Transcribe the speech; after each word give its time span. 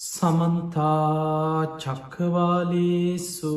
සමන්තා 0.00 1.76
චක්කවාලේසු 1.76 3.50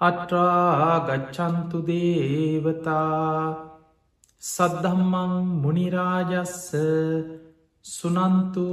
අට්‍රාගච්චන්තු 0.00 1.78
දේවතා 1.88 3.40
සද්ධම්මං 4.42 5.34
මුනිරාජස්ස 5.62 6.62
සුනන්තු 7.84 8.64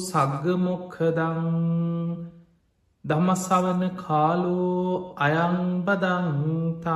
සග්ගමොක්හදං 0.00 1.46
දමසවන 3.04 3.82
කාලෝ 3.96 5.14
අයංබදන්තා 5.26 6.88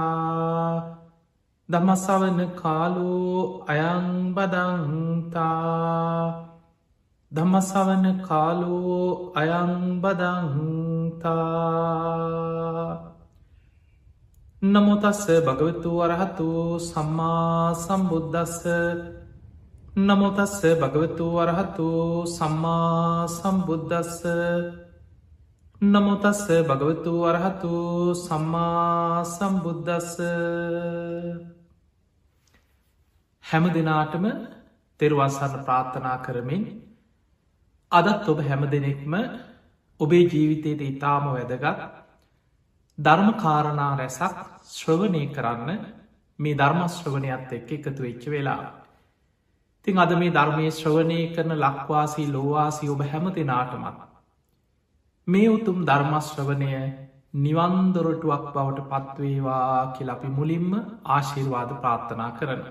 දමසවන 1.68 2.40
කාලෝ 2.56 3.38
අයංබදන්තා 3.68 5.44
දමසවන 7.34 8.04
කාලෝ 8.20 9.32
අයංබදංතා 9.34 10.34
නමුතස්ස 14.66 15.22
භගවතු 15.46 15.90
වරහතු 15.98 16.48
සම්මා 16.80 17.74
සම්බුද්ධස්ස 17.76 18.60
නමුතස්ස 20.00 20.60
භගවතු 20.74 21.26
වරහතු 21.32 21.88
සම්මා 22.28 23.26
සම්බුද්ධස්ස 23.28 24.20
නමුතස්ස 25.80 26.46
භගවතු 26.62 27.12
වරහතු 27.20 27.74
සම්මා 28.16 29.24
සම්බුද්ධස්ස 29.26 30.14
හැම 33.44 33.64
දෙනාටම 33.72 34.24
තෙරුවන්සන්න 35.00 35.62
ප්‍රාර්ථනා 35.62 36.18
කරමින් 36.20 36.64
අදත් 37.94 38.28
ඔබ 38.28 38.38
හැම 38.42 38.62
දෙනෙක්ම 38.68 39.14
ඔබේ 40.00 40.24
ජීවිතයට 40.24 40.80
ඉතාම 40.82 41.24
වැදගත් 41.28 41.84
ධර්ම 42.98 43.28
කාරණා 43.34 43.92
රැසක් 43.96 44.36
ශ්‍රවනය 44.68 45.22
කරන්න 45.28 45.70
මේ 46.38 46.54
ධර්මශ්‍රවනයත් 46.54 47.52
එක්ක 47.52 47.70
එකතු 47.72 48.02
වෙච්ච 48.02 48.24
වෙලා. 48.28 48.72
තිං 49.86 49.98
අද 49.98 50.12
මේ 50.14 50.30
ධර්මය 50.30 50.66
ශ්‍රවනය 50.70 51.20
කරන 51.34 51.52
ලක්වාසී 51.56 52.28
ලෝවාසී 52.28 52.88
ඔබ 52.88 53.00
හැම 53.02 53.26
දෙනාටමත්. 53.30 53.98
මේ 55.26 55.48
උතුම් 55.48 55.78
ධර්මශ්‍රවනය 55.84 56.72
නිවන්දොරටුවක් 57.36 58.44
බවට 58.54 58.88
පත්වේවා 58.90 59.94
කියල 59.94 60.10
අපි 60.10 60.28
මුලින්ම 60.28 60.70
ආශිර්වාද 61.06 61.70
ප්‍රාර්ථනා 61.76 62.32
කරන. 62.32 62.62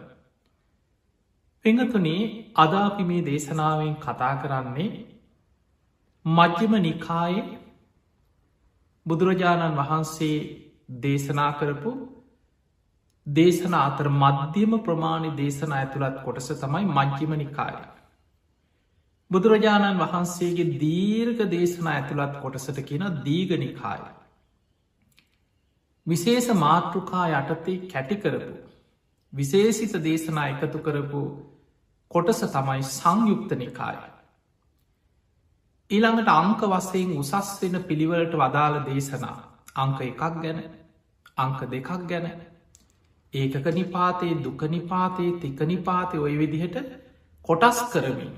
පෙඟතුනේ 1.66 2.22
අදාපි 2.56 3.04
මේ 3.04 3.26
දේශනාවෙන් 3.26 3.96
කතා 3.98 4.36
කරන්නේ 4.36 5.13
මජ්්‍යම 6.26 6.74
නිකාය 6.80 7.36
බුදුරජාණන් 9.06 9.76
වහන්සේ 9.76 10.36
දේශනා 11.00 11.52
කරපු 11.60 11.92
දේශන 13.28 13.74
අතර 13.74 14.10
මධ්‍යම 14.12 14.78
ප්‍රමාණි 14.80 15.32
දේශන 15.36 15.74
ඇතුළත් 15.74 16.24
කොටස 16.24 16.48
තමයි 16.56 16.86
මජ්්‍යම 16.88 17.36
නිකාය. 17.36 17.76
බුදුරජාණන් 19.32 20.00
වහන්සේගේ 20.00 20.80
දීර්ඝ 20.80 21.44
දේශන 21.50 21.88
ඇතුළත් 21.88 22.40
කොටසට 22.42 22.80
කියන 22.82 23.06
දීගනිකාය. 23.24 24.02
විශේෂ 26.08 26.50
මාතෘකා 26.58 27.28
යටතේ 27.34 27.78
කැටිකරපු 27.88 28.54
විශේෂිත 29.34 29.94
දේශනා 30.04 30.48
එකතු 30.48 30.80
කරපු 30.80 31.22
කොටස 32.12 32.44
තමයි 32.50 32.82
සංයුක්ත 32.92 33.56
නිකාය. 33.58 34.13
ඊළඟට 35.92 36.30
අංක 36.30 36.62
වස්සයෙන් 36.68 37.18
උසස් 37.18 37.50
වෙන 37.62 37.84
පිළිවලට 37.84 38.36
වදාළ 38.36 38.78
දේශනා. 38.86 39.38
අංක 39.76 40.00
එකක් 40.02 40.22
ගැන 40.38 40.64
අංක 41.38 41.60
දෙකක් 41.68 41.90
ගැන. 42.06 42.28
ඒකක 43.34 43.68
නිපාතයේ 43.72 44.40
දුක 44.42 44.62
නිපාතයේ 44.68 45.40
තික 45.40 45.60
නිපාතය 45.64 46.18
ඔය 46.20 46.38
විදිහට 46.38 46.78
කොටස් 47.50 47.80
කරමින් 47.92 48.32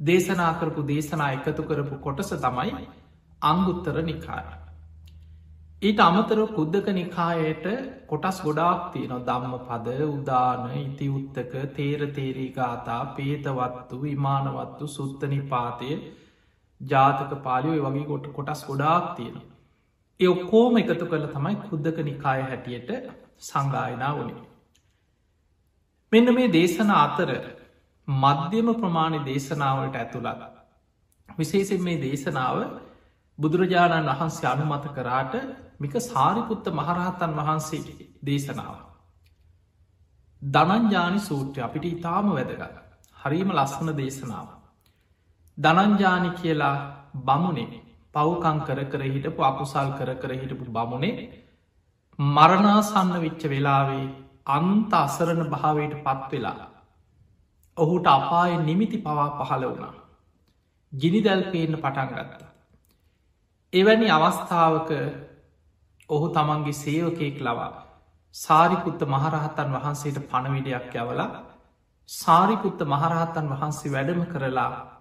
දේශනා 0.00 0.52
කරපු 0.54 0.82
දේශනා 0.84 1.32
එකතු 1.32 1.62
කරපු 1.64 1.98
කොටස 1.98 2.30
තමයි 2.36 2.86
අංගුත්තර 3.42 3.96
නිකාය. 4.02 4.46
ඊට 5.82 6.00
අමතර 6.00 6.40
කුද්දක 6.50 6.88
නිකායට 6.92 7.66
කොටස් 8.06 8.38
ගොඩාක් 8.42 8.86
තියන 8.92 9.12
දම්ම 9.22 9.58
පද 9.64 9.98
උදාන 10.06 10.70
ඉති 10.76 11.08
උත්තක 11.10 11.52
තේර 11.74 12.00
තේරී 12.10 12.52
ගාතා 12.52 13.02
පේතවත්තු 13.12 14.00
විමානවත්තු 14.00 14.86
සුත්ත 14.88 15.22
නිපාතය 15.26 15.90
ජාතක 16.80 17.32
පාලියෝ 17.42 17.84
වගේ 17.86 18.06
ගොට 18.06 18.26
කොටස් 18.32 18.64
ගොඩාක් 18.64 19.16
තියෙන. 19.16 19.38
ඒ 20.20 20.28
ඔක්කෝම 20.28 20.76
එකතු 20.76 21.06
කළ 21.06 21.26
තමයි 21.28 21.56
කුද්දක 21.64 21.98
නිකාය 22.04 22.42
හැටියට 22.42 22.90
සංගායනා 23.40 24.12
වනේ. 24.14 24.42
මෙන්න 26.12 26.34
මේ 26.34 26.48
දේශන 26.48 26.90
අතර 26.96 27.30
මධ්‍යම 28.08 28.68
ප්‍රමාණි 28.74 29.20
දේශනාවට 29.24 29.96
ඇතුළත්. 29.96 30.42
විශේෂෙන් 31.28 31.82
මේ 31.82 32.02
දේශනාව 32.02 32.58
බුදුරජාණන් 33.38 34.10
වහන්සේ 34.10 34.50
අනුමත 34.50 34.86
කරාට 34.94 35.34
මික 35.80 35.94
සාරිපුත්ත 36.02 36.66
මහරහතන් 36.72 37.32
වහන්සේ 37.36 37.96
දේශනාව. 38.26 38.76
දනංජානි 40.42 41.20
සූට්‍රය 41.20 41.62
අපිට 41.62 41.84
ඉතාම 41.86 42.30
වැදගත්. 42.30 42.78
හරිම 43.16 43.50
ලස්සන 43.52 43.96
දේශනාව. 43.96 44.57
දනංජානි 45.58 46.30
කියලා 46.32 46.76
බමුණේ 47.22 47.82
පව්කං 48.14 48.58
කර 48.62 48.80
කර 48.86 49.02
හිටපු 49.06 49.42
අකුසල් 49.42 49.90
කර 49.92 50.10
කර 50.16 50.32
හිටපු 50.34 50.64
බමුණේ 50.68 51.28
මරණාසන්න 52.18 53.14
වෙච්ච 53.18 53.42
වෙලාවේ 53.46 54.04
අන්ත 54.48 54.92
අසරණ 54.94 55.42
භාවයට 55.46 55.94
පත් 56.00 56.30
වෙලා. 56.32 56.68
ඔහුට 57.76 58.06
අපාය 58.08 58.52
නිමිති 58.58 58.98
පවා 58.98 59.28
පහළ 59.38 59.64
වුණා. 59.64 59.94
ගිනිදැල් 60.92 61.42
පේන්න 61.44 61.74
පටන් 61.76 62.08
ගත්තා. 62.10 62.48
එවැනි 63.72 64.08
අවස්ථාවක 64.10 64.90
ඔහු 66.10 66.26
තමන්ගේ 66.30 66.72
සේවකයෙක් 66.74 67.38
ලවා 67.40 67.72
සාරිපුත්ත 68.34 69.00
මහරහතන් 69.04 69.70
වහන්සේට 69.74 70.18
පණවිඩයක් 70.26 70.94
යවලා 70.96 71.30
සාරිපුත්ත 72.08 72.80
මහරහතන් 72.84 73.46
වහන්සේ 73.50 73.92
වැඩම 73.92 74.22
කරලා 74.26 74.97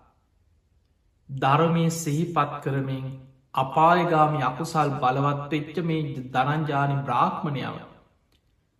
ධර්මය 1.29 1.85
සිහිපත් 1.93 2.53
කරමින් 2.63 3.05
අපායගාමි 3.53 4.41
අකුසල් 4.43 4.89
බලවත් 4.97 5.51
වෙච්ච 5.51 5.77
මේ 5.83 6.01
දනංජානි 6.33 6.97
බ්‍රාහ්මණයාව 7.03 7.77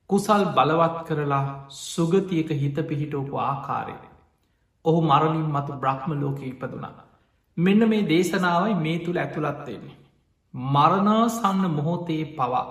කුසල් 0.10 0.44
බලවත් 0.52 0.98
කරලා 1.08 1.46
සුගතියක 1.70 2.50
හිත 2.56 2.78
පිහිටෝපු 2.84 3.36
ආකාරය. 3.40 3.96
ඔහු 4.86 5.00
මරණින් 5.02 5.48
මතු 5.48 5.74
බ්‍රහ්ම 5.76 6.12
ලෝක 6.16 6.40
ඉපදුනා 6.44 6.96
මෙන්න 7.58 7.90
මේ 7.90 8.04
දේශනාවයි 8.06 8.76
මේ 8.78 8.98
තුළ 9.00 9.18
ඇතුළත්වෙන්නේ 9.18 9.98
මරණාසන්න 10.54 11.64
මොහොතේ 11.72 12.24
පවා 12.34 12.66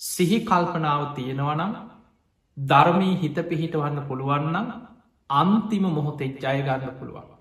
සිහි 0.00 0.38
කල්පනාව 0.42 1.02
තියෙනවනම් 1.14 1.74
ධර්මී 2.56 3.14
හිත 3.16 3.38
පිහිටවන්න 3.48 3.98
පුළුවන්නම් 4.08 4.68
අන්තිම 5.30 5.84
මොහොතෙක් 5.90 6.40
ජයගන්න 6.42 6.94
පුළුවන්. 6.98 7.37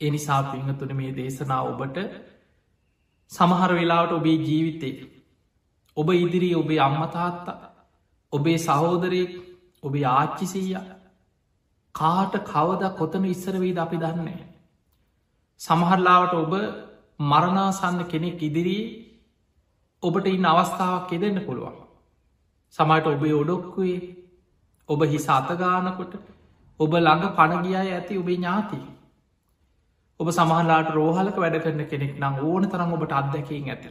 එනිසා 0.00 0.42
පිංහතුන 0.44 0.96
මේ 0.96 1.12
දේශනා 1.12 1.62
ඔබට 1.64 1.98
සමහර 3.32 3.72
වෙලාවට 3.72 4.12
ඔබේ 4.12 4.38
ජීවිතේ 4.40 4.94
ඔබ 5.96 6.08
ඉදිරි 6.14 6.50
ඔබේ 6.54 6.80
අම්මතාත්තා 6.80 7.60
ඔබේ 8.32 8.58
සහෝදරයෙක් 8.60 9.32
ඔබේ 9.82 10.04
ආච්චිසීය 10.12 10.82
කාට 11.94 12.34
කවද 12.44 12.92
කොතන 12.94 13.24
ඉස්සරවීද 13.26 13.78
අපි 13.78 13.98
දන්නේ 13.98 14.42
සමහරලාවට 15.60 16.34
ඔබ 16.34 16.52
මරණාසන්න 17.22 18.00
කෙනෙක් 18.06 18.42
ඉදිරී 18.42 18.84
ඔබට 20.02 20.26
ඉන්න 20.26 20.46
අවස්ථාවක් 20.46 21.12
එදෙන්න 21.12 21.38
පුළුවන්. 21.40 21.76
සමට 22.74 23.06
ඔබේ 23.08 23.34
ඔඩොක්කුවේ 23.34 24.00
ඔබ 24.88 25.00
හිස 25.04 25.26
අතගානකොට 25.28 26.14
ඔබ 26.80 26.92
ළඟ 26.96 27.32
පණගියය 27.32 27.76
ඇති 27.76 28.18
ඔබේ 28.18 28.36
ඥාතිී 28.36 28.86
ඔබ 30.20 30.28
සමහලාට 30.30 30.90
රෝහලක 30.92 31.36
වැඩ 31.36 31.60
කරන 31.60 31.84
කෙනෙක් 31.86 32.14
නම් 32.16 32.34
ඕන 32.44 32.68
තරම් 32.68 32.92
ඔබට 32.92 33.12
අත්දැකින් 33.12 33.68
ඇත. 33.68 33.84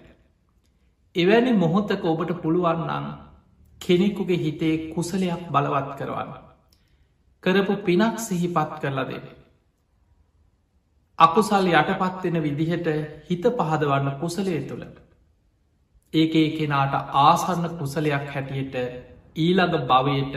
එවැනි 1.15 1.53
මොහොත්තක 1.55 2.03
ඔබට 2.05 2.33
පුළුවන්නන් 2.39 3.07
කෙනෙකුගේ 3.81 4.39
හිතේ 4.39 4.75
කුසලයක් 4.89 5.47
බලවත් 5.49 5.95
කරවන්න. 5.97 6.33
කරපු 7.43 7.75
පිනක් 7.81 8.19
සිහිපත් 8.19 8.75
කරලා 8.81 9.05
දෙන. 9.05 9.25
අකුසල් 11.19 11.67
යටපත්වෙන 11.71 12.37
විදිහට 12.41 12.87
හිත 13.23 13.43
පහදවන්න 13.53 14.19
කුසලය 14.19 14.59
තුළ. 14.63 14.85
ඒක 16.13 16.35
ඒ 16.35 16.49
කෙනාට 16.51 16.93
ආසන්න 17.19 17.67
කුසලයක් 17.77 18.25
හැටියට 18.29 18.75
ඊළඟ 19.37 19.85
භවයට 19.85 20.35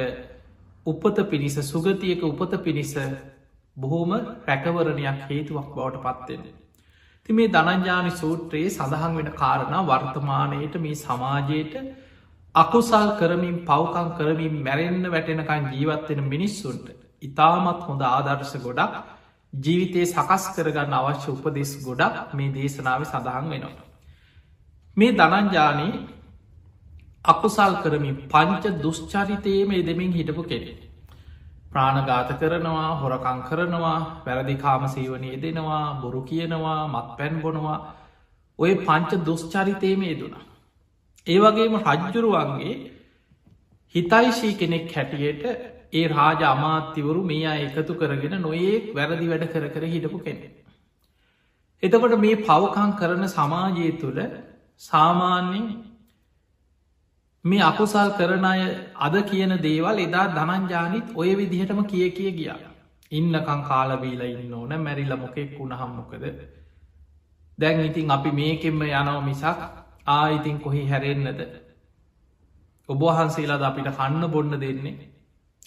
උපත 0.86 1.16
පිණිස 1.30 1.56
සුගතියක 1.62 2.22
උපත 2.24 2.52
පිණිස 2.60 2.94
බොහෝම 3.76 4.12
රැකවරණයක් 4.46 5.18
හේතුවක් 5.26 5.68
බවට 5.72 6.02
පත්වෙන්නේ. 6.18 6.54
ති 7.24 7.32
මේ 7.32 7.48
ධනංජානි 7.48 8.12
සූත්‍රයේ 8.14 8.68
සඳහන් 8.70 9.16
වෙන 9.16 9.30
කාරණ 9.34 9.76
වර්තමානයට 9.84 10.76
මේ 10.78 10.96
සමාජයට 10.96 11.74
අකුසල් 12.54 13.08
කරමින් 13.18 13.56
පවකං 13.64 14.08
කරමින් 14.16 14.54
මැරෙන්න්න 14.60 15.06
වැටෙනකන් 15.08 15.66
ජීවත්වෙන 15.72 16.22
මිනිස්සුන්ට 16.26 16.86
ඉතාමත් 17.22 17.80
හොඳ 17.82 18.02
ආදර්ශ 18.04 18.56
ගොඩක් 18.60 18.94
ජීවිතයේ 19.52 20.06
සකස් 20.06 20.44
කරගන්න 20.54 20.94
අවශ්‍ය 20.94 21.28
උපදෙස් 21.32 21.72
ගොඩක් 21.82 22.34
මේ 22.34 22.52
දේශනාව 22.52 23.04
සඳහන් 23.04 23.50
වෙනවා. 23.50 23.84
මේ 24.96 25.12
දනංජානී 25.14 25.92
අකුසල් 27.24 27.74
කරමින් 27.82 28.16
පංච 28.26 28.64
දුෂ්චරිතයේම 28.78 29.70
එදමින් 29.74 30.12
හිටපු 30.12 30.42
කෙනෙ. 30.44 30.72
ප්‍රාණගාත 31.66 32.30
කරනවා 32.34 32.90
හොරකං 32.96 33.38
කරනවා 33.48 33.98
වැරදි 34.24 34.56
කාම 34.56 34.82
සේවනය 34.88 35.30
දෙනවා 35.36 35.84
බොරු 36.00 36.20
කියනවා 36.22 36.80
මත් 36.86 37.08
පැන් 37.18 37.40
බොනවා 37.40 37.78
ඔය 38.58 38.72
පංච 38.78 39.10
දුෂ්චරිතයම 39.24 40.02
යෙදුනා. 40.02 40.44
ඒ 41.26 41.38
වගේම 41.38 41.74
රජ්ජුරුවන්ගේ 41.78 42.74
හිතයිශී 43.94 44.54
කෙනෙක් 44.54 44.92
හැටියට 44.92 45.42
ඒ 45.92 46.04
රාජ 46.08 46.40
අමාත්‍යවරු 46.44 47.20
මේ 47.24 47.46
අය 47.46 47.60
එකතු 47.64 47.92
කරගෙන 47.94 48.36
නොඒක් 48.40 48.84
වැරදි 48.94 49.26
වැඩ 49.26 49.44
කර 49.48 49.64
කර 49.68 49.84
හිටපු 49.86 50.18
කෙනෙ. 50.20 50.48
එතකොට 51.82 52.16
මේ 52.18 52.42
පවකං 52.42 52.92
කරන 53.00 53.24
සමාජය 53.28 53.88
තුළ 53.98 54.20
සාමාන්‍යෙන් 54.80 55.66
මේ 57.46 57.62
අකුසල් 57.62 58.10
කරන 58.12 58.44
අය 58.44 58.60
අද 58.98 59.14
කියන 59.24 59.52
දේවල් 59.60 59.98
එදා 59.98 60.26
ධනංජානිත් 60.30 61.06
ඔය 61.14 61.30
විදිහටම 61.34 61.80
කිය 61.84 62.10
කිය 62.10 62.30
ගියා. 62.32 62.58
ඉන්නකං 63.12 63.60
කාලබීල 63.64 64.22
ඉන්න 64.24 64.54
ඕන 64.54 64.72
මැරිල 64.78 65.16
මොකෙක් 65.16 65.50
වුණ 65.58 65.74
හම්මොකද. 65.74 66.24
දැන් 67.58 67.80
ඉතින් 67.82 68.10
අපි 68.10 68.30
මේකෙන්ම 68.32 68.80
යනව 68.82 69.18
මිසක් 69.22 69.60
ආයිතින් 70.08 70.56
කොහි 70.60 70.82
හැරෙන්න්නද. 70.86 71.40
ඔබහන්සේලාද 72.88 73.62
අපිට 73.62 73.88
කන්න 73.92 74.24
බොන්න 74.28 74.52
දෙන්නේ. 74.56 74.96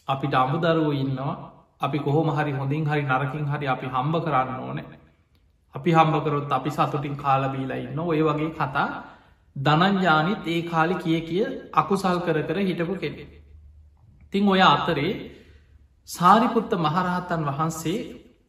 අපිට 0.08 0.34
අමුදරුව 0.36 0.94
ඉන්නවා 0.96 1.36
අපි 1.80 2.00
කොහොම 2.00 2.30
හරි 2.31 2.52
හොඳින් 2.54 2.84
හරි 2.86 3.04
නරකින් 3.04 3.46
හරි 3.46 3.68
අපි 3.68 3.88
හම්බ 3.88 4.16
කරන්න 4.18 4.60
ඕන 4.60 4.80
අපි 5.76 5.92
හම්බකරොත් 5.92 6.52
අපි 6.52 6.70
සතුටින් 6.72 7.16
කාලබීලා 7.16 7.78
ඉන්න 7.78 8.00
ඔය 8.02 8.22
වගේ 8.22 8.52
කතා 8.52 8.88
දනංජානිත් 9.60 10.48
ඒ 10.48 10.62
කාලි 10.64 10.96
කිය 10.98 11.20
කිය 11.24 11.44
අකුසල් 11.74 12.20
කර 12.22 12.38
කර 12.44 12.58
හිටපු 12.62 12.96
කෙනෙ. 12.98 13.26
තිං 14.34 14.48
ඔය 14.48 14.62
අතරේ 14.68 15.12
සාරිපුත්ත 16.10 16.72
මහරහතන් 16.78 17.44
වහන්සේ 17.50 17.98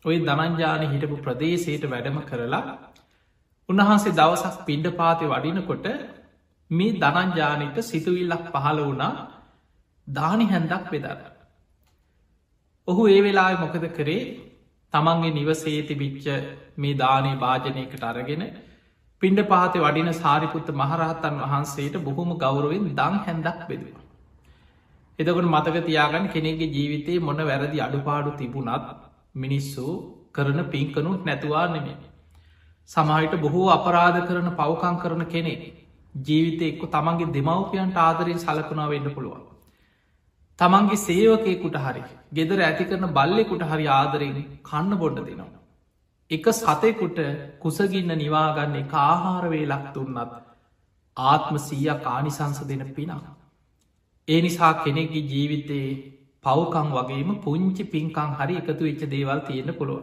ඔය 0.05 0.17
දනංජාන 0.21 0.85
හිටපු 0.87 1.17
ප්‍රදේශයට 1.19 1.85
වැඩම 1.87 2.21
කරලා 2.23 2.63
උන්වහන්සේ 3.69 4.13
දවසක් 4.13 4.57
පිණ්ඩ 4.67 4.97
පාති 4.97 5.27
වඩිනකොට 5.27 5.87
මේ 6.71 6.97
දනංජානයට 6.97 7.79
සිතුවිල්ලක් 7.83 8.47
පහළ 8.49 8.81
වුණා 8.81 9.13
දානි 10.07 10.47
හැන්දක් 10.47 10.87
බෙදර. 10.91 11.19
ඔහු 12.89 13.03
ඒ 13.09 13.21
වෙලා 13.21 13.51
මොකද 13.57 13.85
කරේ 13.91 14.23
තමන්ගේ 14.95 15.33
නිවසේ 15.33 15.81
තිබිච්ච 15.83 16.27
මේ 16.77 16.97
දානී 16.97 17.37
භාජනයකට 17.37 18.05
අරගෙන 18.05 18.43
පින්ඩ 19.23 19.41
පාත 19.49 19.75
වඩින 19.77 20.11
සාරිපුත්ත 20.15 20.69
මහරහත්තන් 20.73 21.41
වහන්සේට 21.43 21.97
බොහොම 22.03 22.31
ගෞරුවෙන් 22.39 22.87
දං 22.95 23.17
හැඳක් 23.19 23.67
බෙදෙන. 23.69 23.99
එතකට 25.19 25.43
මතක 25.47 25.83
තියාගන්න 25.89 26.29
කෙනෙගේ 26.29 26.69
ජීවිතයේ 26.69 27.21
මොන 27.21 27.43
වැරදි 27.45 27.83
අඩුපාඩු 27.87 28.33
තිබුණත් 28.39 28.87
මිනිස්සු 29.37 29.87
කරන 30.33 30.61
පින්කනුත් 30.67 31.21
නැතුවා 31.25 31.67
නෙමේ. 31.69 31.99
සමහිට 32.91 33.37
බොහෝ 33.39 33.69
අපරාධ 33.71 34.21
කරන 34.25 34.51
පවකං 34.55 34.97
කරන 35.03 35.23
කෙනෙ 35.27 35.55
ජීවිතය 36.15 36.65
එක්ක 36.71 36.83
තමන්ගේ 36.91 37.33
දෙමවපියන්ට 37.37 37.97
ආදරෙන් 37.99 38.41
සලකුණා 38.41 38.89
වෙන්න 38.89 39.15
පුළුවන්. 39.15 39.47
තමන්ගේ 40.59 41.05
සේවකයකුට 41.07 41.77
හරි 41.79 42.09
ගෙදර 42.33 42.59
ඇති 42.63 42.85
කරන 42.87 43.11
බල්ලෙකුට 43.13 43.71
හරි 43.71 43.87
ආදරෙන් 43.95 44.37
කන්න 44.65 44.99
බොඩ්ඩ 44.99 45.27
දෙනවා. 45.29 45.60
එක 46.31 46.47
සතෙකුට 46.53 47.19
කුසගින්න 47.59 48.13
නිවාගන්න 48.15 48.77
එක 48.77 48.93
ආහාරවේලක් 48.95 49.87
දුන්නත් 49.95 50.35
ආත්ම 51.17 51.57
සීය 51.59 51.95
කානිසංස 52.01 52.61
දෙන 52.65 52.85
පිනා. 52.91 53.35
ඒ 54.29 54.41
නිසා 54.41 54.73
කෙනෙක්ගේ 54.77 55.25
ජීවිතයේ 55.25 55.91
පවකං 56.45 56.89
වගේම 56.93 57.31
පුංචි 57.41 57.85
පින්කං 57.87 58.31
හරි 58.35 58.55
එකතු 58.57 58.83
වෙච්ච 58.83 59.03
දේවල් 59.09 59.41
තියෙන 59.43 59.75
පුළුව. 59.75 60.03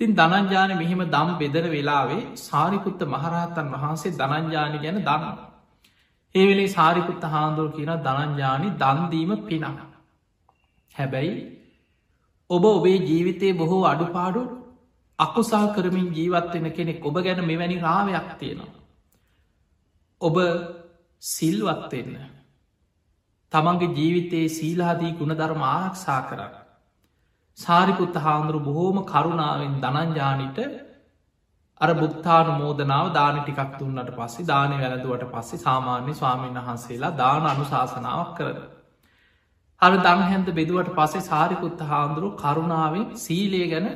තින් 0.00 0.10
දනංජාන 0.12 0.76
මෙහෙම 0.76 1.02
දම් 1.06 1.30
බෙදර 1.38 1.64
වෙලාවේ 1.70 2.22
සාරිකුත්ත 2.38 3.00
මහරහතන් 3.06 3.72
වහන්සේ 3.74 4.14
දනංජානි 4.14 4.78
ගැන 4.78 4.98
දන්න. 5.00 5.36
ඒ 6.34 6.44
වෙලේ 6.46 6.70
සාරිකුත්ත 6.70 7.24
හාන්දුව 7.26 7.68
කියන 7.72 7.92
දනංජානි 8.00 8.68
දන්දීම 8.76 9.32
පිනක්. 9.42 9.78
හැබැයි 10.94 11.36
ඔබ 12.50 12.64
ඔබේ 12.68 12.98
ජීවිතයේ 13.02 13.54
බොහෝ 13.54 13.84
අඩුපාඩු 13.86 14.42
අකුසල් 15.18 15.66
කරමින් 15.70 16.08
ජීවත්වෙන 16.10 16.72
කෙනෙක් 16.72 17.00
ඔබ 17.02 17.16
ගැන 17.16 17.40
මෙවැනි 17.42 17.78
රාවයක් 17.78 18.28
තියෙනවා. 18.38 18.80
ඔබ 20.20 20.36
සිල්වත්වෙන්න. 21.22 22.16
තමන්ගේ 23.52 23.94
ජීවිතයේ 23.94 24.48
සීලාදී 24.50 25.12
ගුණධර්ම 25.14 25.62
ආරක්ෂා 25.64 26.20
කරන්න. 26.22 26.54
සාරිපුත්ත 27.58 28.16
හාමුදුරු 28.16 28.60
බොහෝම 28.60 28.98
කරුණාවෙන් 29.04 29.74
දනංජානිට 29.78 30.58
අර 31.80 31.90
බුක්තාන 31.94 32.46
මෝදනාව 32.54 33.06
දාන 33.12 33.36
ටිකක් 33.38 33.72
දුන්නට 33.78 34.10
පස්සේ 34.12 34.46
දානය 34.46 34.76
වැළඳුවට 34.76 35.26
පස්සේ 35.30 35.58
සාමාන්‍ය 35.60 36.14
ස්වාමීන් 36.14 36.58
වහන්සේලා 36.58 37.16
දාන 37.16 37.44
අනුශාසනාවක් 37.46 38.32
කරද. 38.36 38.62
අර 39.82 39.92
දංහැන්ද 39.98 40.48
බෙදුවට 40.52 40.94
පසේ 40.94 41.22
සාරිපුත්ත 41.22 41.80
හාමුදුරු 41.82 42.28
කරුණාවෙන් 42.36 43.06
සීලේ 43.16 43.66
ගැන 43.68 43.88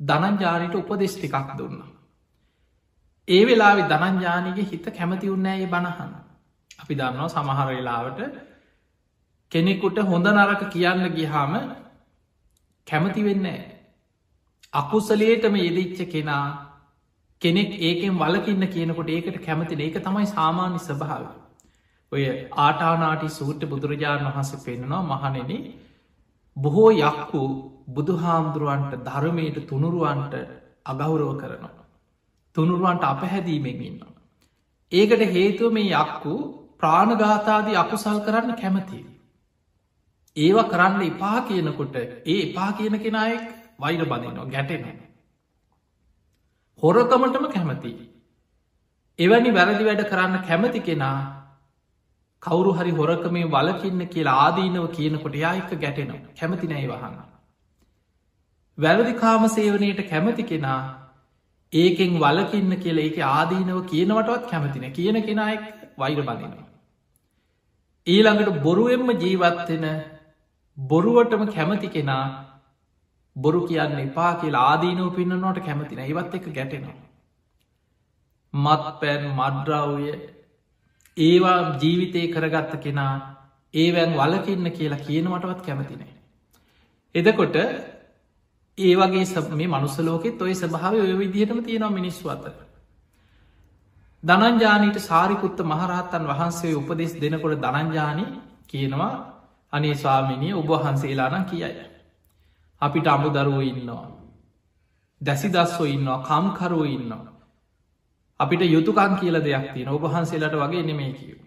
දනංජානයට 0.00 0.74
උපදෙස් 0.74 1.14
ටිකක් 1.14 1.52
දුන්න. 1.58 1.82
ඒ 3.28 3.42
වෙලාවෙ 3.44 3.82
දනංජානගේ 3.84 4.64
හිත 4.64 4.86
කැමති 4.90 5.28
උන්නෑ 5.28 5.66
බණහන්න. 5.66 6.12
අපි 6.78 6.94
දන්නවා 6.94 7.28
සමහර 7.28 7.68
වෙලාවට 7.70 8.20
කෙනෙකුට 9.52 9.98
හොඳ 10.04 10.26
නරක 10.28 10.62
කියන්න 10.70 11.06
ගිහාම 11.10 11.54
කැමති 12.86 13.22
වෙන්නේ. 13.22 13.60
අකුසලේටම 14.72 15.54
යෙදිච්ච 15.58 16.00
කෙනා 16.08 16.46
කෙනෙක් 17.42 17.72
ඒකෙන් 17.80 18.14
වලකින්න 18.16 18.66
කියනකොට 18.68 19.08
ඒකට 19.10 19.38
කැමති 19.40 19.74
ඒක 19.78 19.96
තමයි 20.00 20.26
සාමාන්‍ය 20.28 20.78
ස්භාව. 20.80 21.24
ඔය 22.12 22.24
ආටානාටි 22.58 23.28
සූට්‍ර 23.30 23.66
බුදුරජාණන් 23.66 24.28
වහන්සේ 24.28 24.62
පෙන්නවා 24.64 25.02
මහනෙන 25.04 25.50
බොහෝ 26.56 26.90
යක්කු 26.92 27.42
බුදුහාමුදුරුවන්ට 27.88 29.04
ධර්මයට 29.04 29.66
තුනුරුවන්ට 29.66 30.34
අගෞරව 30.84 31.30
කරනවා. 31.36 31.84
තුනුරුවන්ට 32.56 33.04
අපහැදීමෙන් 33.04 33.82
ඉන්නවා. 33.82 34.12
ඒකට 34.92 35.22
හේතුව 35.28 35.72
මේ 35.72 35.92
යක්කු 35.94 36.34
ප්‍රාණගාතාදී 36.78 37.76
අකුසල් 37.76 38.18
කරන්න 38.20 38.54
කැමති. 38.54 39.00
ඒව 40.36 40.58
කරන්න 40.66 41.02
එපා 41.02 41.38
කියනකොට 41.42 41.96
ඒ 41.96 42.38
එපා 42.42 42.70
කියන 42.72 42.98
කෙනායෙක් 42.98 43.44
වෛර 43.78 44.04
බඳනවා 44.04 44.46
ගැටෙන. 44.46 44.84
හොරකමටම 46.82 47.46
කැමති. 47.48 47.92
එවැනි 49.18 49.50
වැරදි 49.50 49.84
වැඩ 49.84 50.04
කරන්න 50.04 50.42
කැමති 50.42 50.80
කෙනා 50.80 51.41
කවුරු 52.42 52.72
හරි 52.72 52.92
හොරකමේ 52.92 53.50
වලකින්න 53.50 54.06
කියලා 54.14 54.38
ආදීනව 54.44 54.86
කියනකොට 54.96 55.36
යායක 55.36 55.70
ගැටෙනවා 55.82 56.22
කැමති 56.38 56.72
නෑ 56.72 56.88
වහන්න. 56.88 57.14
වැරදි 58.78 59.14
කාම 59.20 59.46
සේවනයට 59.48 60.02
කැමති 60.10 60.44
කෙනා 60.44 60.80
ඒකෙන් 61.72 62.18
වලකින්න 62.18 62.72
කියල 62.82 62.98
ඒක 62.98 63.18
ආදීනව 63.28 63.78
කියනවටවත් 63.86 64.50
කැමතින 64.50 64.86
කියන 64.92 65.20
කෙනායෙක් 65.22 65.64
වෛර 65.98 66.18
බඳනවා. 66.20 66.66
ඊළඟට 68.06 68.62
බොරුවෙන්ම 68.62 69.14
ජීවත්වෙන 69.16 69.86
බොරුවටම 70.78 71.46
කැමති 71.48 71.88
කෙනා 71.88 72.24
බොරු 73.36 73.66
කියන්න 73.68 73.98
එපා 74.00 74.34
කියලා 74.36 74.66
ආදීනව 74.68 75.14
පින්නනවට 75.16 75.64
කැමතින 75.64 76.00
ඒවත් 76.00 76.34
එක 76.34 76.46
ගැටෙනවා. 76.52 77.00
මත් 78.54 78.84
පැන් 79.00 79.22
මඩ්‍රාවය 79.38 80.12
ඒවා 81.16 81.78
ජීවිතය 81.78 82.28
කරගත්ත 82.28 82.72
කෙනා 82.78 83.14
ඒවැන් 83.74 84.12
වලකින්න 84.14 84.70
කියලා 84.70 84.98
කියනවටවත් 84.98 85.60
කැමතිනේ. 85.62 86.12
එදකොට 87.14 87.56
ඒ 88.78 88.94
වගේ 88.96 89.24
සබ 89.24 89.48
මේ 89.52 89.68
මනුස්සලෝකෙත් 89.68 90.42
ඔය 90.42 90.54
ස්භාව 90.54 90.94
ඔය 90.96 91.18
විදිහටම 91.18 91.60
තියෙනවා 91.60 91.90
මිනිස්ු 91.90 92.28
අතර. 92.28 92.52
දනංජානීට 94.24 94.98
සාරිකුත්ත 95.00 95.58
මහරහත්තන් 95.62 96.28
වහන්සේ 96.28 96.74
උපදෙස් 96.74 97.12
දෙනකොට 97.16 97.60
දනංජානී 97.60 98.30
කියනවා 98.66 99.14
අනේ 99.72 99.94
ස්වාමිනිය 99.94 100.54
ඔබහන්සේලානම් 100.54 101.44
කියයි. 101.44 101.86
අපිට 102.82 103.06
අමුදරුව 103.06 103.60
ඉන්නවා. 103.62 104.06
දැසි 105.20 105.48
දස්සෝ 105.48 105.86
ඉන්නවා 105.86 106.18
කම්කරුව 106.20 106.84
ඉන්නවා. 106.86 107.31
අපිට 108.42 108.62
යුතුකන් 108.66 109.14
කියල 109.16 109.36
දෙයක් 109.40 109.66
තින 109.74 109.88
ඔබහන්සේලට 109.90 110.56
වගේ 110.56 110.82
නෙමේ 110.82 111.12
කියව. 111.12 111.38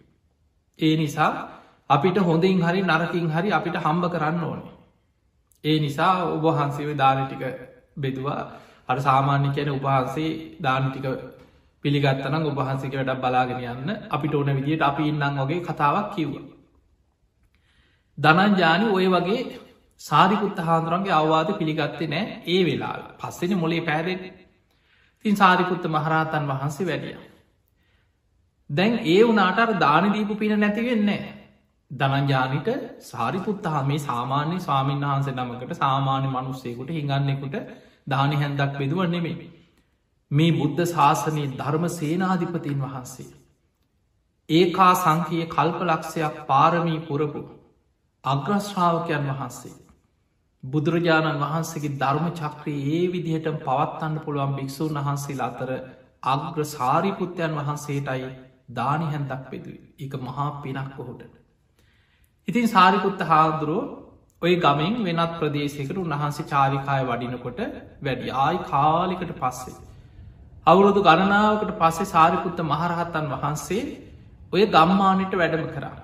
ඒ 0.79 0.95
නිසා 0.97 1.31
අපිට 1.89 2.17
හොඳින් 2.19 2.61
හරි 2.61 2.81
නරකින් 2.83 3.27
හරි 3.29 3.49
අපිට 3.51 3.77
හම්බ 3.77 4.03
කරන්න 4.09 4.43
ඕනේ. 4.43 4.73
ඒ 5.63 5.77
නිසා 5.79 6.13
ඔබහන්සේ 6.27 6.93
දානටික 6.95 7.43
බෙදවා 7.97 8.41
අර 8.89 8.97
සාමාන්‍ය 8.99 9.49
කියන 9.49 9.69
උපහන්සේ 9.71 10.31
දානටික 10.59 11.05
පිළිගත්තනම් 11.83 12.43
ඔබහන්සේක 12.43 12.93
වැඩක් 12.93 13.21
බලාගෙන 13.21 13.59
යන්න 13.65 13.89
අපිට 14.09 14.33
ඕන 14.33 14.49
විදියට 14.53 14.81
අපි 14.81 15.03
ඉන්නම් 15.05 15.37
වගේ 15.39 15.61
කතාවක් 15.61 16.07
කිව්ව. 16.15 16.33
දනංජානි 18.17 18.85
ඔය 18.89 19.07
වගේ 19.07 19.41
සාරිකුත්ත 20.01 20.59
හාන්දුරන්ගේ 20.59 21.11
අවවාද 21.11 21.49
පිළිගත්තේ 21.53 22.07
නෑ 22.07 22.25
ඒ 22.45 22.61
වෙලා 22.63 22.95
පස්සෙන 23.19 23.53
මොලේ 23.57 23.81
පැදෙන් 23.81 24.19
තින් 25.25 25.35
සාරිකුත්ත 25.35 25.85
මහරහතන් 25.87 26.43
වහන්සේ 26.47 26.87
වැඩිය. 26.87 27.15
දැන් 28.69 28.93
ඒ 29.05 29.21
වනාට 29.23 29.79
දානදීපු 29.79 30.35
පින 30.35 30.59
නැතිවෙන්නේ 30.59 31.21
දනංජානිට 31.91 32.69
සාරිපුත්තහා 33.01 33.83
මේ 33.83 33.99
සාමාන්‍ය 33.99 34.59
ස්වාමීන් 34.59 35.03
වහන්සේ 35.03 35.35
නමකට 35.35 35.73
සාමාන්‍ය 35.75 36.27
මනුස්සයකුට 36.27 36.89
හිඟන්නෙකුට 36.89 37.55
දානි 38.07 38.35
හැන්දක් 38.35 38.77
බෙදුව 38.79 39.01
නෙමේ. 39.07 39.37
මේ 40.31 40.51
බුද්ධ 40.51 40.83
ශාසනයේ 40.87 41.53
ධර්ම 41.53 41.85
සේනාධිපතින් 41.89 42.81
වහන්සේ. 42.81 43.29
ඒකා 44.49 44.93
සංකයේ 44.95 45.47
කල්පලක්ෂයක් 45.47 46.35
පාරමී 46.47 46.99
පුරපු 46.99 47.41
අග්‍රශ්‍රාවකයන් 48.23 49.27
වහන්සේ. 49.31 49.75
බුදුරජාණන් 50.65 51.41
වහන්සේගේ 51.41 51.97
ධර්ම 51.97 52.27
චක්‍රයේ 52.33 52.83
ඒ 52.93 53.07
විදිහට 53.09 53.47
පවත්වන්න 53.61 54.15
පුළුවන් 54.19 54.53
භික්‍ෂූන් 54.55 54.99
වහන්සේ 54.99 55.41
අතර 55.41 55.69
අග්‍ර 56.25 56.65
සාරිපුත්තයන් 56.67 57.57
වහන්සේටයි 57.57 58.29
දානි 58.71 59.07
හැන්දක් 59.07 59.43
පෙදුව 59.49 59.75
එක 59.99 60.13
මහා 60.19 60.47
පිනක් 60.59 60.89
කොහොට. 60.93 61.21
ඉතින් 62.47 62.67
සාරිපුත්ත 62.67 63.21
හාදුරුව 63.23 63.83
ඔය 64.41 64.53
ගමෙන් 64.57 64.95
වෙනත් 65.03 65.35
ප්‍රදේශයකට 65.35 65.97
උන්වහන්සේ 65.97 66.47
චාරිකාය 66.47 67.03
වඩිනකොට 67.05 67.59
වැඩි 68.01 68.33
ආයි 68.37 68.63
කාලිකට 68.65 69.33
පස්සේ. 69.35 69.75
අවුරුදු 70.67 71.01
ගණනාවකට 71.01 71.73
පස්සේ 71.77 72.07
සාරිපුත්ත 72.07 72.59
මහරහත්තන් 72.63 73.27
වහන්සේ 73.33 73.83
ඔය 74.53 74.63
ගම්මානට 74.67 75.33
වැඩම 75.35 75.67
කරා. 75.69 75.97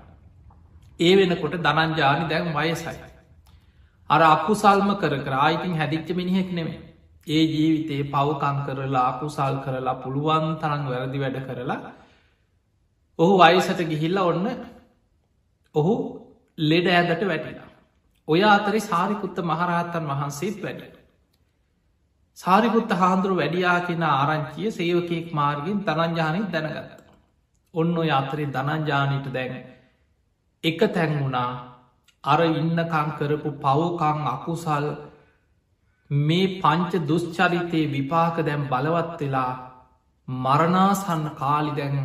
ඒ 0.99 1.13
වෙනකොට 1.17 1.55
දනංජානි 1.59 2.29
දැන් 2.29 2.53
වයසයි. 2.55 3.10
අර 4.11 4.21
අකුසල්ම 4.27 4.89
කර 4.95 5.13
කර 5.19 5.33
ආයිතින් 5.37 5.75
හැදිච්ච 5.75 6.09
මිනිහෙක් 6.11 6.49
නෙමේ. 6.51 6.79
ඒ 7.27 7.43
ජීවිතයේ 7.45 8.03
පවකං 8.05 8.57
කරලා 8.65 9.07
අකුසල් 9.09 9.55
කරලා 9.65 9.95
පුළුවන් 9.95 10.47
තරන් 10.57 10.83
වැරදි 10.85 11.19
වැඩ 11.19 11.37
කරලා 11.41 11.79
ඔහු 13.19 13.33
වයසට 13.39 13.81
ගිහිල්ල 13.85 14.17
ඔන්න 14.21 14.47
ඔහු 15.75 15.93
ලෙඩ 16.57 16.87
ඇදට 16.89 17.23
වැටිලා. 17.25 17.69
ඔය 18.27 18.41
අතරි 18.45 18.79
සාරිකුත්ත 18.81 19.37
මහරහත්තන් 19.41 20.05
වහන්සේත් 20.07 20.57
වැඩ. 20.61 20.81
සාරිකුත්ත 22.37 22.91
හාන්දුරු 22.93 23.35
වැඩියා 23.35 23.79
කෙන 23.81 24.03
ආරංචිය 24.05 24.71
සේවකයෙක් 24.71 25.27
මාර්ගෙන් 25.33 25.79
දනංජානය 25.81 26.41
දැනගත්ත. 26.49 27.01
ඔන්න 27.73 27.97
ඔය 27.97 28.09
අතරේ 28.11 28.47
දනංජානීට 28.47 29.33
දැන 29.33 29.53
එක 30.63 30.79
තැන් 30.89 31.19
වුණා 31.19 31.70
අර 32.23 32.39
ඉන්නකං 32.41 33.11
කරපු 33.17 33.51
පවකං 33.57 34.27
අකුසල් 34.27 34.87
මේ 36.09 36.61
පංච 36.61 36.91
දුෂ්චරිතයේ 37.07 37.91
විපාක 37.91 38.45
දැම් 38.45 38.67
බලවත් 38.67 39.19
වෙලා 39.19 39.51
මරණාසන්න 40.27 41.25
කාලි 41.35 41.71
දැන් 41.71 41.95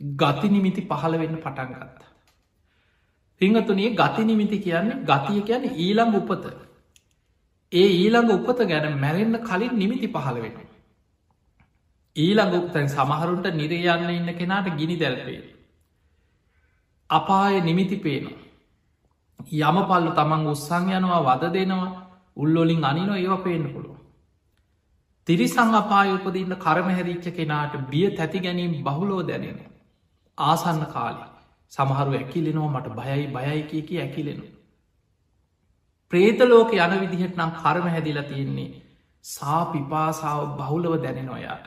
ගතිනිමිති 0.00 0.82
පහළ 0.82 1.18
වෙන්න 1.18 1.36
පටන් 1.38 1.72
ගත්ත. 1.72 2.00
පිංහතුනේ 3.40 3.90
ගතිනිමිති 3.92 4.58
කියන්නේ 4.60 5.02
ගතිය 5.04 5.40
කියන 5.42 5.64
ඊළං 5.76 6.14
උපත. 6.14 6.44
ඒ 7.72 7.88
ඊළඟ 7.94 8.30
උපත 8.30 8.58
ගැන 8.64 8.98
මැරෙන්න්න 8.98 9.38
කලින් 9.40 9.74
නිමිති 9.74 10.08
පහළ 10.08 10.40
වෙන. 10.40 10.56
ඊළඟ 12.16 12.54
උපතැන් 12.54 12.88
සමහරුන්ට 12.88 13.46
නිරයන්න 13.52 14.10
ඉන්න 14.10 14.30
කෙනාට 14.34 14.72
ගිනි 14.74 14.96
දැල්පේ. 14.96 15.42
අපාය 17.10 17.60
නිමිති 17.60 17.96
පේනවා. 17.98 18.43
යම 19.40 19.76
පල්ලු 19.84 20.10
තමන් 20.12 20.46
උත්සං 20.46 20.88
යනවා 20.90 21.20
වද 21.22 21.52
දෙනවා 21.52 21.90
උල්ලොලින් 22.36 22.84
අනිනො 22.84 23.14
ඒව 23.14 23.34
පේන්න 23.42 23.66
පුළුව. 23.68 23.96
තිරිසං 25.26 25.74
අපාය 25.74 26.12
උපදන්න 26.12 26.56
කරම 26.56 26.88
හැරිච්ච 26.90 27.26
කෙනාට 27.32 27.74
බිය 27.90 28.08
තැති 28.12 28.40
ගැනීම් 28.40 28.74
බහුලෝ 28.82 29.22
දැනෙන. 29.22 29.58
ආසන්න 30.38 30.82
කාලි 30.88 31.24
සමහරු 31.72 32.12
ඇකිලෙනවා 32.12 32.70
මට 32.70 32.96
බයයි 32.98 33.26
බයයි 33.28 33.62
කියකි 33.64 34.00
ඇකිලෙනවා. 34.00 34.52
ප්‍රේතලෝක 36.12 36.72
යන 36.76 36.94
විදිහට 37.02 37.36
නම් 37.36 37.52
කරම 37.54 37.86
හැදිලා 37.88 38.24
තියෙන්නේ 38.24 38.70
සා 39.24 39.60
පිපාසාව 39.66 40.40
බහුලව 40.56 40.94
දැනෙනොයාට. 41.02 41.66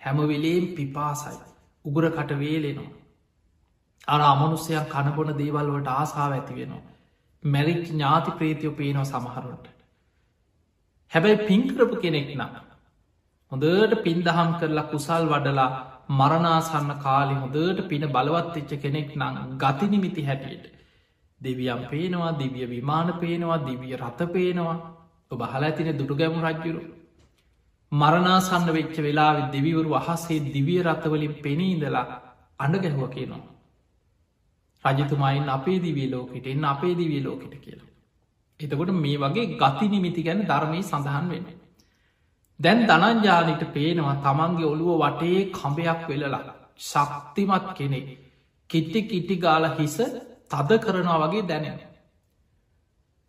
හැමවෙලේම් 0.00 0.66
පිපාසයි 0.76 1.38
උගුරකට 1.84 2.30
වේලෙනවා. 2.38 3.01
අර 4.08 4.20
අමනුස්සයක් 4.22 4.88
කණබොන 4.88 5.30
දේවල්වට 5.36 5.88
ආසාාව 5.90 6.32
ඇති 6.32 6.54
වෙනවා. 6.54 6.82
මැරිච් 7.42 7.84
ඥාති 7.86 8.30
ප්‍රේතියෝ 8.32 8.74
පේනව 8.74 9.04
සමහරුන්ට. 9.04 9.66
හැබැයි 11.12 11.46
පින්කරපු 11.46 11.96
කෙනෙක් 11.96 12.28
නම්. 12.34 12.52
හොඳට 13.52 13.94
පින්දහම් 14.02 14.50
කරලා 14.58 14.88
කුසල් 14.90 15.26
වඩලා 15.28 15.70
මරණාසන්න 16.10 16.90
කාලි 16.98 17.34
හොඳට 17.34 17.82
පින 17.88 18.06
බලවත් 18.08 18.56
එච්ච 18.56 18.72
කෙනෙක් 18.78 19.10
නං 19.16 19.36
ගතිනිමිති 19.56 20.22
හැටියට. 20.22 20.66
දෙවියම් 21.40 21.80
පේනවා 21.86 22.32
දිවිය 22.34 22.66
විමාන 22.68 23.08
පේනවා 23.14 23.60
දිවිය 23.60 23.94
රථ 23.96 24.22
පේනවා 24.28 24.78
ඔබ 25.30 25.40
හල 25.42 25.64
ඇතින 25.64 25.92
දුටු 25.92 26.14
ගැමු 26.14 26.40
රජ්ජුරු. 26.40 26.82
මරණාසන්න 27.92 28.68
වෙච්ච 28.70 28.96
වෙලා 28.98 29.32
දෙවිවරු 29.50 29.90
අහසේ 29.94 30.44
දිවිය 30.48 30.82
රථවලින් 30.82 31.34
පෙනීදලා 31.36 32.06
අඩ 32.58 32.74
ගැහුව 32.78 33.08
කියනවා. 33.10 33.51
රජතුමයින් 34.84 35.48
අපේ 35.48 35.78
දිවිය 35.78 36.08
ලෝකට 36.10 36.46
එන්න 36.46 36.64
අපේ 36.66 36.94
දිවිය 36.94 37.22
ලෝකට 37.22 37.54
කියලා. 37.56 37.90
එතකොට 38.60 38.90
මේ 38.96 39.18
වගේ 39.18 39.46
ගති 39.56 39.86
නිමිති 39.88 40.22
ගැන 40.22 40.40
ධර්මය 40.44 40.80
සඳහන් 40.82 41.28
වෙන. 41.30 41.44
දැන් 42.60 42.80
දනංජාලිට 42.88 43.62
පේනවා 43.72 44.16
තමන්ගේ 44.20 44.66
ඔළුව 44.66 45.00
වටේ 45.02 45.40
කඹයක් 45.50 46.02
වෙලලා 46.08 46.42
ශක්තිමත් 46.80 47.66
කෙනෙක් 47.74 48.08
කිට්ටි 48.70 49.00
කිට්ටි 49.04 49.36
ගාල 49.38 49.64
හිස 49.72 49.96
තද 50.50 50.70
කරනවා 50.78 51.18
වගේ 51.22 51.44
දැනෙන. 51.44 51.78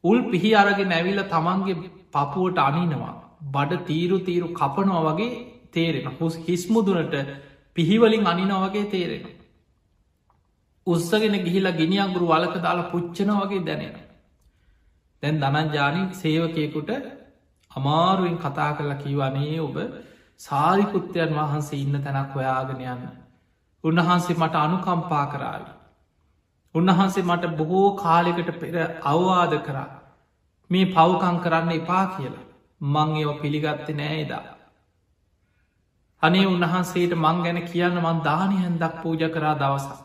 උල් 0.03 0.19
පිහි 0.31 0.51
අරගෙන 0.55 0.89
නැවිල 0.89 1.21
තමන්ගේ 1.25 1.75
පපුුවට 2.11 2.57
අනිනවා 2.59 3.15
බඩ 3.53 3.81
තීරු 3.85 4.17
තීරු 4.19 4.47
කපනවා 4.51 5.03
වගේ 5.09 5.31
තේරෙන 5.71 6.07
හුස් 6.13 6.35
හිස්මුදුනට 6.39 7.15
පිහිවලින් 7.77 8.25
අනිනවගේ 8.25 8.85
තේරෙන. 8.87 9.25
උත්සගෙන 10.87 11.35
ගිහිලා 11.39 11.71
ගිනි 11.73 11.97
අගුරු 11.99 12.25
වලක 12.27 12.55
දාලා 12.59 12.91
පුච්චන 12.91 13.31
වගේ 13.33 13.65
දැනෙන. 13.65 13.95
දැන් 15.23 15.37
දනංජානී 15.39 16.07
සේවකයකුට 16.13 16.89
අමාරුවෙන් 17.71 18.37
කතා 18.37 18.71
කරලා 18.73 18.97
කිවනේ 18.97 19.59
ඔබ 19.61 19.77
සාරිකුත්තයන් 20.39 21.31
වහන්සේ 21.31 21.79
ඉන්න 21.79 21.95
තැනක් 21.99 22.33
හොයාගෙන 22.33 22.81
යන්න. 22.85 23.03
උන්වහන්සේ 23.83 24.35
මට 24.35 24.55
අනුකම්පා 24.57 25.25
කරාවි. 25.27 25.71
උන්වහන්සේ 26.75 27.23
මට 27.23 27.55
බොහෝ 27.57 27.89
කාලෙකට 27.95 28.49
පෙර 28.59 28.75
අවවාද 29.03 29.53
කරා 29.61 29.89
මේ 30.69 30.85
පවකං 30.87 31.37
කරන්න 31.39 31.71
එපා 31.73 32.05
කියලා 32.07 32.47
මං 32.81 33.09
ඒව 33.17 33.29
පිළිගත්තේ 33.41 33.95
නෑදා. 33.95 34.45
අනේ 36.23 36.45
උන්වහන්සේට 36.47 37.13
මං 37.15 37.43
ගැන 37.43 37.59
කියන්න 37.65 37.99
මන් 37.99 38.19
දානි 38.23 38.57
හැන්දක් 38.57 38.95
පූජ 39.01 39.23
කරා 39.29 39.55
දවසක්. 39.55 40.02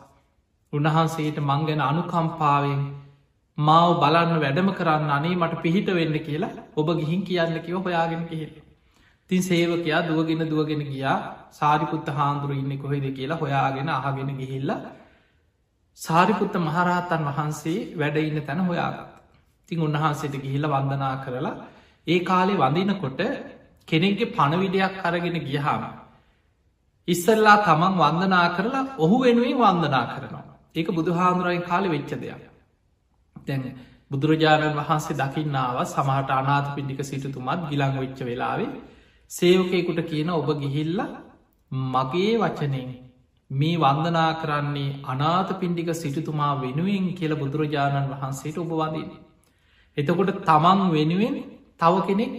උන්වහන්සේට 0.73 1.37
මං 1.39 1.61
ගැන 1.67 1.81
අනුකම්පාවෙන් 1.81 2.81
මාව 3.57 3.91
බලන්න 4.01 4.33
වැඩම 4.37 4.69
කරන්න 4.71 5.11
අනේ 5.11 5.35
මට 5.35 5.61
පිහිට 5.63 5.87
වෙන්න 5.91 6.17
කියලා 6.21 6.57
ඔබ 6.75 6.87
ගිහින් 6.95 7.21
කියන්න 7.23 7.55
කිව 7.59 7.77
හොයාගෙන 7.79 8.23
කිහිල්. 8.25 8.51
තින් 9.29 9.41
සේවකයා 9.41 10.01
දුවගෙන 10.03 10.43
දුවගෙන 10.45 10.83
ගියා 10.83 11.17
සාරිපුත්ත 11.51 12.07
හාන්දුර 12.09 12.51
ඉන්න 12.53 12.73
කොහෙද 12.77 13.05
කියලා 13.11 13.37
හොයාගෙන 13.37 13.89
අහගෙන 13.89 14.29
ගිහිල්ලා 14.37 14.79
සාරිපුත්ත 15.97 16.53
මහරහතන් 16.57 17.23
වහන්සේ 17.29 17.79
වැඩඉන්න 17.95 18.39
තැන 18.43 18.61
හොයාගත්. 18.61 19.09
තින් 19.69 19.79
උන්වහන්සේට 19.79 20.35
ගිහිල්ල 20.37 20.65
වන්දනා 20.67 21.15
කරලා 21.23 21.55
ඒ 22.07 22.19
කාලේ 22.21 22.59
වඳනකොට 22.59 23.19
කෙනෙක්ගේ 23.87 24.31
පණවිඩයක් 24.31 24.95
අරගෙන 25.03 25.37
ගියහාම. 25.41 25.83
ඉස්සල්ලා 27.07 27.57
තමන් 27.59 27.93
වන්දනා 27.97 28.47
කරලා 28.51 28.85
ඔහු 28.97 29.15
වෙනුවෙන් 29.19 29.57
වන්දනා 29.59 30.05
කරනවා. 30.11 30.48
ඒක 30.75 30.87
බුදුහාමුදුරයි 30.89 31.61
කාලෙ 31.61 31.87
වෙච්ච 31.87 32.11
දෙයක්. 32.15 32.43
දැන් 33.35 33.63
බුදුරජාණන් 34.11 34.77
වහන්සේ 34.77 35.15
දකින්නාව 35.15 35.77
සමහට 35.85 36.29
අනාත 36.31 36.67
පිඩික 36.75 37.01
සිටතුමත් 37.03 37.61
ගිලං 37.69 37.93
වෙච්ච 37.97 38.19
වෙලාවේ 38.21 38.71
සේවකයකුට 39.31 39.99
කියන 40.03 40.29
ඔබ 40.31 40.49
ගිහිල්ල 40.55 40.99
මගේ 41.71 42.33
වචනෙන් 42.37 42.89
මේ 43.51 43.77
වන්දනා 43.77 44.31
කරන්නේ 44.35 44.97
අනාත 45.03 45.49
පින්ඩික 45.55 45.89
සිටුතුමා 45.93 46.53
වෙනුවෙන් 46.57 47.05
කියල 47.13 47.33
බුදුරජාණන් 47.35 48.11
වහන්සේට 48.11 48.57
ඔබවදින්. 48.57 49.09
එතකොට 49.97 50.31
තමන් 50.43 50.81
වෙනුවෙන් 50.91 51.35
තව 51.79 51.93
කෙනෙක් 52.07 52.33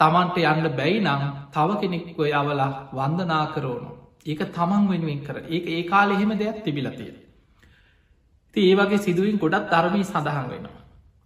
තමන්ට 0.00 0.36
යන්න 0.44 0.68
බැයි 0.72 1.00
නම් 1.00 1.22
තව 1.50 1.68
කෙනෙක් 1.80 2.06
ඔය 2.16 2.30
අවලා 2.32 2.70
වන්දනා 2.92 3.44
කරෝනු. 3.54 3.90
ඒක 4.26 4.40
තමන් 4.50 4.84
වෙනුවෙන් 4.88 5.20
කර 5.20 5.36
ඒ 5.46 5.60
ඒ 5.68 5.82
කාල 5.84 6.10
එහෙම 6.10 6.32
දෙයක් 6.34 6.58
තිබිලතිය. 6.64 7.12
ති 8.54 8.60
ඒ 8.62 8.74
වගේ 8.76 8.98
සිදුවින් 8.98 9.38
ගොඩත් 9.38 9.70
ධර්මී 9.70 10.04
සඳහන් 10.04 10.48
වෙනවා. 10.48 10.80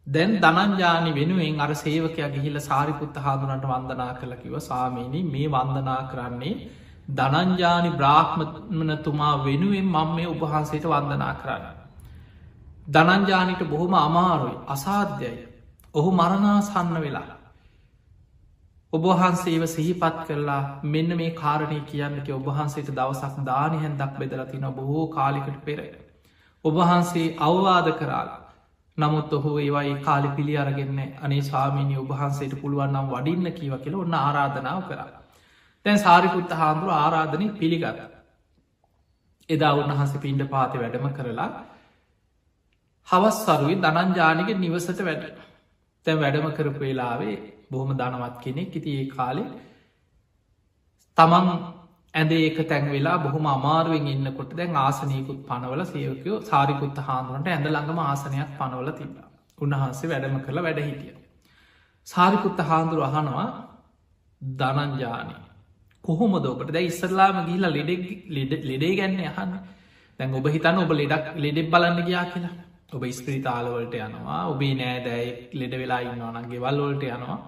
දැන් 0.06 0.32
දනංජානි 0.38 1.10
වෙනුවෙන් 1.12 1.60
අර 1.60 1.72
සේවකයා 1.76 2.28
ගිහිල 2.28 2.56
සාරිපුත්ත 2.60 3.16
හාදුනට 3.18 3.64
වන්දනා 3.64 4.12
කළකිව 4.14 4.54
සාමීනී 4.62 5.24
මේ 5.26 5.48
වන්දනා 5.48 6.02
කරන්නේ 6.04 6.54
දනංජානි 7.10 7.90
බ්‍රාහ්මනතුමා 7.92 9.34
වෙනුවෙන් 9.44 9.86
මං 9.86 10.14
මේ 10.14 10.26
උපහන්සේට 10.26 10.86
වන්දනා 10.86 11.34
කරන්න. 11.34 11.78
දනංජානිට 12.88 13.62
බොහොම 13.64 13.94
අමාරුයි 13.96 14.56
අසාධ්‍යයි. 14.66 15.36
ඔහු 15.94 16.10
මරණාසන්න 16.12 16.94
වෙලා. 17.00 17.38
ඔබහන්සේව 18.92 19.62
සිහිපත් 19.66 20.20
කරලා 20.26 20.62
මෙන්න 20.84 21.16
මේ 21.16 21.30
කාරණය 21.34 21.80
කියන්නක 21.82 22.28
ඔබහන්සේට 22.32 22.90
දවසක් 22.90 23.34
දානයහැන්දක් 23.44 24.14
බෙදලතින 24.18 24.68
බොහෝ 24.72 25.06
කාලිකට 25.08 25.58
පෙර. 25.64 25.80
ඔබහන්සේ 26.68 27.28
අවවාද 27.40 27.88
කරාල 27.94 28.30
නමුත් 28.98 29.32
ඔහු 29.32 29.50
ඒවයි 29.58 29.94
කාලි 30.00 30.28
පිළි 30.30 30.54
අරගෙන්න 30.58 31.00
අනේ 31.20 31.42
ස්වාමීනී 31.42 31.98
ඔබහන්සේට 31.98 32.54
පුළුවන්නම් 32.60 33.08
වඩින්න 33.08 33.48
කීව 33.52 33.74
කියල 33.78 33.96
ඔන්න 33.96 34.14
ආරාධනාව 34.16 34.80
කරා. 34.84 35.08
තැන් 35.86 35.98
සාරිපුත්ත 35.98 36.52
හාමුදුරුව 36.52 36.94
ආරාධනය 36.96 37.46
පිළිගත. 37.54 38.00
එදා 39.48 39.72
උන්වහස 39.74 40.12
පින්ඩ 40.18 40.42
පාති 40.46 40.76
වැඩම 40.78 41.06
කරලා 41.12 41.50
හවස් 43.08 43.38
සරුවයි 43.42 43.76
දනංජානික 43.78 44.50
නිවසට 44.56 45.00
වැඩ 45.02 45.24
තැන් 46.06 46.18
වැඩම 46.18 46.48
කරපු 46.52 46.80
වෙලාවේ 46.80 47.36
බොහොම 47.70 47.90
දනවත් 47.94 48.36
කෙනෙක් 48.40 48.76
ඉති 48.76 48.90
ඒ 48.94 49.06
කාලෙ 49.08 49.44
තමන් 51.18 51.48
ඇද 52.18 52.32
ඒක 52.34 52.58
තැන් 52.68 52.84
වෙලා 52.88 53.16
බොහොම 53.18 53.46
අමාරුවෙන් 53.48 54.08
ඉන්නකොට 54.08 54.52
දැන් 54.56 54.76
ආසනයකුත් 54.78 55.40
පනවල 55.48 55.82
සයකයෝ 55.86 56.38
සාරිකුත්ත 56.42 56.98
හාමුදුරන්ට 57.00 57.48
ඇඳ 57.48 57.66
ළඟම 57.68 57.98
ආසනයක් 58.02 58.50
පනවල 58.58 58.90
තිබ 58.92 59.16
උන්වහන්සේ 59.58 60.10
වැඩම 60.10 60.38
කරලා 60.40 60.64
වැඩ 60.64 60.80
හිටිය. 60.80 61.14
සාරිකුත්ත 62.06 62.60
හාන්දුරු 62.62 63.02
අහනවා 63.02 63.48
දනංජානය 64.42 65.34
කොහොමද 66.04 66.46
ඔබට? 66.46 66.70
දැ 66.70 66.84
ඉස්සරලාම 66.84 67.36
ගිහිලා 67.46 67.72
ලෙඩෙක් 67.72 68.62
ලෙඩේ 68.62 68.94
ගැන්න 68.96 69.20
අහන්න. 69.32 69.52
දැන් 70.20 70.34
ඔබ 70.34 70.46
හිතන්න 70.48 70.78
ඔබ 70.78 70.92
ලෙඩක් 70.92 71.26
ලෙඩෙක් 71.36 71.70
බලන්න 71.70 72.00
ගයා 72.08 72.24
කියලා. 72.32 72.56
ඔබ 72.90 73.02
ස්ප්‍රීතාලවලට 73.10 73.94
යනවා. 73.96 74.40
ඔබේ 74.46 74.74
නෑදැයි 74.74 75.30
ලෙඩ 75.54 75.74
වෙලා 75.74 76.00
ඉන්නවන 76.02 76.50
ගෙවල්වලට 76.50 77.02
යනවා. 77.08 77.38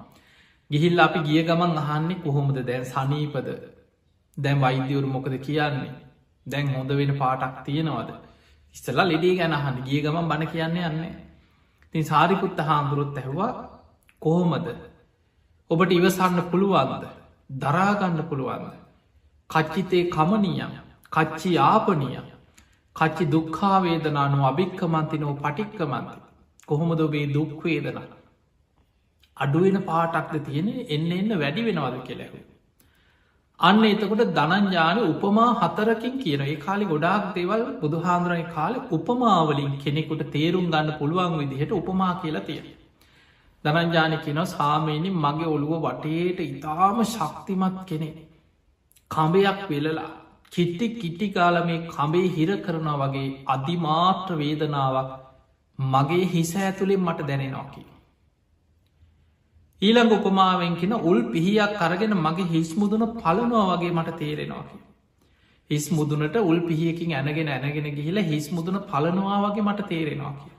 ගිහිල්ල 0.71 1.01
අපි 1.01 1.21
ගිය 1.21 1.43
ගමන් 1.45 1.79
අහන්නේ 1.79 2.19
කොහොමද? 2.19 2.57
දැන් 2.63 2.85
සනීපද? 2.87 3.49
දැන් 4.41 4.61
වෛද්‍යවරු 4.61 5.09
මොකද 5.09 5.35
කියන්නේ? 5.39 5.93
දැන් 6.47 6.67
හොඳ 6.69 6.91
වෙන 6.91 7.13
පාටක් 7.19 7.57
තියෙනවද? 7.65 8.11
ඉස්සලා 8.75 9.07
ලෙඩේ 9.07 9.35
ගැන 9.37 9.53
අහන්න. 9.53 9.83
ගිය 9.83 10.01
ගමන් 10.03 10.29
බණ 10.29 10.47
කියන්නේ 10.49 10.87
යන්නේ. 10.87 11.15
තින් 11.95 12.05
සාරිකුත්ත 12.05 12.59
හාමුදුරුත් 12.61 13.19
ඇහවා 13.19 13.53
කොහොමද? 14.23 14.69
ඔබට 15.71 15.91
ඉවසන්න 15.93 16.43
පුළුවන්ද? 16.51 17.05
දරාගන්න 17.59 18.23
පුළුවන්ද. 18.25 18.71
කච්චිතේ 19.51 20.05
කමනියම් 20.09 20.73
කච්චි 21.13 21.51
යාපනිය 21.55 22.19
කච්චි 22.97 23.25
දුක්ඛාවේදනානු 23.27 24.39
අභික්කමන්තිනෝ 24.45 25.35
පටික්කමන්ති 25.35 26.19
කොහොමද 26.69 27.01
ඔබේ 27.01 27.27
දුක්වේදන 27.29 27.99
අඩුවෙන 29.37 29.79
පාටක්ද 29.83 30.35
තියෙන 30.47 30.69
එන්න 30.89 31.11
එන්න 31.13 31.33
වැඩි 31.41 31.67
වෙනවද 31.67 31.97
කෙලෙහු. 32.05 32.39
අන්න 33.61 33.83
එතකොට 33.85 34.23
දනංජාන 34.31 34.99
උපමා 35.05 35.49
හතරකින් 35.61 36.15
කියන 36.19 36.43
ඒ 36.43 36.57
කාලි 36.57 36.85
ගොඩාක් 36.87 37.25
දේවල් 37.35 37.65
බුදුහාන්දුරයි 37.81 38.45
කාල 38.55 38.75
උපමාවලින් 38.91 39.73
කෙනෙකුට 39.79 40.23
තේරුම් 40.31 40.67
ගන්න 40.67 40.97
පුළුවන් 40.99 41.37
විදිහට 41.41 41.73
උපමා 41.73 42.15
කියලා 42.23 42.47
තියෙන. 42.47 42.69
දනංජානය 43.65 44.17
කියන 44.19 44.41
සාමීනි 44.49 45.11
මගේ 45.17 45.49
ඔළුව 45.49 45.75
වටේට 45.79 46.41
ඉතාම 46.47 47.05
ශක්තිමත් 47.07 47.79
කෙනෙ. 47.87 48.11
කඹයක් 49.11 49.61
වෙලලා 49.69 50.11
කිට්ටි 50.53 50.87
කිට්ටිකාල 50.95 51.57
මේ 51.65 51.81
කඹේ 51.89 52.27
හිර 52.31 52.51
කරනා 52.59 52.99
වගේ 53.03 53.29
අධිමාත්‍ර 53.49 54.33
වේදනාවක් 54.39 55.11
මගේ 55.79 56.25
හිස 56.29 56.53
ඇතුළෙන් 56.59 57.03
මට 57.03 57.29
දැනෙනවාකි. 57.29 57.90
ඊළඟ 59.83 60.13
උපමාවෙන් 60.13 60.77
කෙන 60.77 60.93
උල් 61.03 61.19
පිහියක් 61.33 61.75
කරගෙන 61.77 62.15
මගේ 62.19 62.49
හිස් 62.49 62.71
මුදුන 62.77 63.05
පලනවා 63.17 63.67
වගේ 63.73 63.93
මට 63.93 64.17
තේරෙනවාකි. 64.19 64.79
හිස් 65.71 65.87
මුදුනට 65.91 66.37
උල් 66.43 66.61
පිහියකින් 66.61 67.13
ඇනගෙන 67.15 67.49
ඇනගෙන 67.49 67.87
ගිහිලා 67.95 68.25
හිස් 68.25 68.47
මුදුන 68.51 68.79
පලනවා 68.87 69.39
වගේ 69.45 69.63
මට 69.63 69.89
තේරෙනවා 69.89 70.33
කිය. 70.35 70.55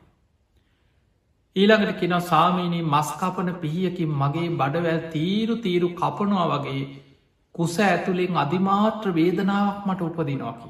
ඊළඟට 1.55 1.99
කෙන 1.99 2.15
සාමීනී 2.23 2.83
මස්කපන 2.85 3.53
පිහියකින් 3.61 4.11
මගේ 4.15 4.49
බඩවැල් 4.55 5.01
තීරු 5.11 5.55
තීරු 5.57 5.89
කපනවා 5.93 6.47
වගේ 6.53 6.83
කුස 7.55 7.75
ඇතුළෙන් 7.81 8.37
අධිමාත්‍ර 8.37 9.07
වේදනාවක් 9.13 9.79
මට 9.85 10.01
උපදිනවාකි. 10.01 10.69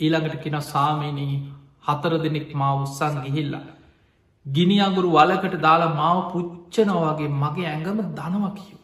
ඊළඟට 0.00 0.42
කෙන 0.42 0.58
සාමීනී 0.64 1.34
හතර 1.84 2.14
දෙනෙක් 2.22 2.50
මා 2.54 2.74
උත්සන් 2.76 3.16
ගිහිල්ලා. 3.24 3.66
ගිනි 4.46 4.76
අගුරු 4.80 5.10
වලකට 5.10 5.54
දාලා 5.58 5.94
මාව 5.94 6.18
පුච්චනවාගේ 6.32 7.30
මගේ 7.34 7.68
ඇඟම 7.68 8.00
දනව 8.14 8.44
කියව. 8.56 8.80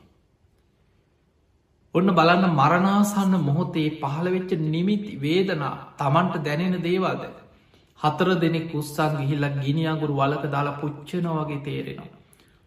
ඔන්න 1.95 2.09
බලන්න 2.11 2.47
මරණාසන්න 2.53 3.35
මොහොතේ 3.41 3.89
පහළවෙච්ච 3.99 4.51
නිමිති 4.67 5.13
වේදනා 5.21 5.75
තමන්ට 5.99 6.45
දැනෙන 6.47 6.77
දේවල්ද 6.83 7.25
හතර 8.01 8.29
දෙනෙක් 8.37 8.75
උත්සන් 8.75 9.15
ගිහිල්ලක් 9.21 9.57
ගිනිියගුරු 9.65 10.15
වලක 10.15 10.45
දාලා 10.49 10.79
පුච්චනවගේ 10.81 11.61
තේරෙනවා. 11.61 12.11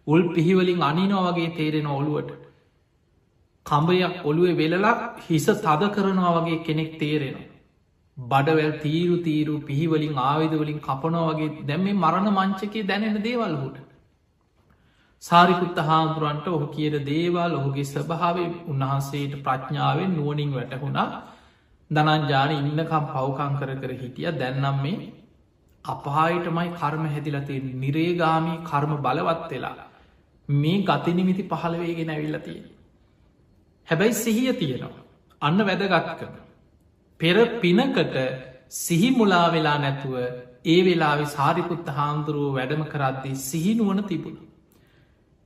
උල් 0.07 0.21
පිහිවලින් 0.33 0.81
අනිනවගේ 0.81 1.49
තේරෙන 1.51 1.87
ඔළුවට. 1.89 2.31
කම්බයක් 3.65 4.15
ඔළුවේ 4.25 4.59
වෙලලක් 4.61 5.01
හිස 5.25 5.45
තද 5.57 5.81
කරනවා 5.95 6.35
වගේ 6.37 6.63
කෙනෙක් 6.63 6.91
තේරෙනවා. 6.99 7.52
බඩවැල් 8.17 8.73
තීරු 8.79 9.15
තීරු 9.23 9.55
පිහිවලින් 9.61 10.19
ආවිදවලින් 10.23 10.79
කපනවගේ 10.79 11.65
දැම්ම 11.65 11.87
මරණ 11.93 12.29
මංචකේ 12.31 12.83
දැනෙන 12.83 13.17
දේවල්හුට. 13.21 13.77
සාරිකුත්ත 15.23 15.77
හාමුදුරුවන්ට 15.81 16.47
ඔහු 16.49 16.67
කියර 16.67 16.93
දේවල් 17.03 17.53
ඔහුගේ 17.53 17.85
ස්වභාවේ 17.85 18.49
උන්වහන්සේට 18.67 19.33
ප්‍රඥාවෙන් 19.41 20.11
නුවනින් 20.11 20.51
වැටහුණා 20.51 21.07
දනංජාන 21.91 22.51
ඉන්නකම් 22.53 23.05
පවකං 23.07 23.57
කර 23.59 23.71
කර 23.77 23.91
හිටිය 23.95 24.29
දැන්නම් 24.33 24.83
මේ 24.83 25.09
අපායටමයි 25.85 26.69
කර්ම 26.73 27.05
හැදිලතිය 27.07 27.59
නිරේගාමී 27.77 28.61
කර්ම 28.63 28.93
බලවත් 28.99 29.49
වෙලා 29.51 29.89
මේ 30.49 30.77
ගතිනිමිති 30.83 31.43
පහළවේගෙන 31.45 32.09
ඇවිල්ලතිය. 32.09 32.61
හැබැයි 33.87 34.13
සිහිය 34.15 34.53
තියෙනවා. 34.53 35.03
අන්න 35.41 35.59
වැදගත් 35.63 36.15
කරන. 36.19 36.42
පෙර 37.19 37.35
පිනකට 37.59 38.15
සිහිමුලා 38.71 39.47
වෙලා 39.49 39.77
නැතුව 39.79 40.15
ඒ 40.65 40.79
වෙලාවෙ 40.81 41.25
සාරිකුත්ත 41.27 41.87
හාමුදුරුව 41.89 42.49
වැඩම 42.53 42.83
කරද්දී 42.85 43.35
සිහිනුවන 43.41 43.99
තිබුණ. 44.05 44.37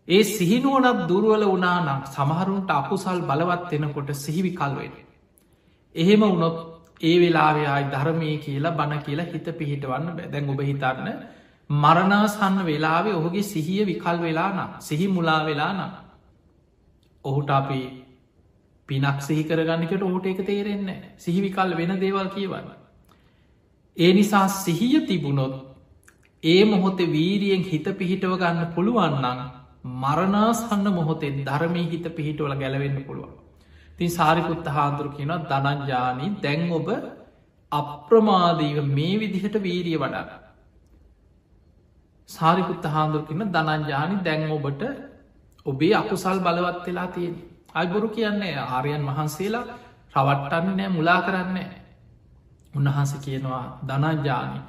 ඒ 0.07 0.23
සිහිනුවනත් 0.29 1.03
දුරුවල 1.05 1.43
වනානම් 1.47 2.01
සමහරුන්ට 2.07 2.69
අකුසල් 2.71 3.19
බලවත් 3.23 3.71
වෙනකොට 3.73 4.09
සිහිවි 4.15 4.51
කල්වෙන. 4.53 4.93
එහෙම 5.95 6.21
වුණොත් 6.23 6.57
ඒ 7.01 7.15
වෙලාවයායි 7.19 7.85
ධර්මය 7.85 8.29
කියලා 8.37 8.73
බණ 8.73 9.01
කියලා 9.01 9.25
හිත 9.25 9.47
පිහිටවන්න 9.53 10.07
බැදැන් 10.13 10.49
ඔබ 10.49 10.61
හිතන්න 10.61 11.09
මරණාසන්න 11.69 12.57
වෙලාවේ 12.65 13.13
ඔහුගේ 13.13 13.43
සිහිය 13.45 13.85
විකල් 13.85 14.17
වෙලා 14.19 14.49
නම් 14.51 14.71
සිහි 14.79 15.07
මුලා 15.09 15.41
වෙලා 15.45 15.71
නම් 15.73 15.93
ඔහුට 17.25 17.49
අපි 17.51 17.81
පිනක් 18.89 19.21
සිහි 19.21 19.43
කරගන්නකට 19.43 20.01
ඔහුට 20.01 20.25
එක 20.25 20.41
තේරෙන්නේ 20.43 20.99
සිහිවිකල් 21.17 21.75
වෙන 21.75 21.93
දේවල් 21.97 22.29
කියවන්න. 22.29 22.67
ඒ 23.97 24.13
නිසා 24.13 24.47
සිහිය 24.55 25.01
තිබුණොත් 25.03 25.55
ඒ 26.43 26.63
මොහොතේ 26.65 27.09
වීරියෙන් 27.09 27.63
හිත 27.63 27.87
පිහිටව 27.93 28.33
ගන්න 28.35 28.73
පුළුවන්නන් 28.73 29.41
මරණාසන්න 29.95 30.87
මොහොතෙන් 30.91 31.43
ධර්මය 31.43 31.83
හිත 31.85 32.07
පිහිටවල 32.15 32.55
ගැලවෙන්න 32.55 32.97
පුළුවන්. 33.03 33.33
තින් 33.99 34.09
සාරිකුත්ත 34.11 34.67
හාදුරු 34.69 35.09
කියන 35.11 35.33
දනංජානී 35.45 36.33
දැන් 36.39 36.71
ඔබ 36.71 36.89
අප්‍රමාදීව 37.71 38.77
මේ 38.89 39.15
විදිහට 39.17 39.55
වීරිය 39.59 39.97
වඩා. 39.97 40.39
සාරිකුත්ත 42.29 42.85
හාදුරකින්න 42.85 43.43
දනංජානි 43.49 44.23
දැන් 44.23 44.51
ඔබට 44.51 44.81
ඔබේ 45.65 45.93
අකුසල් 45.93 46.39
බලවත් 46.39 46.85
වෙලා 46.85 47.07
තියෙන 47.09 47.35
අයිබොරු 47.75 48.09
කියන්නේ 48.09 48.55
ආරයන් 48.57 49.05
වහන්සේලා 49.05 49.65
රවට්ටන්න 50.15 50.77
නෑ 50.77 50.89
මුලා 50.89 51.21
කරන්නේ 51.21 51.69
උන්වහන්ස 52.73 53.13
කියනවා 53.19 53.65
ධනජානී 53.83 54.63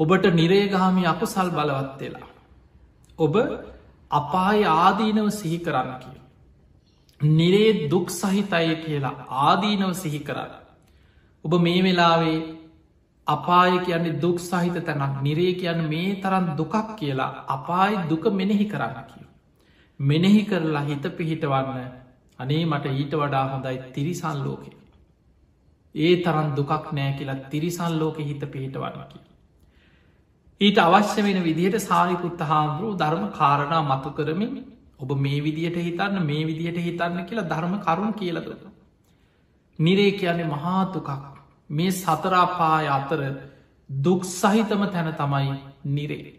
ඔබට 0.00 0.24
නිරේගාමි 0.32 1.06
අකුසල් 1.06 1.50
බලවත්වෙලා 1.50 2.28
ඔබ 3.18 3.34
අපාය 4.10 4.64
ආදීනව 4.66 5.28
සිහි 5.32 5.58
කරන්න 5.58 5.94
කිය 6.00 6.18
නිරේ 7.20 7.88
දුක් 7.88 8.08
සහිතය 8.10 8.74
කියලා 8.76 9.16
ආදීනව 9.42 9.94
සිහි 9.94 10.20
කරන්න. 10.20 10.52
ඔබ 11.44 11.52
මේ 11.58 11.82
වෙලාවේ 11.82 12.38
අපාය 13.26 13.78
කියන්නේ 13.80 14.18
දුක් 14.18 14.38
සහිත 14.40 14.76
තැනක් 14.80 15.22
නිරේ 15.22 15.54
කියන්න 15.54 15.88
මේ 15.88 16.14
තරන් 16.16 16.46
දුකක් 16.56 16.96
කියලා 16.96 17.44
අපායි 17.48 18.08
දුක 18.08 18.24
මෙනෙහි 18.32 18.66
කරන්න 18.66 19.04
කිය 19.06 19.26
මෙනෙහි 20.00 20.42
කරලා 20.44 20.82
හිත 20.82 21.04
පිහිටවන්න 21.16 22.01
අනේ 22.42 22.62
මට 22.66 22.94
ඊට 22.94 23.14
වඩා 23.16 23.44
හොඳයි 23.48 23.76
තිරිසන් 23.92 24.38
ලෝකෙ 24.40 24.70
ඒ 25.94 26.14
තරන් 26.22 26.48
දුකක් 26.56 26.92
නෑ 26.92 27.12
කියලා 27.12 27.42
තිරිසන් 27.48 27.98
ලෝක 27.98 28.18
හිත 28.20 28.42
පිහිටවන්න 28.48 29.06
කිය 29.08 29.24
ඊට 30.60 30.78
අවශ්‍ය 30.80 31.22
වෙන 31.22 31.40
විදිහට 31.42 31.78
සාරිකුත්ත 31.82 32.42
හාමුදුරුව 32.44 32.98
ධර්ම 32.98 33.24
කාරණා 33.32 33.82
මතු 33.84 34.10
කරමින් 34.12 34.54
ඔබ 34.98 35.10
මේ 35.18 35.40
විදියට 35.40 35.78
හිතන්න 35.78 36.18
මේ 36.22 36.42
විදියට 36.46 36.78
හිතන්න 36.78 37.18
කියලා 37.22 37.46
ධර්ම 37.46 37.74
කරුණ 37.80 38.14
කියලද. 38.14 38.48
නිරේ 39.78 40.12
කියන්නේ 40.12 40.46
මහාතුකක් 40.46 41.08
මේ 41.70 41.90
සතරාපාය 41.92 42.86
අතර 42.88 43.20
දුක් 43.90 44.22
සහිතම 44.26 44.82
තැන 44.88 45.10
තමයි 45.14 45.56
නිරේ. 45.86 46.32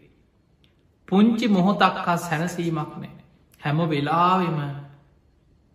පුංචි 1.08 1.46
මොහොතක්කා 1.48 2.16
සැනසීමක් 2.18 2.92
නෑ 2.96 3.12
හැම 3.60 3.78
වෙලාවෙම 3.86 4.58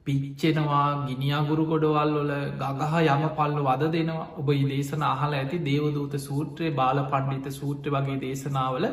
පිච්චෙනවා 0.08 0.88
ගිනිියගුරු 1.04 1.64
ගොඩවල් 1.66 2.12
වල 2.18 2.34
ගගහ 2.62 2.96
යම 3.08 3.24
පල්ලු 3.34 3.62
වද 3.64 3.92
දෙනවා 3.92 4.28
ඔබ 4.38 4.50
දේශන 4.68 5.04
අහල 5.06 5.34
ඇති 5.34 5.58
දේවදූත 5.62 6.16
සූත්‍රය 6.20 6.72
බාල 6.72 7.00
පණ්ඩිත 7.06 7.48
සූත්‍ර 7.54 7.92
වගේ 7.92 8.20
දේශනාවල 8.20 8.86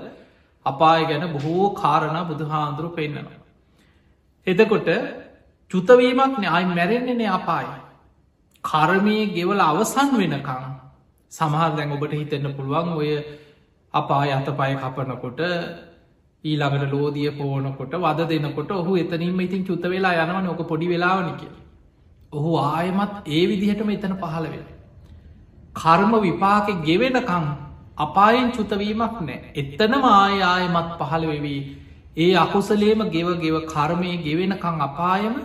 අපාය 0.67 1.03
ගැන 1.07 1.27
බොහෝ 1.33 1.67
කාරණ 1.75 2.19
බුදුහාන්දුරු 2.25 2.89
පෙන්න්නනවා. 2.91 3.41
එදකොට 4.47 4.89
චුතවීමක් 5.71 6.35
න්‍යයි 6.39 6.65
මැරෙන්න්නේනේ 6.71 7.31
අපායි. 7.31 7.77
කරමය 8.65 9.19
ගෙවල 9.31 9.61
අවසන් 9.63 10.11
වෙනකං 10.15 10.65
සමහර 11.33 11.71
දැන් 11.73 11.93
ඔබට 11.93 12.13
හිතෙන්න්න 12.13 12.55
පුළුවන් 12.55 12.89
ඔය 12.95 13.11
අපාය 13.95 14.31
අත 14.33 14.49
පය 14.53 14.73
කපනකොට 14.77 15.41
ඊළඟට 16.47 16.93
ලෝදිය 16.93 17.31
පෝනකොට 17.33 17.95
වද 17.99 18.29
දෙනකොට 18.31 18.71
ඔහු 18.73 18.97
එතනින්ම 18.97 19.41
ඉතින් 19.41 19.63
චුත 19.65 19.85
වෙලා 19.87 20.15
යනවන 20.23 20.49
ඕක 20.49 20.63
පොඩි 20.65 20.89
වෙලාවනි 20.89 21.35
කිය. 21.41 21.53
ඔහු 22.33 22.51
ආයමත් 22.61 23.15
ඒ 23.29 23.45
විදිහටම 23.47 23.91
එතන 23.91 24.17
පහළ 24.17 24.47
වෙන. 24.47 24.67
කර්ම 25.75 26.13
විපාක 26.23 26.69
ගෙවෙනකං 26.85 27.47
අපායෙන් 27.99 28.49
චුතවීමක් 28.53 29.19
නෑ 29.23 29.41
එත්තන 29.57 29.99
මායායමත් 30.01 30.91
පහළ 31.01 31.27
වෙවී 31.27 31.61
ඒ 32.19 32.33
අකුසලේම 32.37 33.03
ගෙව 33.11 33.29
ගෙව 33.41 33.57
කර්මය 33.67 34.13
ගෙවෙනකං 34.21 34.83
අපායම 34.83 35.37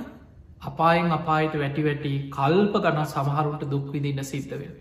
අපායෙන් 0.64 1.12
අපායට 1.12 1.56
වැටි 1.56 1.84
වැටි 1.84 2.14
කල්ප 2.30 2.76
ගන 2.78 3.02
සමහරුට 3.06 3.64
දුක්විදින්න 3.68 4.24
සිද්ධවෙන. 4.26 4.74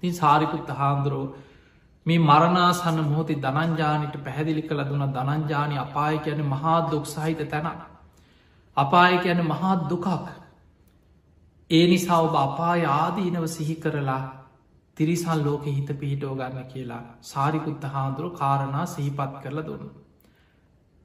තින් 0.00 0.14
සාරිකුත් 0.14 0.68
හාන්දුරෝ 0.72 1.26
මේ 2.06 2.18
මරණාසන්න 2.20 2.98
මොහොති 3.02 3.34
දනංජානයට 3.36 4.16
පැහැදිලි 4.22 4.62
කළ 4.62 4.82
දුන 4.84 5.04
දනංජානය 5.10 5.76
අපාය 5.78 6.18
කියන 6.20 6.42
මහා 6.46 6.78
දුක් 6.90 7.06
සහිත 7.06 7.40
තැන. 7.46 7.68
අපාය 8.76 9.18
කියන 9.18 9.40
මහත් 9.42 9.80
දුකක්. 9.88 10.06
ඒ 11.70 11.84
නිසා 11.86 12.20
ඔබ 12.20 12.34
අපාය 12.38 12.80
ආදීනව 12.92 13.46
සිහි 13.48 13.76
කරලා 13.76 14.22
තිරිසල් 14.96 15.38
ලෝක 15.40 15.64
හිත 15.66 15.90
පිහිටෝ 15.94 16.34
ගන්න 16.34 16.66
කියලා 16.66 17.04
සාරිකුත්ත 17.22 17.84
හාදුරු 17.86 18.30
කාරණා 18.32 18.86
සිහිපත් 18.86 19.32
කරලා 19.42 19.66
දුන්න. 19.66 19.90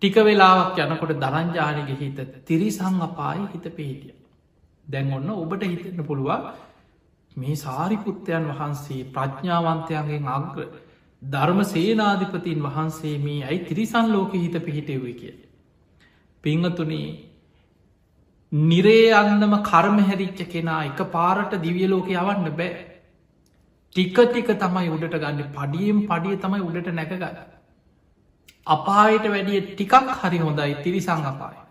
ටික 0.02 0.16
වෙලාවක් 0.20 0.78
යනකොට 0.80 1.14
දරංජානක 1.18 1.90
හිත 1.96 2.20
තිරිසං 2.44 3.02
අපායි 3.02 3.48
හිත 3.48 3.66
පිහිටිය. 3.72 4.14
දැන් 4.86 5.14
ඔන්න 5.14 5.30
ඔබට 5.36 5.64
හිතන්න 5.64 6.06
පුළුවන් 6.06 6.48
මේ 7.38 7.56
සාරිපුත්තයන් 7.58 8.48
වහන්සේ 8.52 9.02
ප්‍රඥාවන්තයන්ගේ 9.10 10.24
අග්‍ර 10.30 10.66
ධර්ම 11.22 11.60
සේනාධිපතින් 11.66 12.64
වහන්සේ 12.64 13.18
මේ 13.20 13.42
ඇයි 13.44 13.66
තිරිසන් 13.66 14.12
ලෝක 14.12 14.34
හිත 14.36 14.56
පිහිටෙවේ 14.60 15.14
කිය. 15.14 15.36
පිංහතුනේ 16.44 17.10
නිරේ 18.52 19.12
අන්නම 19.14 19.54
කර්ම 19.64 20.00
හැරිච්ච 20.02 20.42
කෙනා 20.50 20.82
එක 20.86 21.02
පාරට 21.12 21.54
දිවිය 21.62 21.88
ලෝක 21.88 22.10
යවන්න 22.10 22.50
බෑ. 22.54 22.74
ටික 23.96 24.18
ටික 24.26 24.52
තමයි 24.58 24.90
උඩට 24.90 25.18
ගන්න 25.18 25.54
පඩියම් 25.54 26.04
පඩිය 26.08 26.38
තමයි 26.38 26.62
උඩට 26.62 26.92
නැකගන්න. 26.92 27.40
අපායට 28.68 29.26
වැඩිය 29.28 29.62
ටිකක් 29.64 30.14
හරි 30.20 30.38
හොඳයි 30.40 30.76
තිරිසං 30.84 31.26
අපායි. 31.28 31.62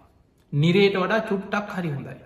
නිරේට 0.53 0.97
වඩා 0.97 1.27
චුට්ටක් 1.29 1.77
හරි 1.77 1.91
හොඳයි. 1.91 2.19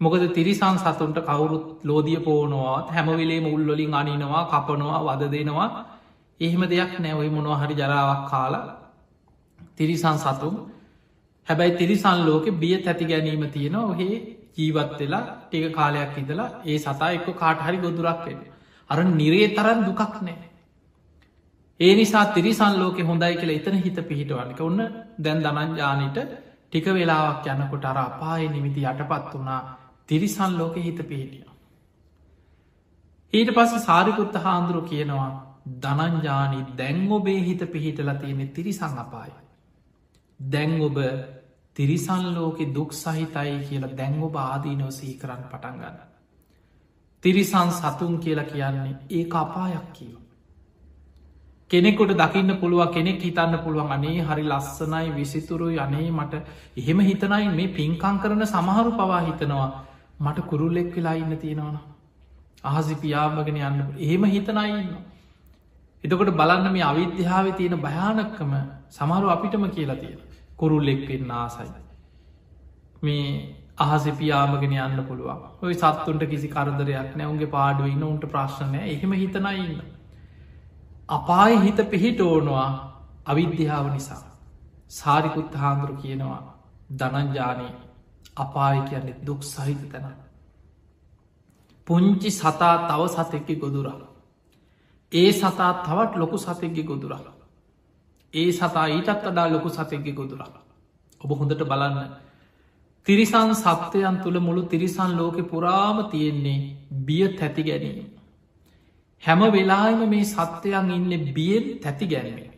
මොකද 0.00 0.22
තිරිසං 0.34 0.76
සතුන්ට 0.78 1.18
කවුරුත් 1.22 1.84
ලෝදිය 1.84 2.20
පෝනවා 2.20 2.76
හැමවිලේ 2.88 3.40
මුල්ලොලින් 3.42 3.94
අනිනවා 3.94 4.46
කපනවා 4.46 5.00
වද 5.06 5.30
දෙනවා 5.30 5.68
එහෙම 6.42 6.62
දෙයක් 6.66 6.92
නැවයි 6.98 7.30
මොනවා 7.30 7.58
හරි 7.58 7.74
ජරාවක් 7.74 8.22
කාලා 8.30 8.66
තිරිසන් 9.76 10.16
සතුම් 10.18 10.54
හැබැයි 11.46 11.76
තිරිසන් 11.76 12.18
ලෝක 12.22 12.46
බිය 12.56 12.76
තැති 12.78 13.04
ගැනීම 13.04 13.44
තියෙන 13.48 13.76
ඔහේ 13.78 14.16
ජීවත් 14.56 14.98
වෙලා 15.00 15.24
ටික 15.42 15.66
කාලයක් 15.72 16.16
ඉදලා 16.18 16.48
ඒ 16.64 16.78
සතා 16.78 17.10
එක්ක 17.10 17.28
කාට 17.34 17.60
හරි 17.60 17.78
ගොදුරක් 17.78 18.24
වෙන 18.26 18.40
අර 18.90 18.98
නිරේ 19.12 19.48
තරන් 19.50 19.78
දුකක් 19.84 20.14
නෑ. 20.20 20.48
ඒ 21.80 21.92
නිසා 21.94 22.24
තිරිසන් 22.28 22.74
ලෝක 22.74 22.98
හොඳයි 23.00 23.34
කියලා 23.34 23.58
එතන 23.58 23.76
හිත 23.76 23.98
පිහිටවන්නක 24.02 24.60
ඔන්න 24.60 24.80
දැන් 25.18 25.38
දනංජානයට 25.40 26.18
ටික 26.64 26.86
වෙලාවක් 26.88 27.46
යනකොට 27.48 27.84
අර 27.84 27.98
අපාය 28.00 28.42
නිමිති 28.48 28.82
යටපත් 28.82 29.32
වනා 29.34 29.60
තිරිසන් 30.08 30.52
ලෝක 30.54 30.74
හිත 30.78 31.00
පිහිටිය. 31.04 31.44
ඊට 33.32 33.50
පස්ස 33.50 33.82
සාරිකුත්ත 33.82 34.34
හාන්දුරු 34.36 34.82
කියනවා 34.82 35.30
දනංජානි 35.66 36.64
දැන් 36.78 37.12
ඔබේ 37.12 37.40
හිත 37.40 37.62
පිහිටලා 37.66 38.14
තියෙනෙ 38.16 38.46
තිරිසං 38.48 38.98
අපාය. 38.98 39.30
දැන් 40.40 40.80
ඔබ 40.80 40.96
තිරිසන් 41.76 42.24
ලෝකෙ 42.34 42.64
දුක් 42.68 42.92
සහිතයි 42.92 43.52
කියලා 43.60 43.96
දැන් 43.96 44.22
ඔබ 44.22 44.34
ආදීනෝ 44.36 44.90
සහි 44.90 45.14
කරන්න 45.14 45.44
පටන් 45.44 45.78
ගන්න. 45.78 46.00
තිරිසන් 47.24 47.70
සතුන් 47.72 48.18
කියලා 48.18 48.44
කියන්නේ 48.46 48.96
ඒ 49.10 49.24
අපායක් 49.34 49.92
කියව. 49.92 50.22
කෙනෙකුට 51.70 52.10
දකින්න 52.12 52.56
පුළුව 52.56 52.90
කෙනෙක් 52.90 53.20
හිතන්න 53.20 53.58
පුළුවන් 53.58 53.92
අනේ 53.92 54.20
හරි 54.22 54.44
ලස්සනයි 54.44 55.08
විසිතුරු 55.12 55.68
යනේ 55.76 56.10
මට 56.10 56.34
එහෙම 56.76 56.98
හිතනයි 57.00 57.48
මේ 57.50 57.68
පින්කං 57.70 58.18
කරන 58.18 58.46
සමහරු 58.46 58.92
පවා 58.92 59.20
හිතනවා 59.20 59.68
මට 60.20 60.38
කුරුල්ලෙක් 60.42 60.96
වෙලා 60.96 61.14
ඉන්න 61.14 61.38
තියෙනවන. 61.38 61.78
අහසි 62.64 62.94
පියාමගෙන 62.96 63.56
යන්න 63.58 63.80
එහෙම 63.98 64.24
හිතනයින්න. 64.26 65.11
එතකොට 66.04 66.30
බලන්න 66.32 66.72
මේ 66.72 66.84
අවිද්‍යාව 66.84 67.48
තියෙන 67.56 67.78
භයානක්කම 67.78 68.52
සමහරු 68.90 69.28
අපිටම 69.28 69.64
කියලා 69.70 69.96
තියෙන 69.96 70.20
කුරුල්ලෙක් 70.56 71.02
වෙන්න 71.08 71.30
ආසයි. 71.32 71.68
මේ 73.02 73.26
අහස 73.78 74.04
පියාමගෙන 74.14 74.74
යන්න 74.78 75.04
පුළුවන් 75.04 75.42
ඔය 75.62 75.74
සත්තුන්ට 75.74 76.24
කිසි 76.26 76.48
කරදරයක් 76.48 77.14
නෑවුන්ගේ 77.14 77.48
පාඩුව 77.48 77.86
ඉන්න 77.86 78.04
උන්ට 78.04 78.26
ප්‍රශ්නය 78.26 78.80
එහෙම 78.86 79.12
හිතනයින්න. 79.14 79.78
අපායි 81.08 81.60
හිත 81.60 81.78
පිහිට 81.90 82.20
ඕනවා 82.22 82.68
අවිද්‍යාව 83.26 83.86
නිසා. 83.92 84.22
සාරිකුත් 84.90 85.54
හාන්දුරු 85.54 85.94
කියනවා 85.96 86.42
දනංජානී 86.92 87.72
අපාය 88.36 88.78
කියන්නේ 88.82 89.20
දුක් 89.26 89.42
සහිත 89.44 89.82
තැන. 89.88 90.14
පුංචි 91.86 92.30
සතා 92.32 92.74
තව 92.88 93.00
සතෙක්කි 93.08 93.56
ගොදුරා. 93.56 94.11
ඒ 95.12 95.32
සතා 95.32 95.72
තවත් 95.80 96.16
ලොකු 96.16 96.36
සතෙක්ගෙ 96.38 96.82
ගොදුරල. 96.84 97.26
ඒ 98.34 98.52
සතා 98.52 98.86
ඊටත් 98.88 99.10
වඩා 99.20 99.46
ලොකු 99.48 99.68
සතෙක්ගෙ 99.70 100.12
ගොදුරල. 100.12 100.42
ඔබ 101.20 101.30
හොඳට 101.32 101.64
බලන්න. 101.64 101.98
තිරිසන් 103.06 103.52
සත්වයන් 103.56 104.16
තුළ 104.22 104.38
මුළු 104.40 104.62
තිරිසන් 104.64 105.12
ලෝකෙ 105.14 105.42
පුරාම 105.44 105.98
තියෙන්නේ 106.10 106.58
බිය 107.02 107.28
තැති 107.34 107.62
ගැනීම. 107.62 108.08
හැම 109.22 109.40
වෙලාම 109.50 110.08
මේ 110.08 110.24
සත්වයන් 110.26 110.90
ඉන්න 110.92 111.32
බියෙන් 111.32 111.66
තැති 111.78 112.06
ගැනීම. 112.06 112.52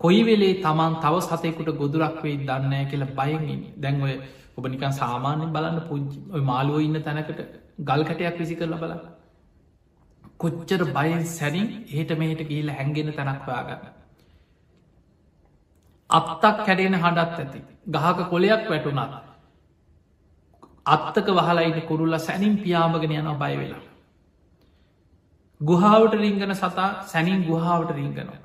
කොයි 0.00 0.22
වෙලේ 0.22 0.54
තමන් 0.60 0.96
තව 1.00 1.14
සතයකුට 1.22 1.70
ගොදුරක් 1.74 2.16
වෙයි 2.22 2.38
දන්නෑ 2.40 2.84
කියලා 2.86 3.14
බයගින් 3.18 3.62
දැන්ඔය 3.78 4.14
ඔබ 4.56 4.64
නිකන් 4.66 4.92
සාමාන්‍යෙන් 4.94 5.52
බලන්න 5.52 5.78
පුංචි 5.88 6.18
මාළුව 6.44 6.80
ඉන්න 6.80 6.98
තැනකට 7.02 7.40
ගල්කටයක් 7.82 8.36
විසි 8.38 8.54
කරල 8.54 8.76
බලන්න 8.76 9.15
කොච්චර 10.40 10.82
බයෙන් 10.88 11.22
සැනින් 11.28 11.68
ඒට 11.88 12.10
මෙහට 12.14 12.42
ගිහිල 12.44 12.70
හැන්ගෙන 12.70 13.12
තැනක් 13.12 13.42
හොයාගන්න. 13.42 13.86
අත්තක් 16.10 16.58
කැඩෙන 16.60 16.94
හඬත් 16.96 17.38
ඇති 17.38 17.60
ගහක 17.88 18.28
කොලයක් 18.28 18.68
වැටුනත් 18.68 19.14
අත්තක 20.86 21.28
වහලයිට 21.30 21.86
කුරුල්ල 21.86 22.18
සැනින් 22.20 22.58
පියාමගෙන 22.58 23.12
යන 23.12 23.30
බය 23.36 23.54
වෙලා. 23.56 23.84
ගුහාාවට 25.60 26.14
රිංගන 26.14 26.54
සතා 26.54 26.90
සැනින් 27.04 27.44
ගුහාාවට 27.44 27.90
රිංගනවා. 27.92 28.38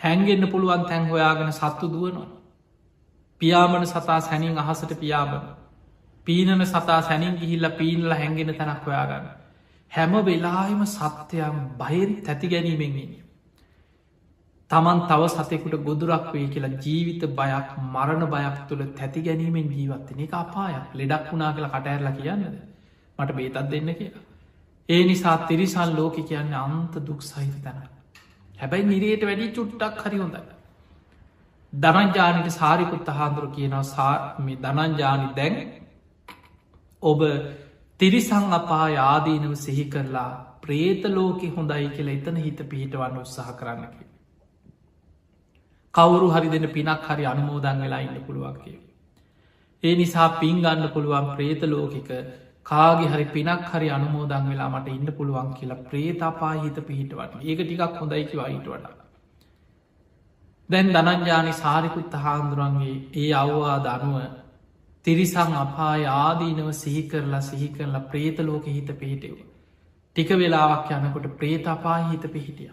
හැන්ගෙන්න්න 0.00 0.48
පුළුවන් 0.48 0.84
තැන් 0.84 1.08
හොයාගෙන 1.08 1.52
සත්තු 1.52 1.86
දුවනවා. 1.88 2.28
පියාමන 3.40 3.86
සතා 3.86 4.20
සැනින් 4.22 4.58
අහසට 4.58 4.92
පියාබන. 4.96 5.46
පීනන 6.26 6.66
සතා 6.66 7.02
සැනින් 7.02 7.36
ගිහිල්ල 7.36 7.70
පීනල 7.72 8.12
හැන්ගෙන 8.12 8.54
තැනක් 8.54 8.84
හොයාගන්න. 8.84 9.45
හැම 9.92 10.12
වෙලාම 10.22 10.82
සත්‍යයම් 10.86 11.56
බහිරි 11.78 12.16
තැති 12.22 12.48
ගැනීමෙන්ගෙන. 12.48 13.14
තමන් 14.70 15.00
තව 15.08 15.28
සතෙකුට 15.28 15.76
ගොදුරක් 15.82 16.32
වේ 16.32 16.46
කියලා 16.48 16.78
ජීවිත 16.80 17.22
බයක් 17.32 17.68
මරණ 17.86 18.24
බයක් 18.26 18.56
තුළ 18.68 18.82
තැති 18.92 19.20
ගැනීමෙන් 19.22 19.68
ජීවත්තන 19.70 20.20
එක 20.20 20.34
අපායක් 20.34 20.94
ලෙඩක් 20.94 21.28
වුණනා 21.30 21.52
කියලා 21.52 21.74
කටඇරලා 21.74 22.14
කියන්නද 22.14 22.56
මට 23.18 23.30
බේතත් 23.32 23.70
දෙන්න 23.70 23.94
කියලා. 23.94 24.24
ඒ 24.88 25.02
නිසා 25.04 25.36
තිරිසල් 25.46 25.90
ලෝක 25.94 26.16
කියන්න 26.22 26.52
අන්ත 26.56 26.94
දුක් 27.06 27.20
සහිත 27.22 27.56
තැනයි. 27.62 27.88
හැබැයි 28.54 28.84
නිරයට 28.84 29.22
වැඩි 29.22 29.48
චුට්ටක් 29.50 30.02
හරි 30.02 30.18
හොඳයි. 30.18 30.42
දනජානට 31.72 32.48
සාරිකුත් 32.50 33.08
අහාන්දුර 33.08 33.46
කියනවා 33.50 34.10
මේ 34.38 34.56
දනංජානි 34.56 35.28
දැන් 35.36 35.56
ඔබ 37.02 37.20
තිරිසං 38.00 38.52
අපා 38.52 38.86
යාදීනව 38.90 39.52
සිහි 39.56 39.84
කරලා 39.86 40.30
ප්‍රේතලෝකෙ 40.62 41.48
හොඳයි 41.50 41.86
කියලා 41.90 42.16
එතන 42.16 42.36
හිත 42.38 42.58
පිහිටවන්න 42.64 43.16
උත්සාහ 43.18 43.52
කරන්නකි. 43.52 44.04
කවුරු 45.94 46.28
හරි 46.28 46.48
දෙන 46.48 46.66
පිනක් 46.70 47.06
හරි 47.06 47.24
අනුමෝදන් 47.24 47.80
වෙලා 47.80 48.00
ඉන්න 48.00 48.18
පුළුවන් 48.22 48.58
කිය. 48.58 48.76
ඒ 49.82 49.94
නිසා 49.94 50.28
පින් 50.36 50.60
ගන්න 50.60 50.92
පුළුවන් 50.92 51.32
ප්‍රේත 51.32 51.62
ලෝකික 51.64 52.10
කාගේ 52.66 53.08
හරි 53.08 53.26
පිනක් 53.28 53.66
හරි 53.70 53.88
අනුමෝදන් 53.90 54.48
වෙලා 54.50 54.70
මට 54.70 54.88
ඉන්න 54.90 55.16
පුළුවන් 55.16 55.50
කියලා 55.54 55.82
ප්‍රේතපා 55.86 56.54
හිත 56.54 56.78
පිහිටවට 56.86 57.42
ඒක 57.42 57.60
ටිකක් 57.60 58.00
හොඳයිකි 58.00 58.36
වයිට 58.38 58.66
වඩා. 58.66 58.96
දැන් 60.70 60.88
දනංජානි 60.94 61.52
සාරිකුත් 61.54 62.14
හාන්දුරන්ගේ 62.20 62.96
ඒ 63.16 63.30
අවවා 63.34 63.78
දනුව 63.84 64.16
තිරිසං 65.06 65.52
අපා 65.56 65.92
ආදීනව 66.12 66.70
සිහි 66.74 67.02
කරලා 67.08 67.40
සිහි 67.40 67.68
කරලා 67.68 68.06
ප්‍රේත 68.06 68.38
ලෝක 68.40 68.64
හිත 68.66 68.90
පිහිටෙව. 68.98 69.36
ටික 70.16 70.30
වෙලාවක් 70.34 70.90
යනකොට 70.92 71.26
ප්‍රේතපා 71.38 71.98
හිත 72.10 72.24
පිහිටිය. 72.32 72.70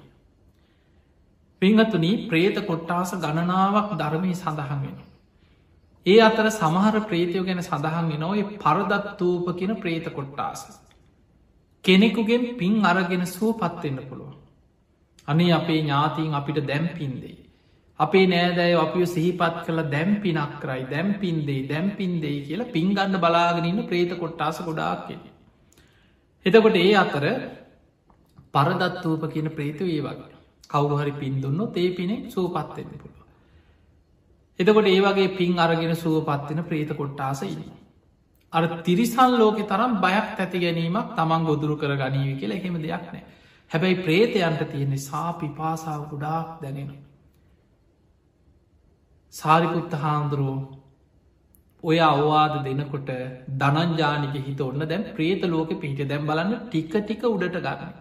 පිංහතුනී 1.61 2.29
ප්‍රේත 2.29 2.57
කොට්ටාස 2.67 3.11
ගණනාවක් 3.15 3.91
ධර්මය 3.97 4.31
සඳහන් 4.33 4.81
වෙන. 4.81 4.97
ඒ 6.05 6.17
අතර 6.21 6.49
සමහර 6.51 6.95
ප්‍රේතයෝ 7.01 7.43
ගැන 7.43 7.61
සඳහන් 7.61 8.09
වෙන 8.09 8.23
ඔය 8.23 8.41
පරදත්තූප 8.57 9.45
කියන 9.59 9.75
ප්‍රේත 9.75 10.09
කොට්ටාස. 10.13 10.61
කෙනෙකුගෙන් 11.83 12.43
පින් 12.57 12.75
අරගෙන 12.85 13.25
සුව 13.27 13.53
පත්වෙන්න 13.59 14.01
පුළුවන්. 14.09 14.35
අනේ 15.27 15.53
අපේ 15.53 15.79
ඥාතිීන් 15.79 16.33
අපිට 16.33 16.67
දැම්පින්දේ. 16.67 17.42
අපේ 17.99 18.25
නෑදෑ 18.27 18.73
අපිය 18.75 19.05
සිහිපත් 19.07 19.57
කළ 19.65 19.81
දැම්පිනක් 19.87 20.53
කරයි 20.59 20.83
දැම්පින්දේ 20.89 21.61
දැම්පින්දේ 21.67 22.35
කියලා 22.41 22.71
පින්ගන්න 22.71 23.17
බලාගෙනන්න 23.19 23.81
ප්‍රේත 23.85 24.13
කොට්ටාස 24.17 24.59
ගොඩාක් 24.59 25.07
කෙන. 25.07 25.21
එතකොට 26.45 26.77
ඒ 26.77 26.93
අතර 26.97 27.25
පරදත්වූප 28.53 29.23
කියන 29.29 29.49
ප්‍රේත 29.51 29.81
ඒ 29.83 30.01
වගේ. 30.01 30.33
කවුරු 30.69 30.95
හරි 30.97 31.13
පින් 31.13 31.35
දුන්නොත් 31.39 31.77
ඒ 31.77 31.89
පිනෙ 31.91 32.15
සූපත්වෙන්න 32.29 32.91
පුළුව. 32.93 33.23
එතකොට 34.59 34.87
ඒ 34.87 34.99
වගේ 35.01 35.29
පින් 35.31 35.59
අරගෙන 35.59 35.95
සුවපත්වෙන 35.95 36.63
ප්‍රේත 36.63 36.91
කොට්ටාස 36.93 37.41
ඉන්න. 37.43 37.63
අර 38.53 38.63
තිරිසල් 38.81 39.31
ලෝකෙ 39.35 39.63
තරම් 39.65 39.93
බයක් 39.99 40.27
ඇති 40.37 40.59
ගැනීමක් 40.59 41.15
තමන් 41.15 41.43
ගොදුරු 41.43 41.75
කර 41.75 41.95
ගනීවි 41.95 42.35
කියලා 42.35 42.57
එහෙම 42.57 42.75
දෙයක් 42.79 43.05
නෑ 43.07 43.23
හැබැයි 43.71 43.97
ප්‍රේතයන්ට 43.97 44.61
තියෙන්නේ 44.67 44.97
සා 44.99 45.33
පිපාසාව 45.35 46.01
ගුඩාක් 46.09 46.61
දැනෙන. 46.61 46.89
සාරිපුත්ත 49.33 49.93
හාන්දුරුවෝ 49.95 50.59
ඔය 51.83 51.97
අවවාද 52.01 52.53
දෙනකොට 52.65 53.09
දනංජානික 53.57 54.35
හිත 54.41 54.61
ඔන්න 54.61 54.83
දැන් 54.83 55.03
ප්‍රේත 55.11 55.43
ලෝක 55.45 55.71
පිහිට 55.77 56.07
දැම් 56.07 56.27
බලන්න 56.27 56.53
ටික 56.63 56.93
ටික 56.97 57.23
උඩට 57.25 57.57
ගන්න. 57.59 57.93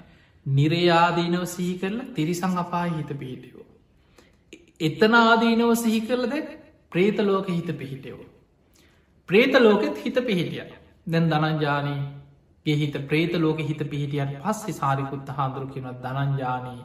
නිරයාදීනව 0.46 1.44
සිහි 1.46 1.74
කරලා 1.78 2.10
තිරිසං 2.14 2.58
අපායි 2.58 2.92
හිත 2.92 3.12
පිහිටයෝ. 3.16 3.64
එතන 4.80 5.14
ආදීනව 5.16 5.72
සිහි 5.76 6.00
කරල 6.02 6.24
දැ 6.26 6.42
ප්‍රේතලෝක 6.92 7.48
හිත 7.50 7.70
පිහිටයෝ. 7.78 8.22
ප්‍රේතලෝකෙත් 9.28 9.98
හිත 9.98 10.16
පිහිටිය 10.22 10.64
දැන් 11.06 11.30
දනංජානීගේ 11.30 12.76
හිත 12.76 12.96
ප්‍රේතලෝක 13.08 13.60
හිත 13.62 13.82
පිහිටියන් 13.90 14.36
පස්සේ 14.38 14.74
සාරිකුත්ත 14.74 15.28
හාදුරු 15.30 15.66
කියෙනත් 15.68 16.02
දනංජානී 16.04 16.80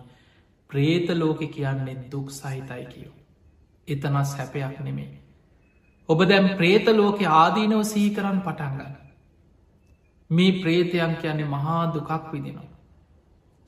ප්‍රේතලෝක 0.70 1.42
කියන්නේ 1.52 1.98
දුක් 2.12 2.30
සහිතයි 2.32 2.86
කියෝ. 2.88 3.17
එතනත් 3.88 4.26
සැපයක් 4.26 4.80
නෙමේ. 4.82 5.12
ඔබ 6.10 6.20
දැම් 6.26 6.48
ප්‍රේතලෝක 6.58 7.20
ආදීනව 7.34 7.84
සිහි 7.84 8.10
කරන්න 8.10 8.40
පටන්ගන්න. 8.42 8.96
මේ 10.30 10.58
ප්‍රේතයන් 10.62 11.14
කියන්නේ 11.18 11.46
මහා 11.48 11.84
දුකක් 11.94 12.32
විදිනවා. 12.32 12.74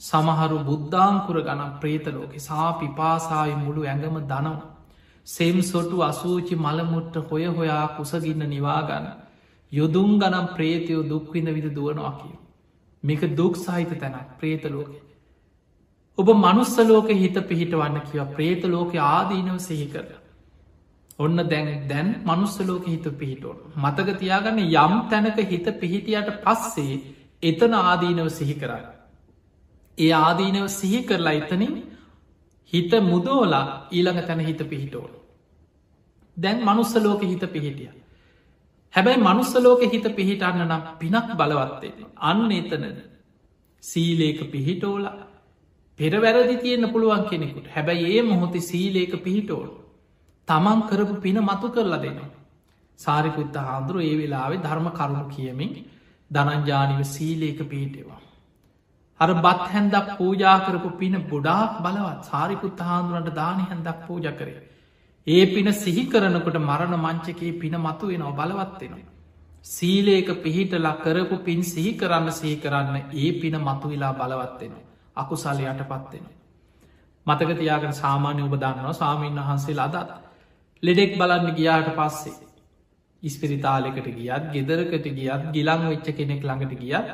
සමහරු 0.01 0.57
බුද්ධාංකුර 0.63 1.37
ගනම් 1.41 1.71
ප්‍රේතලෝක 1.79 2.33
සා 2.39 2.67
පිපාසාය 2.73 3.55
මුළු 3.55 3.81
ඇඟම 3.83 4.19
දනව. 4.25 4.59
සෙම් 5.27 5.57
සොටු 5.63 5.97
අසූචි 6.01 6.55
මළමුට්ට 6.57 7.15
හොය 7.27 7.45
හොයා 7.47 7.87
කුසගින්න 7.89 8.43
නිවාගන්න. 8.47 9.07
යොදුම් 9.71 10.11
ගනම් 10.19 10.47
ප්‍රේතයෝ 10.55 11.01
දුක්විඳ 11.03 11.49
විද 11.49 11.67
දුවනවා 11.75 12.13
කිය. 12.13 12.35
මේක 13.03 13.21
දුක් 13.35 13.53
සහිත 13.57 13.91
තැනක් 13.97 14.29
ප්‍රේතලෝක. 14.39 14.91
ඔබ 16.19 16.27
මනුස්සලෝක 16.37 17.09
හිත 17.21 17.37
පිහිටවන්න 17.49 18.01
කිව 18.07 18.25
ප්‍රේතලෝක 18.35 18.95
ආදීනව 19.09 19.59
සෙහි 19.59 19.87
කර. 19.93 20.07
ඔන්න 21.19 21.37
දැන් 21.51 21.69
දැන් 21.87 22.09
මනුස්සලෝක 22.25 22.85
හිත 22.87 23.05
පිහිටෝන. 23.19 23.57
මතක 23.75 24.17
තියාගන්න 24.19 24.59
යම් 24.59 24.93
තැනක 25.09 25.39
හිත 25.51 25.67
පිහිටියට 25.81 26.29
පස්සේ 26.45 26.99
එතන 27.43 27.73
ආදීනව 27.73 28.27
සිහි 28.29 28.53
කරන්න. 28.53 28.85
ඒ 29.97 30.11
ආදීනව 30.13 30.67
සිහි 30.69 30.99
කරලා 31.03 31.33
එතනින් 31.33 31.75
හිත 32.73 32.91
මුදෝලා 33.01 33.87
ඊළඟ 33.91 34.21
තැන 34.27 34.39
හිත 34.39 34.61
පිහිටෝල. 34.69 35.11
දැන් 36.37 36.59
මනුස්සලෝක 36.63 37.23
හිත 37.23 37.45
පිහිටිය. 37.53 37.91
හැබැයි 38.93 39.23
මනුස්සලෝක 39.23 39.81
හිත 39.93 40.05
පිහිටන්න 40.15 40.67
නම් 40.67 40.83
පිනක් 40.99 41.31
බලවත්තේ. 41.39 41.93
අන්න 42.29 42.51
එතනද. 42.51 42.99
සීලේක 43.83 44.39
පිහිටෝල 44.51 45.03
පෙරවැරදි 45.99 46.55
තියෙන්න්න 46.57 46.91
පුළුවන් 46.91 47.23
කෙනෙකුට 47.29 47.67
හැබැයි 47.67 48.11
ඒ 48.11 48.21
මොහොතේ 48.23 48.61
සීලේක 48.63 49.13
පිහිටෝල්. 49.19 49.69
තමන් 50.47 50.81
කරපු 50.89 51.15
පින 51.17 51.37
මතු 51.41 51.67
කරලා 51.69 52.01
දෙනවා. 52.01 52.29
සාරිකුත්ත 52.99 53.59
හාන්දුරු 53.61 53.99
ඒ 54.01 54.15
වෙලාවේ 54.15 54.63
ධර්ම 54.63 54.87
කරුණු 54.91 55.25
කියමින් 55.27 55.73
දනංජානිව 56.31 57.01
සීලේක 57.07 57.59
පිහිටවා. 57.65 58.21
අර 59.19 59.29
බත් 59.37 59.67
හැන්දක් 59.67 60.09
පූජා 60.17 60.57
කරපු 60.61 60.89
පින 60.97 61.15
ගොඩාක් 61.25 61.77
බලවත් 61.83 62.19
සාරිකුත් 62.23 62.81
හාන්දුරන්ට 62.81 63.31
දානි 63.35 63.63
හැන්දක් 63.65 64.01
පූජ 64.07 64.27
කරය. 64.33 64.55
ඒ 65.27 65.45
පින 65.47 65.67
සිහි 65.75 66.03
කරනකොට 66.07 66.59
මරණ 66.61 66.95
මංචකයේ 66.97 67.57
පින 67.61 67.75
මතු 67.77 68.05
වෙනවා 68.07 68.37
බලවත්වෙනවා. 68.39 69.07
සීලේක 69.65 70.29
පිහිටලා 70.43 70.99
කරපු 70.99 71.37
පින් 71.41 71.61
සිහි 71.65 71.91
කරන්න 71.95 72.31
සිහි 72.33 72.55
කරන්න 72.57 72.95
ඒ 73.15 73.31
පින 73.41 73.55
මතුවෙලා 73.61 74.13
බලවත්වෙනවා. 74.15 74.88
අකුසල් 75.19 75.63
යට 75.63 75.81
පත්වෙනවා. 75.83 76.35
මතක 77.27 77.57
තියාගෙන 77.57 77.95
සාමාන්‍ය 77.95 78.41
ඔබ 78.41 78.55
දන්නවා 78.57 78.93
සාමීන් 78.95 79.41
වහන්සේ 79.41 79.75
ලදත්. 79.75 80.09
ලෙඩෙක් 80.83 81.17
බලන්න 81.17 81.55
ගියාට 81.55 81.89
පස්සේ. 81.95 82.37
ඉස්පිරිතාලෙකට 83.23 84.07
ගියත් 84.11 84.45
ගෙදරකට 84.53 85.07
ගියත් 85.13 85.43
ගිලං 85.53 85.83
වෙච්ච 85.85 86.07
කෙනෙක් 86.17 86.43
ළඟට 86.43 86.79
ගියත් 86.79 87.07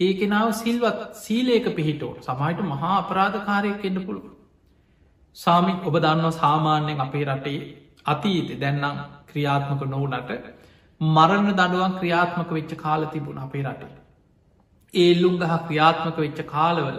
ඒකෙනාව 0.00 0.48
සිල්වත් 0.54 0.98
සීලේක 1.16 1.66
පිහිටෝ 1.74 2.12
සමයිට 2.20 2.60
මහා 2.64 2.94
අපරාධකාරයක් 2.96 3.84
එන්න 3.84 4.00
පුළුව. 4.06 4.26
සාමි 5.36 5.72
ඔබ 5.82 5.94
දන්නවා 5.96 6.34
සාමාන්‍යයෙන් 6.34 7.00
අපේ 7.00 7.24
රටේ 7.26 7.60
අතීත 8.06 8.50
දැන්නම් 8.60 8.98
ක්‍රියාත්මක 9.28 9.82
නොවනට 9.86 10.30
මරණ 11.00 11.50
දඩුවන් 11.52 11.96
ක්‍රියාත්මක 11.98 12.50
වෙච්ච 12.50 12.72
කාල 12.76 13.06
තිබුණ 13.06 13.38
අපේ 13.38 13.64
රටේ. 13.64 13.94
ඒල්ලුම් 14.94 15.34
ගහ 15.38 15.54
ක්‍රියාත්මක 15.66 16.18
වෙච්ච 16.18 16.40
කාලවල 16.46 16.98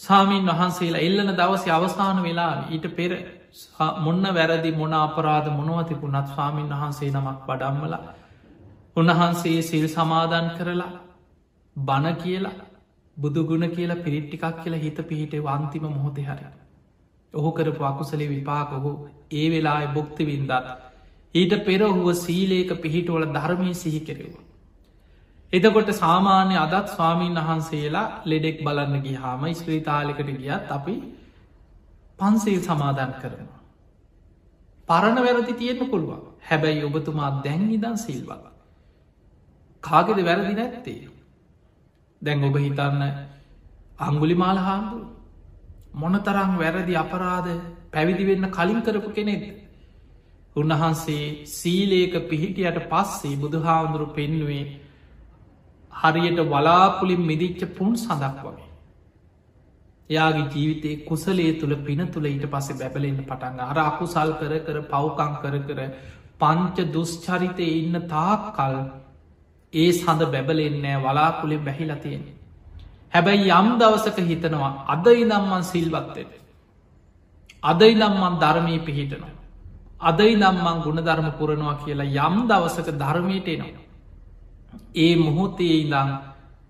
සාමීන් 0.00 0.46
වහන්සේලා 0.46 1.00
එල්ලන 1.00 1.30
දවස 1.32 1.64
අවස්ථාන 1.70 2.18
වෙලා 2.22 2.52
ඊට 2.68 2.86
පෙර 2.92 3.12
මොන්න 3.98 4.26
වැරදි 4.32 4.70
මොන 4.72 4.94
අපරාධ 4.94 5.48
මොනවතිපුනත් 5.52 6.28
ස්වාමීන් 6.28 6.68
වහන්සේ 6.70 7.10
නමක් 7.10 7.40
වඩම්මල 7.48 7.94
උන්වහන්සේ 8.96 9.58
සිල් 9.62 9.86
සමාධන් 9.88 10.48
කරලා 10.56 10.92
බණ 11.76 12.16
කියලා 12.16 12.56
බුදුගුණ 13.16 13.66
කියලා 13.70 14.02
පිරිට්ටිකක් 14.02 14.44
කියලා 14.58 14.80
හිත 14.80 14.98
පිහිට 15.04 15.34
වන්තිම 15.40 15.86
මොහොතේ 15.88 16.24
හරි. 16.24 16.46
ඔහු 17.34 17.50
කරපු 17.52 17.84
අකුසලේ 17.84 18.28
විපාක 18.28 18.72
ඔහු 18.72 18.90
ඒ 19.32 19.46
වෙලා 19.50 19.80
බොක්ති 19.90 20.24
වින්දත් 20.24 20.52
ඊට 21.34 21.54
පෙරහුව 21.62 22.08
සීලේක 22.16 22.70
පිහිටවල 22.80 23.26
ධර්මය 23.28 23.74
සිහි 23.76 24.00
කෙරෙවා. 24.02 24.43
එතකොට 25.54 25.90
සාමාන්‍ය 25.94 26.54
අදත් 26.58 26.86
ස්වාමීන් 26.90 27.36
වහන්සේලා 27.38 28.06
ලෙඩෙක් 28.24 28.58
බලන්න 28.64 29.02
ගිය 29.02 29.16
හාම 29.16 29.42
ස්ත්‍රීතාලිකට 29.52 30.30
ගියත් 30.36 30.70
අපි 30.70 30.94
පන්සේල් 32.18 32.62
සමාධන් 32.62 33.12
කරනවා. 33.20 33.60
පරණ 34.88 35.18
වැරදි 35.18 35.54
තියෙන්න්න 35.54 35.90
පුළුවන් 35.90 36.22
හැබැයි 36.42 36.84
ඔබතුමා 36.84 37.30
දැන් 37.40 37.64
ඉදන් 37.70 37.96
සිල්වල. 37.98 38.42
කාගෙද 39.82 40.18
වැරදි 40.20 40.54
නැත්තේ. 40.54 41.02
දැන් 42.22 42.44
ඔබ 42.44 42.56
හිතන්න 42.58 43.02
අංගුලි 44.00 44.36
මාල 44.36 44.58
හාමුදුරු 44.58 45.06
මොන 45.94 46.14
තරම් 46.20 46.52
වැරදි 46.58 46.94
අපරාධ 46.96 47.50
පැවිදි 47.92 48.24
වෙන්න 48.26 48.46
කලින් 48.50 48.80
කරපු 48.82 49.10
කෙනෙද. 49.10 49.44
උන්වහන්සේ 50.56 51.26
සීලේක 51.48 52.14
පිහිටියට 52.28 52.80
පස්සේ 52.88 53.36
බුදුහාමුදුරු 53.36 54.06
පෙන්නුවේ 54.08 54.64
හරියට 55.94 56.40
වලාපුලින් 56.44 57.22
මිදිච්ච 57.22 57.62
පුන් 57.76 57.92
සඳක් 57.96 58.42
වගේ. 58.44 58.68
එයාගේ 60.10 60.50
ජීවිතේ 60.52 60.96
කුසලේ 61.04 61.52
තුළ 61.54 61.74
පින 61.78 62.02
තුළ 62.08 62.26
ඊට 62.26 62.46
පස්සේ 62.48 62.78
බැබලෙන්න්න 62.78 63.22
පටන් 63.22 63.60
අර 63.62 63.78
අකුසල් 63.82 64.30
කර 64.34 64.52
කර 64.60 64.78
පව්කං 64.84 65.34
කර 65.42 65.56
කර 65.64 65.80
පංච 66.40 66.86
දුෂ්චරිතය 66.90 67.66
ඉන්න 67.74 67.98
තාක් 68.08 68.46
කල් 68.52 68.78
ඒ 69.72 69.90
සඳ 69.92 70.30
බැබලෙන්නෑ 70.30 71.02
වලාකුලෙ 71.02 71.58
බැහිලතියෙන්. 71.60 72.24
හැබැයි 73.12 73.52
යම් 73.52 73.68
දවසක 73.78 74.18
හිතනවා 74.22 74.72
අද 74.88 75.06
ඉදම්මන් 75.14 75.62
සිල්වත්තෙද. 75.64 76.32
අදයි 77.62 77.94
නම්මන් 77.94 78.34
ධර්මී 78.38 78.80
පිහිටනවා. 78.80 79.32
අදයි 80.02 80.36
නම්මන් 80.36 80.78
ගුණධර්ම 80.82 81.28
පුරණවා 81.32 81.76
කියලා 81.76 82.26
යම් 82.26 82.36
දවසක 82.46 82.88
ධර්මයට 82.94 83.48
එනවා. 83.48 83.83
ඒ 84.96 85.14
මොහොතේ 85.18 85.74
ඉදං 85.76 86.10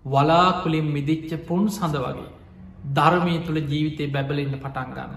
වලාකුලින් 0.05 0.87
මිදිච්ච 0.89 1.31
පුන් 1.47 1.63
සඳ 1.69 1.97
වගේ 1.97 2.29
ධර්මය 2.91 3.35
තුළ 3.41 3.59
ජීවිතය 3.63 4.07
බැබලෙන්න 4.09 4.55
පටන් 4.55 4.89
ගන්න. 4.91 5.13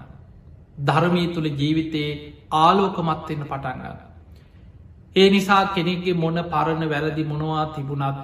ධර්මී 0.85 1.27
තුළ 1.29 1.49
ජීවිතයේ 1.53 2.11
ආලෝකමත්වෙන්න 2.57 3.43
පටන් 3.45 3.79
ගන්න. 3.79 3.97
ඒ 5.15 5.29
නිසා 5.29 5.63
කෙනෙක්ගේ 5.69 6.13
මොන 6.15 6.39
පරණ 6.45 6.85
වැරදි 6.87 7.23
මොනවා 7.25 7.65
තිබුණත් 7.67 8.17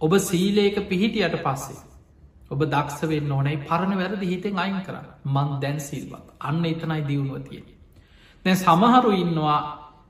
ඔබ 0.00 0.12
සීලේක 0.20 0.76
පිහිටියට 0.84 1.36
පස්සේ 1.38 1.80
ඔබ 2.50 2.60
දක්ෂ 2.64 3.02
වෙන්න 3.04 3.32
ඕනයි 3.32 3.56
පරණ 3.62 3.94
වැරදි 3.96 4.26
හිතෙන් 4.26 4.58
අයින් 4.58 4.80
කර 4.80 4.96
මං 5.26 5.50
දැන් 5.60 5.78
සිල්වත් 5.80 6.26
අන්න 6.40 6.64
එතනයි 6.64 7.02
දියුණුවතිය. 7.04 7.62
දැ 8.44 8.54
සමහරු 8.56 9.10
ඉන්නවා 9.14 9.58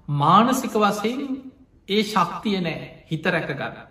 මානසික 0.08 0.74
වසයෙන් 0.76 1.22
ඒ 1.88 2.02
ශක්තිය 2.04 2.60
නෑ 2.60 3.04
හිත 3.06 3.24
රැක 3.26 3.50
ගන්න. 3.52 3.89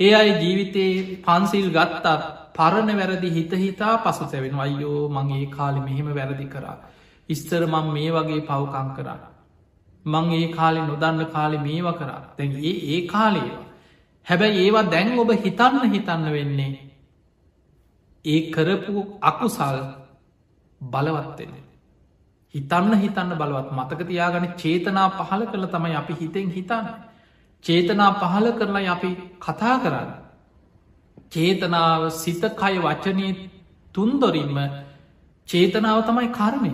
ඒ 0.00 0.14
අයි 0.14 0.32
ජීවිතයේ 0.40 1.20
පන්සිල් 1.22 1.68
ගත්තත් 1.70 2.06
පරණ 2.54 2.90
වැරදි 2.92 3.30
හිත 3.30 3.52
හිතා 3.54 3.94
පසු 3.98 4.24
සැවෙන 4.26 4.60
අයියෝ 4.60 5.02
මගේ 5.08 5.46
කාලෙ 5.48 5.80
මෙහෙම 5.80 6.08
වැරදි 6.14 6.46
කරා. 6.46 6.76
ඉස්තර 7.28 7.62
මං 7.66 7.86
මේ 7.92 8.10
වගේ 8.10 8.40
පවකං 8.42 8.88
කරා. 8.96 9.20
මං 10.06 10.26
ඒ 10.32 10.48
කාලෙ 10.48 10.80
නොදන්න 10.82 11.26
කාලෙ 11.26 11.58
මේව 11.58 11.88
කරා 11.94 12.20
දැන් 12.36 12.52
ඒ 12.62 12.74
ඒ 12.90 13.00
කාලේවා. 13.06 13.64
හැබැයි 14.26 14.64
ඒවා 14.64 14.86
දැන් 14.86 15.18
ඔබ 15.18 15.30
හිතන්න 15.38 15.92
හිතන්න 15.92 16.26
වෙන්නේ 16.32 16.72
ඒ 18.24 18.40
කරපු 18.50 19.00
අකුසල් 19.22 19.78
බලවත්වෙන. 20.80 21.54
හිතන්න 22.54 22.94
හිතන්න 22.96 23.32
බලවත් 23.34 23.70
මතක 23.72 24.00
තියාගන 24.06 24.46
චේතනා 24.56 25.08
පහල 25.12 25.42
කරල 25.46 25.66
තමයි 25.68 25.96
අපි 25.96 26.14
හිතෙන් 26.20 26.48
හිතන්න. 26.50 26.86
චේතනා 27.64 28.10
පහල 28.14 28.46
කරලා 28.52 28.86
අපි 28.90 29.10
කතා 29.38 29.76
කරන්න. 29.78 30.10
චේතනාව 31.32 32.02
සිතකය 32.12 32.74
වචනය 32.78 33.28
තුන්දොරින්ම 33.94 34.58
චේතනාව 35.48 35.98
තමයි 36.02 36.28
කර්මය. 36.30 36.72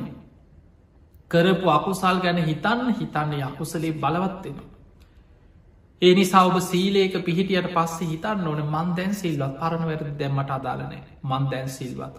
කරපු 1.31 1.66
අකුසල් 1.68 2.16
ගැන 2.20 2.38
හිතන්න 2.40 2.88
හිතන්න 2.92 3.33
යකුසලේ 3.40 3.92
බලවත්වෙන. 3.94 4.59
ඒ 6.03 6.14
නිසා 6.14 6.44
ඔබ 6.44 6.57
සීලේක 6.62 7.14
පිහිටියට 7.20 7.68
පස්සේ 7.68 8.09
හිතන්න 8.09 8.46
ඕන 8.46 8.61
මන් 8.64 8.88
දැන් 8.96 9.14
සිල්වත් 9.14 9.55
පරණවැරද 9.57 10.11
දැම්මට 10.18 10.50
අදාලනෑ 10.50 11.03
මන් 11.22 11.44
දැන් 11.50 11.68
සිල්වත්. 11.70 12.16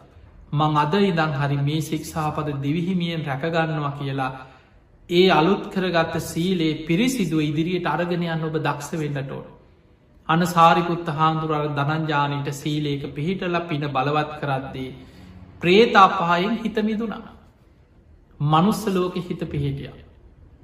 මං 0.51 0.77
අද 0.77 0.93
ඉදං 1.01 1.33
හරි 1.33 1.57
මේ 1.59 1.81
ශික්ෂාපද 1.81 2.47
දිවිහිමියෙන් 2.61 3.25
රැකගන්නවා 3.25 3.91
කියලා 3.91 4.31
ඒ 5.11 5.29
අලුත් 5.29 5.63
කරගත්ත 5.67 6.15
සීලේ 6.23 6.73
පිරිසිදුව 6.87 7.41
ඉදිරියට 7.41 7.87
අරගෙනයන්න 7.87 8.43
ඔබ 8.43 8.55
දක්ෂ 8.57 8.91
වෙන්නට 8.93 9.31
ඕන. 9.31 9.47
අන 10.29 10.41
සාරිකුත්ත 10.47 11.07
හාන්දුරල් 11.09 11.67
දනංජානීට 11.71 12.49
සීලේක 12.53 13.03
පිහිටල 13.15 13.57
පින 13.63 13.83
බලවත් 13.89 14.31
කරද්දී. 14.41 14.89
ප්‍රේතාපහයෙන් 15.61 16.55
හිතමිදුනා. 16.57 17.27
මනුස්සලෝක 18.39 19.15
හිත 19.19 19.41
පිහිටිය. 19.47 19.91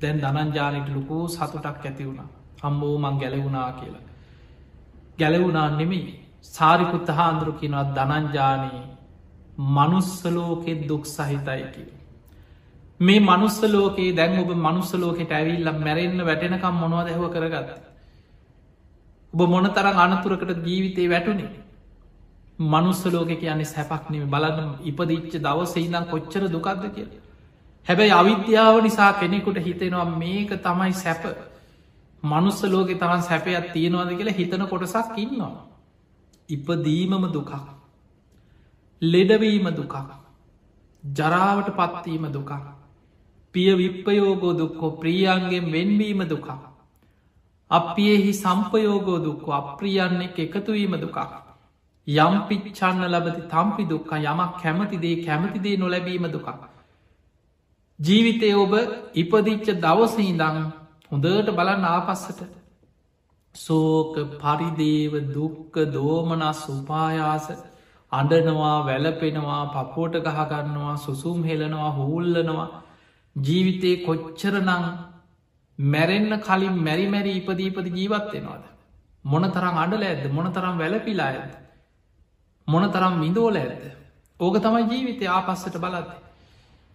දැන් 0.01 0.17
දනංජානයට 0.19 0.89
ලොකූ 0.89 1.23
සතුටක් 1.29 1.85
ඇති 1.85 2.03
වුණා. 2.05 2.29
අම්බෝ 2.61 2.95
මං 2.97 3.19
ගැලවුණා 3.19 3.71
කියලා. 3.73 4.05
ගැලවුණා 5.19 5.69
නෙමෙයි 5.71 6.13
සාරිකුත්ත 6.43 7.09
හාන්දුරු 7.09 7.53
කිනවත් 7.53 7.89
දනංජානී 7.95 8.81
මනුස්සලෝකෙ 9.75 10.73
දුක් 10.87 11.03
සහිතයි 11.07 11.63
කිය. 11.73 11.89
මේ 12.99 13.19
මනුස්සලෝකේ 13.21 14.15
දැන් 14.15 14.39
ඔබ 14.39 14.49
මනුස්සලෝකෙට 14.57 15.31
ඇවිල්ල 15.31 15.69
මැරෙන්න්න 15.75 16.25
වැටෙනකම් 16.25 16.75
මොනවද 16.75 17.07
ඇහව 17.07 17.23
කරගත්ත. 17.29 17.69
ඔබ 19.33 19.49
මොන 19.49 19.69
තරම් 19.71 19.97
අනතුරකට 19.97 20.65
ජීවිතේ 20.65 21.09
වැටුනේ. 21.09 21.51
මනුස්සලෝක 22.59 23.29
කියන්නේ 23.35 23.65
සැපක්නෙම 23.65 24.29
බලන්න 24.29 24.71
ඉපදිච්ච 24.83 25.33
දවස 25.37 25.75
ඉදම් 25.77 26.05
කොච්චර 26.11 26.43
දුකක්ද 26.49 26.83
කිය. 26.95 27.07
හැබැයි 27.87 28.11
අවිද්‍යාව 28.11 28.81
නිසා 28.83 29.13
කෙනෙකුට 29.13 29.57
හිතෙනවා 29.59 30.05
මේක 30.05 30.49
තමයි 30.59 30.93
සැප 30.93 31.23
මනුස්ස 32.23 32.63
ලෝකෙ 32.65 32.95
තරන් 32.95 33.21
සැපයක් 33.21 33.73
තියෙනවාද 33.73 34.11
කියලා 34.17 34.33
හිතන 34.33 34.67
කොටසක් 34.67 35.17
ඉන්නවා. 35.17 35.65
ඉපදීමම 36.49 37.27
දුකක්. 37.31 37.51
ලෙඩවීම 39.01 39.69
දුකක්. 39.71 39.95
ජරාවට 41.03 41.69
පත්වීම 41.71 42.25
දුකක්. 42.33 42.51
පිය 43.57 43.69
විප්පයෝගෝ 43.75 44.53
දුක්කෝ 44.53 44.89
ප්‍රියන්ගෙන් 44.97 45.71
වෙන්වීම 45.71 46.21
දුකක්. 46.25 46.47
අපියෙහි 47.71 48.31
සම්පයෝගෝ 48.35 49.19
දුක්කෝ 49.19 49.53
අප්‍රියන්නෙක් 49.53 50.37
එකතුවීම 50.39 50.93
දුකක්. 50.95 51.17
යම් 52.07 52.35
පිච්චන්න 52.47 53.01
ලබති 53.05 53.41
තම්පි 53.47 53.83
දුක්ක 53.85 54.11
යමක් 54.19 54.53
කැමතිදේ 54.61 55.15
කැමතිදේ 55.23 55.75
නොලැබීම 55.77 56.27
දුකක්. 56.29 56.49
ජීවිතය 57.99 58.53
ඔබ 58.55 58.73
ඉපදිච්ච 59.15 59.67
දවසහිදං 59.79 60.59
හොඳට 61.09 61.51
බලන්න 61.51 61.87
ආපස්සට 61.87 62.41
සෝක 63.55 64.15
පරිදේව 64.37 65.13
දුක්ක 65.33 65.75
දෝමනස් 65.93 66.61
උපායාස 66.71 67.47
අඩනවා 68.11 68.75
වැලපෙනවා 68.85 69.63
පපෝට 69.73 70.25
ගහගන්නවා 70.25 70.97
සුසුම් 70.97 71.39
හෙලනවා 71.43 71.91
හූල්ලනවා 71.93 72.67
ජීවිතය 73.37 73.91
කොච්චරනං 74.05 74.69
මැරෙන්න්න 75.79 76.39
කලින් 76.39 76.75
මැරි 76.79 77.07
මැරි 77.07 77.31
ඉපදීපති 77.37 77.91
ජීවත්වෙනවාද. 77.91 78.63
මොන 79.25 79.43
තරම් 79.51 79.77
අඩල 79.77 80.03
ඇද 80.03 80.31
මොන 80.31 80.51
තරම් 80.51 80.77
වැලපිලා 80.77 81.27
ඇද. 81.27 81.51
මොන 82.67 82.91
තරම් 82.91 83.19
විඳෝල 83.19 83.55
ඇද. 83.55 83.83
ඕක 84.39 84.55
තමයි 84.57 84.83
ජීවිතය 84.85 85.25
ආපස්සට 85.27 85.77
බලත්. 85.77 86.09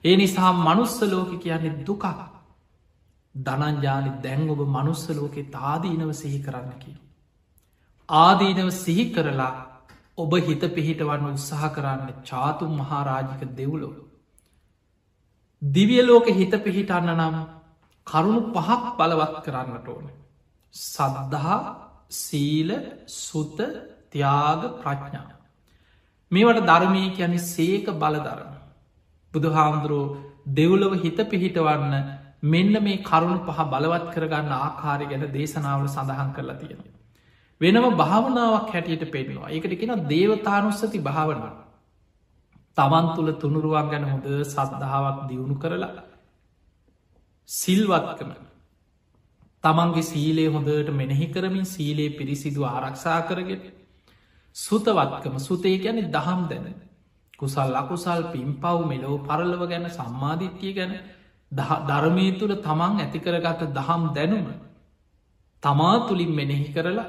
ඒ 0.05 0.17
නිසා 0.17 0.53
මනුස්ස 0.53 1.01
ලෝක 1.05 1.33
කියන්නේ 1.39 1.85
දුකක්. 1.87 2.05
දනංජානි 3.35 4.11
දැන් 4.23 4.51
ඔබ 4.51 4.61
මනුස්සලෝකෙ 4.69 5.43
තාදීනව 5.51 6.13
සිහි 6.13 6.39
කරන්නකි. 6.39 6.93
ආදීනව 8.09 8.71
සිහි 8.75 9.05
කරලා 9.11 9.55
ඔබ 10.19 10.33
හිත 10.39 10.63
පිහිටවන්න 10.75 11.29
උත්සාහ 11.29 11.71
කරන්න 11.71 12.25
චාතුම් 12.25 12.73
මහාරාජික 12.77 13.43
දෙව්ලෝ. 13.57 13.95
දිවියලෝක 15.63 16.27
හිත 16.29 16.55
පිහිටන්න 16.61 17.13
නම් 17.13 17.37
කරුණු 18.07 18.41
පහක් 18.53 18.97
බලවත් 18.99 19.37
කරන්නට 19.45 19.89
ඕන. 19.89 20.07
සදදහා 20.75 21.59
සීල 22.11 22.71
සුත 23.07 23.59
ත්‍යාග 24.11 24.63
ප්‍රඥා. 24.79 25.29
මේවට 26.33 26.67
ධර්මය 26.67 27.05
කියන්නේ 27.11 27.47
සේක 27.47 27.87
බලධරන. 27.95 28.53
බුදුහාමුදුරුවෝ 29.33 30.17
දෙව්ලව 30.49 30.93
හිත 30.97 31.19
පිහිටවන්න 31.27 31.95
මෙන්න 32.45 32.75
මේ 32.81 33.03
කරුණු 33.03 33.39
පහ 33.41 33.61
බලවත් 33.67 34.07
කරගන්න 34.15 34.53
ආකාරය 34.59 35.07
ගැන 35.07 35.25
දේශනාවල 35.31 35.89
සඳහන් 35.89 36.31
කරලා 36.33 36.57
තියෙන. 36.57 36.81
වෙනම 37.61 37.85
භාවනාවක් 37.97 38.71
හැටියට 38.71 39.05
පෙන්වා 39.09 39.51
ඒකට 39.51 39.75
කෙන 39.81 39.93
දේවතානුස්සති 40.09 40.99
භාවනා. 41.01 41.53
තමන් 42.79 43.07
තුළ 43.15 43.31
තුනුරුවන් 43.35 43.91
ගැන 43.91 44.05
හොඳ 44.05 44.27
සද්ධාවක් 44.47 45.19
දියුණු 45.29 45.57
කරලා 45.57 46.05
සිල්වත්කම. 47.49 48.31
තමන්ගේ 49.65 50.03
සීලේ 50.05 50.49
හොඳට 50.49 50.91
මෙනෙහි 50.93 51.27
කරමින් 51.29 51.67
සීලේ 51.67 52.11
පිරිසිදු 52.11 52.65
ආරක්ෂා 52.65 53.21
කරගෙන 53.23 53.63
සුතවත්කම. 54.57 55.35
සුතේ 55.41 55.79
ගැන 55.79 55.99
දහම් 56.09 56.41
දැන. 56.49 56.67
කුසල් 57.35 57.75
අකුසල් 57.75 58.23
පින් 58.33 58.49
පව් 58.57 58.79
මෙලෝ 58.85 59.17
පරලව 59.21 59.63
ගැන 59.67 59.87
සම්මාධිත්‍යය 59.91 60.73
ගැන 60.73 60.93
ධර්මය 61.53 62.27
තුළ 62.39 62.55
තමන් 62.59 62.95
ඇතිකරගත 62.99 63.63
දහම් 63.71 64.03
දැනුම 64.15 64.47
තමා 65.63 65.97
තුළින් 66.07 66.33
මෙනෙහි 66.33 66.69
කරලා 66.71 67.09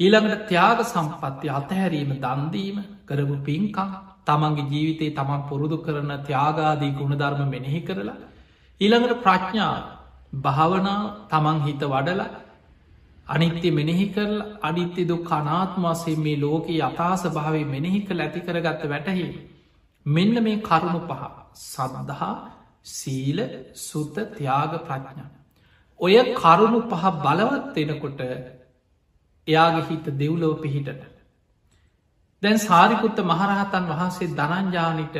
ඊළඟට 0.00 0.46
ත්‍යාග 0.48 0.78
සම්පත්ති 0.84 1.46
අතහැරීම 1.50 2.10
දන්දීම 2.16 2.76
කරපු 3.04 3.36
පින්කං 3.40 3.90
තමන්ගේ 4.26 4.68
ජීවිතේ 4.70 5.10
තමන් 5.12 5.42
පුරුදු 5.48 5.76
කරන 5.78 6.12
ත්‍යාගාදී 6.20 6.92
ගුණධර්ම 6.92 7.42
මෙනෙහි 7.48 7.80
කරලා 7.80 8.18
ඊළඟට 8.80 9.22
ප්‍රඥා 9.22 9.74
භාවනා 10.42 11.00
තමන් 11.28 11.58
හිත 11.60 11.82
වඩලා 11.86 12.30
අනිත්‍ය 13.26 13.70
මෙනෙහි 13.70 14.06
කරල 14.08 14.36
අනිත්‍ය 14.62 15.02
දුක් 15.04 15.30
අනාත්මාසේ 15.32 16.16
මේ 16.18 16.38
ලෝකයේ 16.38 16.82
අතාස 16.82 17.22
භාවේ 17.30 17.66
මෙනෙහි 17.66 18.00
කළ 18.06 18.20
ඇති 18.20 18.40
කරගත්ත 18.40 18.82
වැටහි 18.86 19.28
මෙන්න 20.06 20.34
මේ 20.40 20.58
කරුණු 20.60 21.00
පහ 21.02 21.22
සදහා 21.54 22.32
සීල 22.84 23.38
සුත 23.74 24.16
ත්‍යාග 24.32 24.72
ප්‍රඥා. 24.80 25.30
ඔය 26.00 26.16
කරුණු 26.34 26.80
පහ 26.84 27.04
බලවත් 27.18 27.76
වෙනකොට 27.78 28.20
එයාගේ 29.48 29.86
හිත 29.88 30.06
දෙව්ලෝ 30.14 30.54
පිහිටට. 30.56 31.02
දැන් 32.42 32.58
සාරිකුත්ත 32.60 33.18
මහරහතන් 33.22 33.84
වහන්සේ 33.88 34.32
දනංජානිට 34.32 35.16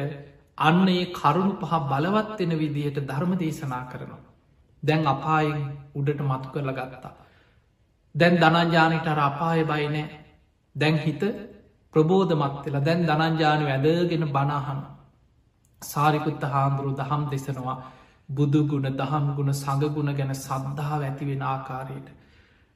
අන්න 0.58 0.88
ඒ 0.88 1.04
කරුණු 1.12 1.54
පහ 1.56 1.72
බලවත්වෙන 1.84 2.52
විදිහට 2.56 2.98
ධර්ම 3.02 3.32
දේශනා 3.36 3.84
කරනවා. 3.84 4.22
දැන් 4.82 5.06
අපායෙන් 5.06 5.60
උඩට 5.94 6.20
මතු 6.22 6.48
කරල 6.48 6.70
ගත්තා. 6.72 7.14
දැන් 8.14 8.34
දනංජානිට 8.36 9.06
අපාය 9.20 9.60
බයිනෑ 9.64 10.06
දැන් 10.76 10.96
හිත 10.96 11.22
ප්‍රබෝධ 11.94 12.34
මත්වෙලා 12.34 12.80
දැන් 12.80 13.00
දනංජානය 13.04 13.64
වැදගෙන 13.66 14.24
බනාහන 14.28 14.80
සාරිකුත්ත 15.82 16.42
හාමුදුරු 16.44 16.92
දහම් 16.94 17.22
දෙසනවා 17.30 17.78
බුදුගුණ 18.28 18.88
දහම් 18.94 19.26
ගුණ 19.36 19.52
සඟගුණ 19.54 20.10
ගැන 20.12 20.32
සද්ධාව 20.36 21.00
ඇතිවෙන 21.00 21.42
ආකාරයට. 21.44 22.08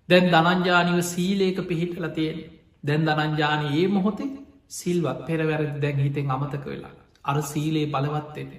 දැන් 0.08 0.26
දනංජානිව 0.28 0.98
සීලේක 1.04 1.58
පිහිටල 1.64 2.06
තියෙන 2.10 2.38
දැන් 2.86 3.08
දනංජානය 3.08 3.66
ඒ 3.72 3.86
මොහොතේ 3.88 4.30
සිල්වත් 4.70 5.18
පෙරවැරදි 5.26 5.80
දැන් 5.80 5.98
හිතෙන් 5.98 6.30
අමතක 6.30 6.64
වෙලා 6.64 6.94
අර 7.24 7.36
සීලේ 7.44 7.86
බලවත්වෙන. 7.88 8.50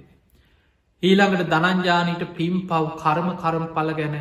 ඊළඟට 1.02 1.46
දනංජානීට 1.46 2.24
පිම් 2.32 2.54
පව් 2.64 2.84
කර්ම 2.96 3.28
කරම් 3.36 3.66
පල 3.70 3.90
ගැන 3.94 4.16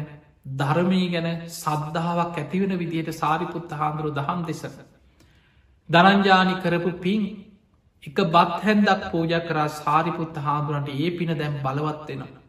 ධර්මී 0.53 1.07
ගැන 1.09 1.27
සද්ධාවක් 1.53 2.35
ඇතිවෙන 2.35 2.73
විදියට 2.75 3.11
සාරිපුත්ත 3.13 3.71
හාන්දුරු 3.73 4.09
දහම් 4.11 4.39
දෙසක. 4.43 4.77
දනංජානි 5.89 6.55
කරපු 6.57 6.91
පින් 6.99 7.23
එක 8.03 8.17
බත් 8.27 8.59
හැන්දක් 8.61 9.11
පූජ 9.11 9.33
කරා 9.41 9.67
සාරිපුත්ත 9.75 10.35
හාදුරන්ට 10.37 10.89
ඒ 10.91 11.09
පින 11.11 11.31
දැම් 11.33 11.53
බලවත්වෙනවා. 11.59 12.41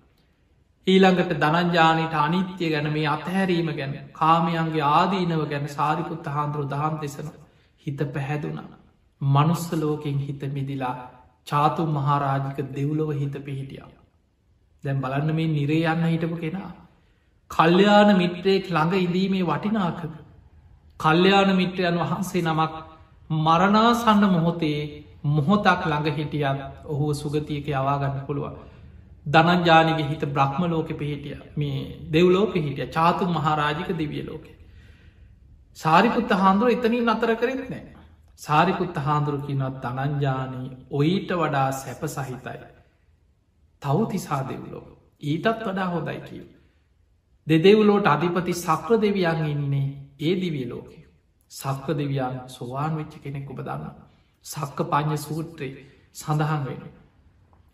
ඊළඟට 0.86 1.32
දනංජානයට 1.36 2.14
අනිත්‍ය 2.16 2.66
ගැන 2.66 2.88
මේ 2.92 3.08
අතහැරීම 3.08 3.68
ගැන 3.72 3.94
කාමයන්ගේ 4.12 4.88
ආදීනව 4.90 5.42
ගැන 5.48 5.68
සාරිපුත්ත 5.70 6.26
හාන්දුරු 6.28 6.64
දහම් 6.66 6.94
දෙසන 7.00 7.28
හිත 7.88 8.02
පැහැදුනා. 8.14 8.68
මනුස්ස 9.20 9.68
ලෝකෙන් 9.74 10.18
හිත 10.20 10.42
මිදිලා 10.54 10.96
චාතු 11.46 11.86
මහාරාජික 11.88 12.58
දෙව්ලොව 12.74 13.10
හිත 13.12 13.34
පිහිටියාව. 13.46 13.92
දැම් 14.84 15.00
බලන්න 15.00 15.34
මේ 15.34 15.48
නිරේ 15.48 15.82
යන්න 15.86 16.06
හිටපු 16.06 16.36
කෙනා. 16.36 16.70
කල්්‍යයාන 17.50 18.10
මිත්‍රයෙක් 18.16 18.70
ළඟ 18.70 18.94
ඉදීමේ 18.98 19.44
වටිනාක. 19.44 20.00
කල්්‍යයාන 21.00 21.50
මිත්‍රයන් 21.56 21.98
වහන්සේ 22.02 22.42
නමක් 22.42 22.74
මරණාසන්න 23.30 24.24
මොහොතේ 24.28 24.80
මොහොතක් 25.26 25.82
ළඟ 25.86 26.16
හිටියත් 26.16 26.60
ඔහු 26.86 27.14
සුගතියක 27.14 27.66
යවාගන්න 27.70 28.20
පුළුවන්. 28.26 28.56
දනංජානක 29.26 30.00
හිත 30.10 30.22
බ්‍රහ්ම 30.26 30.62
ලෝක 30.66 30.88
පිහිටිය 30.94 31.38
මේ 31.56 31.80
දෙව්ලෝ 32.12 32.46
පිහිටිය 32.48 32.86
චාතු 32.88 33.24
මහාරාජික 33.28 33.90
දිවිය 33.98 34.22
ලෝකෙ. 34.22 34.52
සාරිපුත්ත 35.78 36.30
හාන්දුර 36.32 36.68
එතනින් 36.68 37.08
අතර 37.08 37.34
කරෙත් 37.36 37.62
නෑ. 37.66 37.82
සාරිපුත්ත 38.38 38.96
හාන්දුරු 38.98 39.38
කියනත් 39.40 39.80
දනංජානී 39.82 40.68
ඔයිට 40.92 41.30
වඩා 41.32 41.70
සැප 41.72 42.02
සහිතයි. 42.08 42.58
තවතිසා 43.82 44.42
දෙව්ලෝ 44.44 44.86
ඊටත් 45.22 45.46
වඩා 45.62 45.88
හොදයි 45.88 46.20
කියව. 46.20 46.46
දෙදෙව්ලෝට 47.46 48.06
අධිපති 48.06 48.54
සක්‍ර 48.56 48.92
දෙවියන් 48.98 49.44
ඉන්නේ 49.46 49.86
ඒ 50.20 50.34
දිවිය 50.36 50.66
ලෝකය. 50.66 51.00
සක්ක 51.50 51.86
දෙවියන් 51.92 52.40
සොවාන් 52.48 52.96
වෙච්ච 52.96 53.14
කෙනෙක් 53.18 53.50
ඔබ 53.50 53.60
දන්න. 53.60 53.92
සක්ක 54.46 54.78
පඥ 54.86 55.16
සූත්‍රයේ 55.18 55.86
සඳහන් 56.14 56.64
වෙන. 56.64 56.82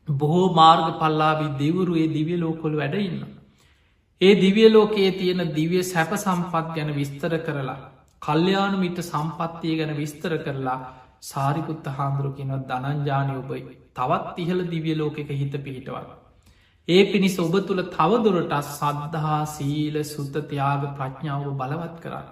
බොහෝ 0.09 0.53
මාර්ග 0.53 0.87
පල්ලාවි 1.01 1.49
දෙවරු 1.59 1.97
ඒ 1.97 2.09
දිවිය 2.09 2.39
ලෝකොළ 2.39 2.77
වැඩඉන්න. 2.77 3.25
ඒ 4.21 4.35
දිවිය 4.37 4.69
ලෝකයේ 4.69 5.13
තියෙන 5.13 5.43
දිවිය 5.55 5.83
සැප 5.85 6.11
සම්පත් 6.17 6.67
ගැන 6.75 6.95
විස්තර 6.95 7.39
කරලා 7.41 7.94
කල්්‍යයානු 8.25 8.77
මිට 8.79 8.99
සම්පත්තිය 9.03 9.75
ගැන 9.79 9.93
විස්තර 9.95 10.35
කරලා 10.39 10.79
සාරිකුත්ත 11.23 11.87
හාන්දුරු 11.93 12.31
කියනොත් 12.33 12.63
දනංජානය 12.67 13.33
ඔබයි 13.37 13.63
තවත් 13.95 14.37
ඉහළ 14.39 14.63
දිවිය 14.67 14.95
ලෝකෙක 14.95 15.31
හිත 15.33 15.55
පිහිටවල. 15.59 16.07
ඒ 16.89 17.03
පිණිස 17.07 17.37
ඔබ 17.39 17.55
තුළ 17.63 17.83
තවදුරට 17.91 18.55
සද්ධහා 18.71 19.43
සීල 19.49 19.97
සුද්ධතියාග 20.05 20.83
ප්‍රඥාව 20.93 21.45
බලවත් 21.55 21.97
කරන්න. 22.01 22.29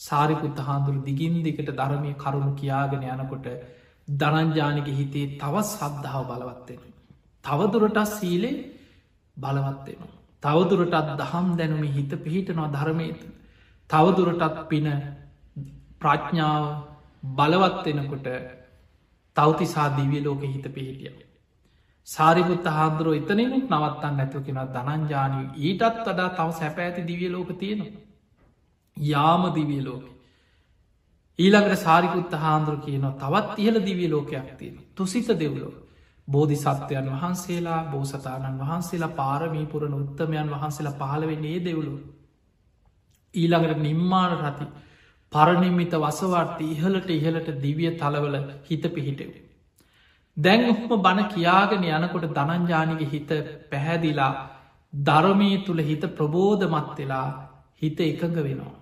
සාරිකුත්ත 0.00 0.58
හාන්දුරු 0.60 1.00
දිගින් 1.02 1.36
දිකට 1.42 1.70
ධරමය 1.72 2.12
කරුණු 2.16 2.52
කියාගෙන 2.54 3.06
යනකොට 3.06 3.48
දනංජානක 4.08 4.88
හිතේ 4.90 5.26
තවත් 5.36 5.66
සද්ධාව 5.66 6.24
බලවත්වෙන. 6.26 6.92
තවදුරටත් 7.44 7.98
සීලේ 8.10 8.56
බලවත්වෙන. 9.36 10.00
තවදුරටත් 10.42 11.16
දහම් 11.16 11.46
දැනුම 11.56 11.82
හිත 11.90 12.12
පිහිටනවා 12.18 12.68
ධර්මයත. 12.70 13.20
තවදුරටත් 13.90 14.68
පින 14.68 14.86
ප්‍රඥාව 16.00 16.64
බලවත්වෙනකොට 17.32 18.28
තවතිසා 19.36 19.88
දිවිය 19.92 20.22
ලෝක 20.22 20.42
හිත 20.44 20.66
පිහිටිය. 20.68 21.28
සාරිපුත්ත 22.08 22.66
හාන්දුරුව 22.68 23.14
එතනෙනුත් 23.14 23.66
නවත්තන්න 23.68 24.14
නැතු 24.16 24.40
කෙන 24.40 24.60
දනංජානී 24.68 25.46
ඊටත් 25.62 25.82
වඩා 26.02 26.28
තව 26.30 26.48
සැප 26.52 26.78
ඇති 26.78 27.02
දිවිය 27.04 27.30
ලෝක 27.30 27.50
තියෙනවා. 27.54 28.04
යාම 28.96 29.42
දිවිය 29.54 29.82
ලෝක. 29.82 30.04
ඊළඟට 31.38 31.78
සාරිකුත්ත 31.78 32.32
හාන්දුරු 32.34 32.78
කියනවා 32.78 33.18
තවත් 33.18 33.58
ඉහල 33.58 33.76
දිවිය 33.80 34.08
ලෝකයක් 34.10 34.48
තියෙන 34.58 34.76
තුසිත 34.94 35.28
දෙව්ලෝ. 35.34 35.72
බෝධි 36.28 36.56
සත්වයන් 36.56 37.08
වහන්සේලා 37.12 37.80
බෝසතාණන් 37.84 38.60
වහන්සේලා 38.60 39.16
පාරමීපුරණ 39.16 39.94
උත්තමයන් 39.94 40.50
වහන්සේලා 40.50 40.98
පහළවෙන්නේ 41.00 41.58
දෙව්ලු. 41.60 41.94
ඊළඟට 43.34 43.80
නිම්මාන 43.80 44.32
රති 44.40 44.66
පරණිමිත 45.32 45.94
වසවාර්ථ 45.96 46.62
ඉහලට 46.64 47.10
ඉහලට 47.10 47.48
දිවිය 47.58 47.90
තලවල 47.96 48.36
හිත 48.64 48.84
පිහිටව. 48.90 49.32
දැන් 50.36 50.62
ඔහම 50.66 50.90
බණ 50.98 51.28
කියාගෙන 51.28 51.84
යනකොට 51.90 52.26
දනංජානික 52.32 53.02
හිත 53.06 53.30
පැහැදිලා 53.70 54.32
ධරමී 54.92 55.56
තුළ 55.64 55.80
හිත 55.80 56.04
ප්‍රබෝධමත් 56.12 56.98
වෙලා 56.98 57.28
හිත 57.76 58.00
එකඟ 58.02 58.38
වෙනවා. 58.38 58.76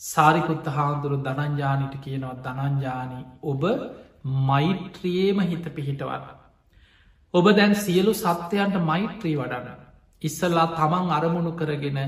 සාරිකුත්ත 0.00 0.66
හාන්දුරු 0.68 1.16
දනංජානිට 1.18 1.94
කියනවා 2.00 2.40
දනංජානී 2.40 3.24
ඔබ 3.44 3.62
මෛත්‍රියේම 4.42 5.40
හිත 5.42 5.64
පිහිටවන්න. 5.70 6.24
ඔබ 7.34 7.46
දැන් 7.52 7.74
සියලු 7.76 8.12
සත්‍යයන්ට 8.14 8.76
මෛත්‍රී 8.82 9.36
වඩන්න. 9.36 9.80
ඉස්සල්ලා 10.22 10.66
තමන් 10.72 11.10
අරමුණු 11.10 11.52
කරගෙන 11.52 11.98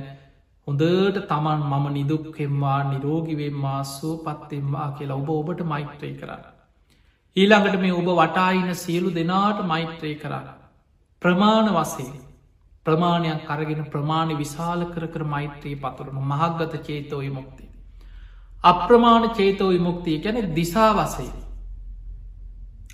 හොඳට 0.66 1.18
තමන් 1.24 1.62
මම 1.62 1.86
නිදුක්කෙම්වා 1.92 2.80
නිරෝගිවෙම්මා 2.84 3.80
සුවපත්තෙම්වා 3.86 4.88
කියලා 4.92 5.16
ඔබ 5.16 5.30
ඔබට 5.30 5.60
මෛත්‍රී 5.64 6.14
කරන්න. 6.14 6.44
ඊළඟට 7.36 7.76
මේ 7.80 7.92
ඔබ 7.92 8.08
වටායින 8.12 8.70
සියලු 8.76 9.10
දෙනාට 9.12 9.60
මෛත්‍රී 9.64 10.14
කරන්න. 10.16 10.46
ප්‍රමාණ 11.22 11.68
වසේ 11.70 12.12
ප්‍රමාණයක් 12.86 13.42
කරගෙන 13.42 13.82
ප්‍රමාණ 13.86 14.30
විශාල 14.36 14.80
කර 14.86 15.06
කර 15.08 15.24
මෛත්‍රී 15.26 15.76
පතුරන 15.76 16.16
මහක්ගත 16.22 16.74
චේතෝ 16.82 17.20
විමුක්ති. 17.20 17.64
අප්‍රමාණ 18.64 19.26
චේතෝ 19.32 19.68
විමුක්තිය 19.70 20.18
ගැන 20.18 20.54
දිසා 20.54 20.90
වසේ. 20.94 21.32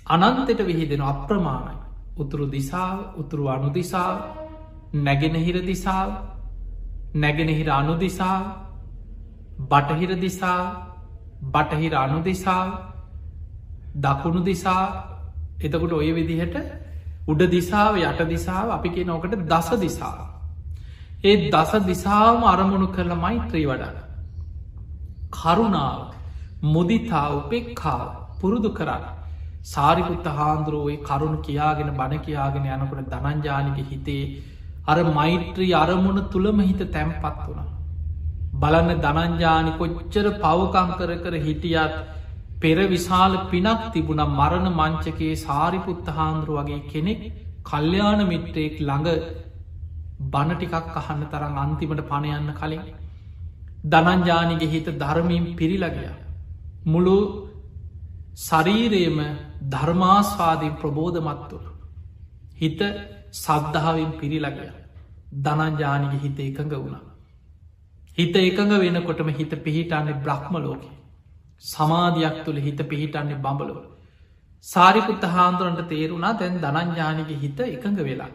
අනන්තෙට 0.07 0.61
විහිදෙන 0.63 1.03
අප්‍රමාණයි. 1.03 1.81
උතුරු 2.17 2.45
දිසාාව 2.49 2.99
උතුරු 3.17 3.47
අනු 3.47 3.69
දිසාාව 3.71 4.17
නැගෙනහිර 4.99 5.57
දිසාාව 5.63 6.11
නැගෙනහිර 7.15 7.69
අනු 7.69 7.97
දිසා 7.97 8.37
බටහිර 9.67 10.11
දිසා 10.17 10.59
බටහිර 11.43 11.93
අනු 11.95 12.19
දිසා 12.21 12.63
දකුණු 13.95 14.43
දිසා 14.43 14.83
එතකොට 15.59 15.93
ඔය 15.93 16.11
විදිහට 16.11 16.55
උඩ 17.27 17.41
දිසාාව 17.47 17.97
යට 17.99 18.21
දිසාාව 18.27 18.69
අපි 18.71 18.89
කිය 18.89 19.05
නොකට 19.05 19.35
දස 19.45 19.69
දිසා. 19.77 20.13
ඒ 21.23 21.49
දස 21.49 21.71
දිසාම 21.83 22.43
අරමුණු 22.45 22.87
කරල 22.89 23.13
මෛත්‍රී 23.15 23.65
වඩන. 23.65 23.97
කරුණාව 25.31 25.99
මුදිතා 26.65 27.27
උපෙක්කාව 27.31 28.07
පුරුදු 28.39 28.69
කරන්න. 28.71 29.03
සාරිපුත්ත 29.63 30.25
හාන්දුරුවේ 30.29 30.97
කරුණු 30.99 31.37
කියාගෙන 31.39 31.91
බණ 31.93 32.21
කියාගෙන 32.21 32.65
යනකට 32.67 33.11
දනංජානික 33.13 33.77
හිතේ 33.85 34.23
අර 34.85 34.97
මෛත්‍රී 35.11 35.73
අරමුණ 35.73 36.29
තුළම 36.29 36.59
හිත 36.61 36.81
තැම්පත් 36.91 37.43
වුණ. 37.43 37.67
බලන්න 38.55 39.01
දනංජානි 39.01 39.77
කොච්චර 39.77 40.25
පවකං 40.37 40.89
කර 40.97 41.11
කර 41.17 41.35
හිටියත් 41.39 41.93
පෙර 42.61 42.77
විශාල 42.87 43.37
පිනක් 43.47 43.85
තිබුණ 43.93 44.23
මරණ 44.29 44.67
මංචකයේ 44.73 45.37
සාරිපුත්ත 45.37 46.07
හාන්දුරු 46.09 46.57
වගේ 46.59 46.81
කෙනෙක් 46.87 47.21
කල්්‍යයාන 47.63 48.21
මිත්‍රයෙක් 48.27 48.75
ළඟ 48.79 49.07
බණටිකක් 50.31 50.73
අහන්න 50.95 51.23
තරම් 51.27 51.55
අන්තිමට 51.57 52.03
පණයන්න 52.05 52.51
කලින් 52.55 52.83
දනංජානිගේ 53.85 54.69
හිත 54.69 54.87
ධර්මීම් 54.95 55.45
පිරිලගිය. 55.55 56.11
මුළු 56.85 57.17
ශරීරයම 58.39 59.17
ධර්මාස්වාදී 59.69 60.75
ප්‍රබෝධමත්තුර. 60.75 61.63
හිත 62.55 62.79
සද්ධාවෙන් 63.33 64.11
පිරිලගිය. 64.13 64.71
දනංජානික 65.39 66.13
හිත 66.21 66.39
එකඟ 66.39 66.75
වුණා. 66.75 67.03
හිත 68.17 68.35
එකඟ 68.37 68.75
වෙනකොටම 68.79 69.31
හිත 69.31 69.55
පිහිටන්නේ 69.63 70.19
බ්‍රහ්ම 70.19 70.55
ලෝක. 70.57 70.83
සමාධයක් 71.63 72.43
තුළ 72.45 72.59
හිත 72.59 72.85
පිහිටන්නේ 72.89 73.37
බඹලොව. 73.37 73.81
සාරිකුත්ත 74.65 75.23
හාන්දුරන්ට 75.29 75.83
තේරුණා 75.87 76.33
දැන් 76.35 76.55
දනංජානික 76.59 77.35
හිත 77.39 77.59
එකඟ 77.67 77.99
වෙලා. 78.03 78.31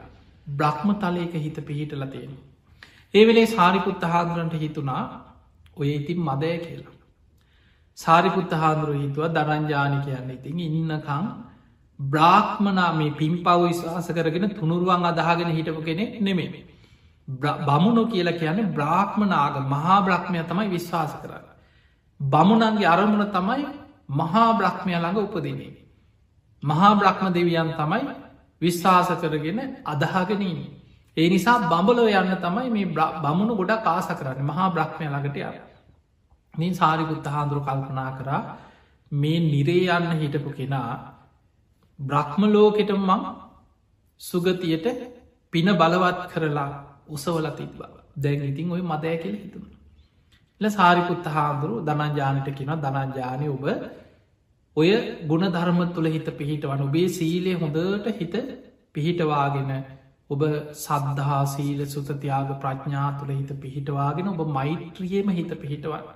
බ්‍රහ්ම 0.51 0.88
තලයක 0.97 1.34
හිත 1.36 1.59
පිහිටල 1.62 2.07
තියෙන. 2.09 2.36
ඒ 3.14 3.24
වෙලේ 3.26 3.47
සාරිපුත්ත 3.49 4.03
හාදුරන්ට 4.05 4.55
හිතුනා 4.55 5.03
ඔය 5.76 5.88
ඉතින් 5.94 6.18
මදය 6.20 6.53
කියලා. 6.59 6.94
සාරිපුත්ත 7.99 8.53
හාදුරු 8.53 8.94
හිතුව 8.94 9.24
දරංජානි 9.30 9.99
කියන්න 10.01 10.30
ඉතින් 10.30 10.59
ඉන්නකං 10.61 11.26
බ්‍රාහ්මනා 12.01 12.92
මේ 12.92 13.11
පින් 13.12 13.34
පව 13.38 13.61
විශවාස 13.64 14.09
කරගෙන 14.09 14.51
තුනුරුවන් 14.51 15.05
අදහගෙන 15.05 15.51
හිටපු 15.51 15.82
කෙනෙක් 15.82 16.20
නෙමේ. 16.20 16.66
බමුණු 17.28 18.07
කියලා 18.07 18.32
කියන්නේ 18.34 18.72
බ්‍රාහ්මනාග 18.74 19.55
මහා 19.64 20.03
බ්‍රහ්මය 20.03 20.44
තමයි 20.44 20.70
විශ්වාස 20.70 21.14
කරන්න. 21.14 21.44
බමුණන්ගේ 22.20 22.86
අරමුණ 22.86 23.26
තමයි 23.28 23.66
මහා 24.11 24.53
බ්‍රහ්මය 24.55 24.92
ළඟ 24.94 25.18
උපදිනේ. 25.18 25.72
මහා 26.62 26.94
බ්‍රහ්ම 26.94 27.26
දෙවියන් 27.34 27.72
තමයි 27.74 28.03
විශ්වාස 28.62 29.09
කරගෙන 29.14 29.59
අදහගෙනීම. 29.84 30.59
ඒ 31.16 31.28
නිසා 31.28 31.59
බඹලෝ 31.62 32.09
යන්න 32.11 32.36
තමයි 32.38 32.70
මේ 32.70 32.86
බමුණු 33.22 33.57
ගොඩක් 33.57 33.86
ආස 33.86 34.09
කරන්න 34.11 34.44
මහා 34.44 34.70
බ්‍රහ්මය 34.70 35.05
ළඟට 35.07 35.36
ය. 35.38 35.44
මේ 36.55 36.74
සාරිකුත්ත 36.74 37.26
හාදුරු 37.26 37.61
කල්පනා 37.61 38.11
කරා 38.18 38.42
මේ 39.12 39.40
නිරේ 39.42 39.90
යන්න 39.90 40.18
හිටපු 40.20 40.51
කෙනා 40.53 41.15
බ්‍රහ්ම 41.99 42.42
ලෝකෙට 42.49 42.90
මං 42.99 43.22
සුගතියට 44.20 44.86
පින 45.53 45.68
බලවත් 45.74 46.20
කරලා 46.30 46.68
උසවල 47.09 47.47
තිබ 47.53 47.80
දැන් 48.16 48.44
ඉතින් 48.44 48.70
ඔය 48.70 48.82
මදය 48.82 49.14
කෙළ 49.18 49.36
හිතුුණ. 49.36 49.70
ල 50.61 50.64
සාරිකුත්ත 50.70 51.26
හාදුරු 51.28 51.74
දනජානට 51.82 52.49
කියෙන 52.53 52.82
දනජානය 52.82 53.49
ඔබ 53.49 53.64
ඔය 54.76 54.90
ගුණ 55.26 55.47
ධර්ම 55.49 55.80
තුළ 55.90 56.09
හිත 56.09 56.28
පිහිටවන 56.34 56.82
ඔබේ 56.82 57.09
සීලය 57.11 57.53
හොඳට 57.55 58.09
හිත 58.14 58.34
පිහිටවාගෙන 58.92 59.72
ඔබ 60.30 60.42
සද්ධහා 60.76 61.42
සීල 61.47 61.80
සුතතියාග 61.86 62.53
ප්‍රඥා 62.59 63.09
තුළ 63.18 63.32
හිත 63.32 63.53
පිහිටවාගෙන 63.59 64.28
ඔබ 64.28 64.40
මෛත්‍රියම 64.51 65.28
හිත 65.30 65.53
පිහිටවන්න. 65.57 66.15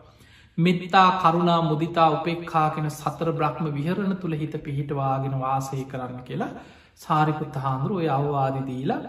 මෙත්තා 0.59 1.09
කරුණා 1.21 1.61
මුදිතා 1.63 2.09
උපෙක්කාගෙන 2.11 2.91
සතර 2.91 3.29
බ්‍රහ්ම 3.33 3.67
විහරණ 3.73 4.15
තුළ 4.17 4.35
හිත 4.35 4.55
පිහිටවාගෙන 4.59 5.35
වාසය 5.39 5.85
කරන්න 5.85 6.21
කියලා 6.23 6.53
සාරිකුත්ත 6.97 7.57
හාන්දුරුව 7.57 7.97
ඔය 7.97 8.09
අවවාදිදීලා 8.09 9.01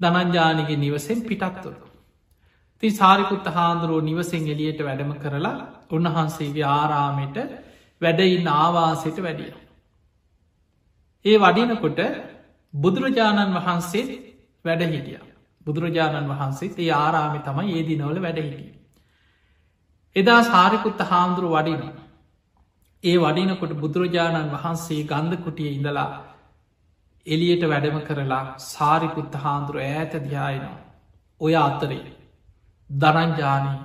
දනංජානගේ 0.00 0.76
නිවසෙන් 0.76 1.20
පිටත්තුර. 1.22 1.74
ති 2.82 2.88
සාරිකුත්ත 2.92 3.46
හාන්දුරුව 3.48 4.00
නිවසෙන් 4.02 4.46
එලියට 4.46 4.80
වැඩම 4.80 5.12
කරලා 5.16 5.56
උන්වහන්සේගේ 5.90 6.66
ආරාමයට 6.70 7.36
වැඩඉන්න 8.00 8.48
ආවාසයට 8.54 9.18
වැඩිය. 9.18 9.52
ඒ 11.24 11.36
වඩිනකොට 11.36 12.00
බුදුරජාණන් 12.74 13.56
වහන්සේ 13.56 14.06
වැඩ 14.64 14.82
හිටිය. 14.86 15.20
බුදුරජාණන් 15.66 16.28
වහන්සේ 16.28 16.74
ඒ 16.78 16.90
ආරාමි 16.94 17.40
තමයි 17.40 17.72
ඒ 17.72 17.84
දිනවල 17.84 18.18
වැඩ 18.22 18.40
හිටිය. 18.40 18.72
එදා 20.16 20.42
සාරිකුත්ත 20.44 21.00
හාමුදුරු 21.02 21.48
වඩින. 21.50 21.82
ඒ 23.04 23.16
වඩිනකොට 23.18 23.72
බුදුරජාණන් 23.74 24.52
වහන්සේ 24.52 25.02
ගන්ධ 25.04 25.42
කුටිය 25.44 25.70
ඉඳලා 25.70 26.08
එලියට 27.26 27.64
වැඩම 27.64 27.98
කරලා 28.00 28.44
සාරිකුත්ත 28.64 29.34
හාන්දුරු 29.36 29.78
ඈත 29.80 30.12
දියායනවා. 30.24 30.78
ඔය 31.40 31.54
අත්තරේ 31.56 32.04
දනංජානී 32.90 33.78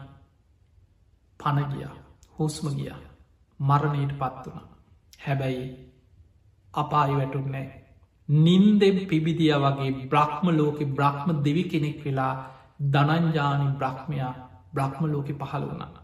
පණගිය 1.40 1.88
හුස්ම 2.36 2.66
ගියා. 2.70 3.00
මරණයට 3.60 4.14
පත් 4.18 4.44
වුණ. 4.46 4.68
හැබැයි 5.20 5.66
අපායි 6.74 7.16
වැටුක් 7.16 7.48
නෑ. 7.48 7.70
නින්දෙම් 8.30 8.98
පිබිදිය 9.06 9.56
වගේ 9.60 9.92
බ්‍රහ්ම 10.08 10.46
ලෝක 10.52 10.80
බ්‍රහ්ම 10.92 11.28
දෙවි 11.44 11.64
කෙනෙක් 11.66 12.00
වෙලා 12.06 12.36
දනංජානි 12.90 13.68
බ්‍රහ්මයා 13.76 14.34
බ්‍රහ්ම 14.74 15.04
ලෝක 15.08 15.30
පහළ 15.40 15.66
වුණ 15.70 16.01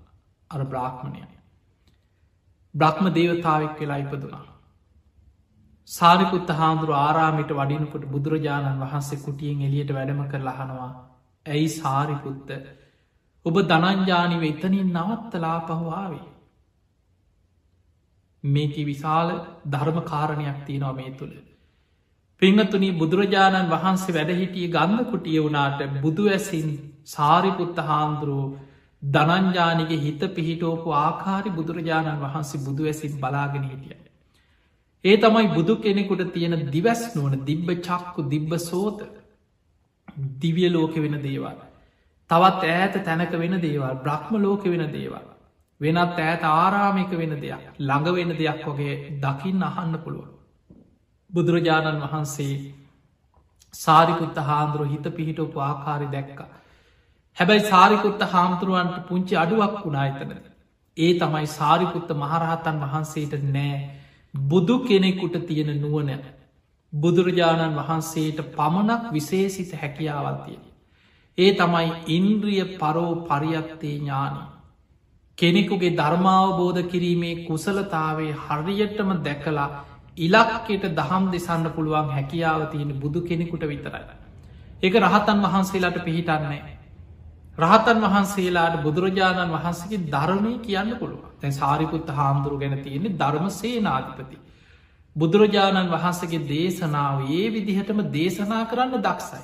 අර 0.52 0.62
බ්‍රාහ්මණය. 0.66 1.24
බ්‍රහ්ම 2.76 3.10
දේවතාවක් 3.14 3.80
වෙලා 3.80 3.98
ඉපදුනා. 3.98 4.46
සාරිකුත්ත 5.88 6.50
හාමුදුරු 6.52 6.94
ආරාමිට 6.96 7.52
වඩිනකොට 7.52 8.06
බුදුරජාණන් 8.06 8.82
වහන්සේ 8.82 9.20
කුටියෙන් 9.20 9.62
එලියට 9.62 9.92
වැඩම 9.92 10.22
කර 10.26 10.42
ලහනවා. 10.42 10.90
ඇයි 11.46 11.70
සාරිකුත්ත 11.74 12.50
ඔබ 13.46 13.56
දනංජානිව 13.66 14.44
එතනින් 14.44 14.90
නවත්තලා 14.94 15.60
පහවාවේ. 15.62 16.26
මේක 18.44 18.76
විශාල 18.84 19.30
ධර්ම 19.68 20.00
කාරණයක් 20.04 20.60
තියෙනවා 20.66 20.94
මේ 20.94 21.12
තුළ. 21.14 21.36
පිංහතුනී 22.42 22.94
බුදුරජාණන් 22.94 23.70
වහන්සේ 23.70 24.16
වැඩහිටිය 24.16 24.68
ගන්න 24.70 25.06
කුටිය 25.06 25.40
වුණාට 25.40 25.82
බුදු 26.02 26.24
ඇසින් 26.30 26.68
සාරිපුත්ත 27.06 27.78
හාන්දුරුව 27.82 28.50
දනංජානිගේ 29.04 30.00
හිත 30.00 30.22
පිහිටෝපු 30.36 30.92
ආකාරි 30.96 31.50
බුදුරජාණන් 31.52 32.22
වහන්සේ 32.22 32.64
බුදු 32.66 32.86
ඇසින් 32.86 33.20
බලාගෙන 33.20 33.64
හිටිය. 33.64 33.98
ඒ 35.06 35.18
තමයි 35.18 35.48
බුදු 35.50 35.76
කෙනෙකුට 35.78 36.24
තියෙන 36.34 36.56
දිවැස් 36.72 37.04
නුවන 37.16 37.46
දිබ්බ 37.46 37.70
චක්කු 37.80 38.30
දිබ්බ 38.30 38.52
සෝත 38.60 39.00
දිවිය 40.42 40.70
ලෝක 40.70 40.96
වෙන 40.98 41.18
දේවල්. 41.22 41.58
තවත් 42.30 42.64
ඈත 42.70 42.96
තැනක 43.06 43.34
වෙන 43.34 43.60
දේවල් 43.62 44.00
බ්‍රහ්ම 44.04 44.34
ලෝක 44.38 44.64
වෙන 44.66 44.86
දේවල්. 44.92 45.28
වෙනත් 45.82 46.20
ඈත 46.20 46.44
ආරාමික 46.46 47.12
වෙන 47.12 47.34
දෙයක් 47.42 47.64
ළඟ 47.80 48.10
වෙන 48.18 48.32
දෙයක් 48.38 48.66
වගේ 48.68 48.96
දකිින් 49.22 49.64
අහන්න 49.64 49.94
පුළුවන්. 50.04 50.32
බුදුරජාණන් 51.30 52.04
වහන්සේ 52.04 52.54
සාරිකුත්ත 53.74 54.38
හාන්දුරුව 54.42 54.92
හිත 54.92 55.08
පිහිටපු 55.18 55.60
ආකාරි 55.62 56.08
දැක්ක. 56.08 56.40
හැබැයි 57.38 57.66
සාරිකුත්ත 57.66 58.22
හාමුදුරුවන්ට 58.28 58.98
පුංචි 59.08 59.36
අඩුවක් 59.36 59.76
වුණා 59.82 60.06
එතන. 60.08 60.32
ඒ 60.98 61.12
තමයි 61.16 61.48
සාරිකුත්ත 61.50 62.10
මහරහතන් 62.16 62.78
වහන්සේට 62.84 63.34
නෑ 63.50 63.76
බුදු 64.34 64.76
කෙනෙකුට 64.82 65.36
තියෙන 65.46 65.72
නුවන 65.82 66.10
බුදුරජාණන් 66.94 67.78
වහන්සේට 67.78 68.40
පමණක් 68.52 69.12
විශේසිත 69.12 69.72
හැකියාවල්තිය. 69.74 70.60
ඒ 71.38 71.52
තමයි 71.54 71.90
ඉන්ද්‍රිය 72.10 72.64
පරෝ 72.76 73.12
පරියත්තේ 73.24 73.96
ඥානී. 73.96 74.48
කෙනෙකුගේ 75.38 75.94
ධර්මාවබෝධ 75.94 76.82
කිරීමේ 76.86 77.36
කුසලතාවේ 77.44 78.32
හරියටම 78.44 79.12
දැකලා 79.22 79.68
ඉලක්කෙට 80.20 80.90
දහම් 80.94 81.30
දෙසන්න 81.32 81.70
පුළුවන් 81.72 82.10
හැකියාව 82.12 82.66
තියෙන 82.68 82.92
බුදු 82.96 83.22
කෙනෙකුට 83.24 83.64
විතරයි. 83.66 84.04
ඒක 84.84 84.96
රහතන් 85.02 85.44
වහන්සේලාට 85.44 86.04
පිහිටන්නේ. 86.04 86.77
රහතන් 87.58 88.02
වහන්සේලාට 88.04 88.76
බුදුරජාණන් 88.82 89.54
වහන්සගේ 89.54 90.04
ධර්මය 90.08 90.54
කියන්න 90.60 90.92
පුළුව 90.96 91.24
තැන් 91.38 91.54
සාරිකුත්ත 91.54 92.10
හාමුදුරු 92.12 92.58
ගැන 92.58 92.76
තියෙන්නේ 92.80 93.16
ධර්ම 93.16 93.48
සේනාධිපති. 93.52 94.38
බුදුරජාණන් 95.16 95.90
වහන්සගේ 95.90 96.42
දේශනාව 96.46 97.24
ඒ 97.32 97.46
විදිහටම 97.50 98.04
දේශනා 98.12 98.64
කරන්න 98.66 99.02
දක්සයි. 99.02 99.42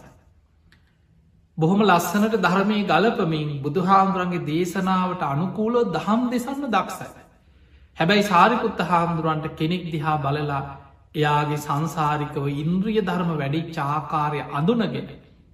බොහොම 1.58 1.82
ලස්සනට 1.82 2.38
ධර්මය 2.40 2.80
ගලපමින් 2.86 3.50
බුදුහාමුදුරන්ගේ 3.62 4.46
දේශනාවට 4.46 5.24
අනුකූලෝ 5.24 5.84
දහම් 5.92 6.22
දෙසන්න 6.30 6.64
දක්සයි. 6.70 7.12
හැබැයි 7.98 8.24
සාරිකුත්ත 8.26 8.80
හාමුදුරුවන්ට 8.86 9.52
කෙනෙක් 9.56 9.84
දිහා 9.90 10.18
බලලා 10.20 10.64
එයාගේ 11.16 11.60
සංසාරිකව 11.60 12.46
ඉන්ද්‍රිය 12.56 13.02
ධර්ම 13.04 13.32
වැඩි 13.36 13.62
චාකාරය 13.72 14.40
අඳුනගෙන 14.52 15.08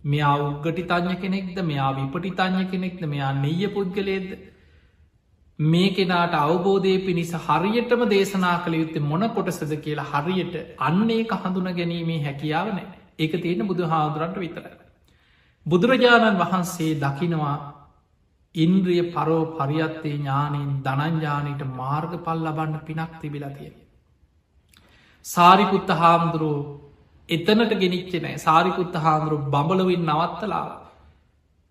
මෙයා 0.10 0.36
උග්ගටි 0.42 0.86
තඥ 0.86 1.16
කෙනෙක්ද 1.18 1.58
මෙයා 1.64 1.90
විපටි 1.96 2.32
තඥ 2.34 2.64
කෙනෙක්ද 2.68 3.02
මෙයා 3.08 3.34
නෙය 3.38 3.68
පුද්ගලේද 3.70 4.30
මේ 5.60 5.90
කෙනාට 5.92 6.36
අවබෝධය 6.36 6.94
පිණිස 7.02 7.34
හරියටම 7.40 8.04
දේශනා 8.08 8.56
කළ 8.60 8.76
යුත්තේ 8.76 9.04
මොන 9.04 9.26
කොටසද 9.32 9.74
කියලා 9.80 10.10
හරියට 10.14 10.56
අන්න 10.82 11.10
ඒක 11.12 11.34
හඳුන 11.38 11.70
ගැනීමේ 11.74 12.22
හැකියාව 12.22 12.70
නෑ 12.70 12.88
ඒක 13.20 13.34
තියෙන 13.38 13.68
බුදු 13.68 13.84
හාදුරන්ට 13.86 14.38
විතර. 14.38 14.66
බුදුරජාණන් 15.66 16.40
වහන්සේ 16.40 16.94
දකිනවා 16.98 17.56
ඉන්ද්‍රිය 18.56 19.04
පරෝ 19.10 19.44
පරියත්තේ 19.54 20.14
ඥානයෙන් 20.14 20.72
දනංජානයට 20.82 21.64
මාර්ග 21.74 22.14
පල් 22.20 22.46
ලබන්න 22.46 22.80
පිනක් 22.82 23.20
තිබිලතිය. 23.20 23.72
සාරිකුත්ත 25.26 25.90
හාමුදුරුව 25.94 26.89
එතනට 27.30 27.74
ගෙනනිච්ච 27.76 28.14
නෑ 28.18 28.38
සාරිකුත්ත 28.40 28.96
හාමුදුරු 28.98 29.38
බඹලවින් 29.48 30.06
නවත්තලා 30.06 30.68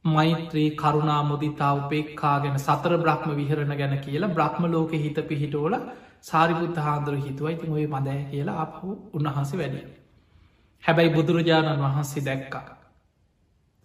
මෛත්‍රී 0.04 0.70
කරුණා 0.72 1.22
මුදිතා 1.24 1.72
උපේක්කා 1.74 2.36
ගැන 2.40 2.58
සතර 2.58 2.92
බ්‍රහ්ම 2.98 3.30
විහරණ 3.36 3.72
ගැන 3.76 3.94
කියලා 3.98 4.30
බ්‍රහ්ම 4.30 4.62
ලෝක 4.66 4.92
හිත 4.96 5.18
පිහිටෝල 5.28 5.74
සාරිපුත්ත 6.22 6.76
හාන්දුර 6.78 7.14
හිතුවයි 7.16 7.56
ති 7.56 7.70
ඔය 7.70 7.86
මදෑ 7.86 8.22
කියලා 8.24 8.58
අපහු 8.62 8.88
උන්වහන්ස 9.12 9.52
වැඩිය. 9.52 9.86
හැබැයි 10.82 11.14
බුදුරජාණන් 11.14 11.82
වහන්සේ 11.84 12.24
දැක්කා. 12.24 12.76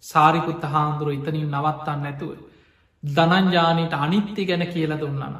සාරිකුත්ත 0.04 0.64
හාන්දුර 0.64 1.08
ඉතනින් 1.12 1.48
නවත්තන්න 1.50 2.06
ඇතුව. 2.06 2.30
දනංජානයට 3.02 3.94
අනිත්‍ය 3.96 4.46
ගැන 4.46 4.66
කියල 4.68 4.94
දුන්නන. 4.96 5.36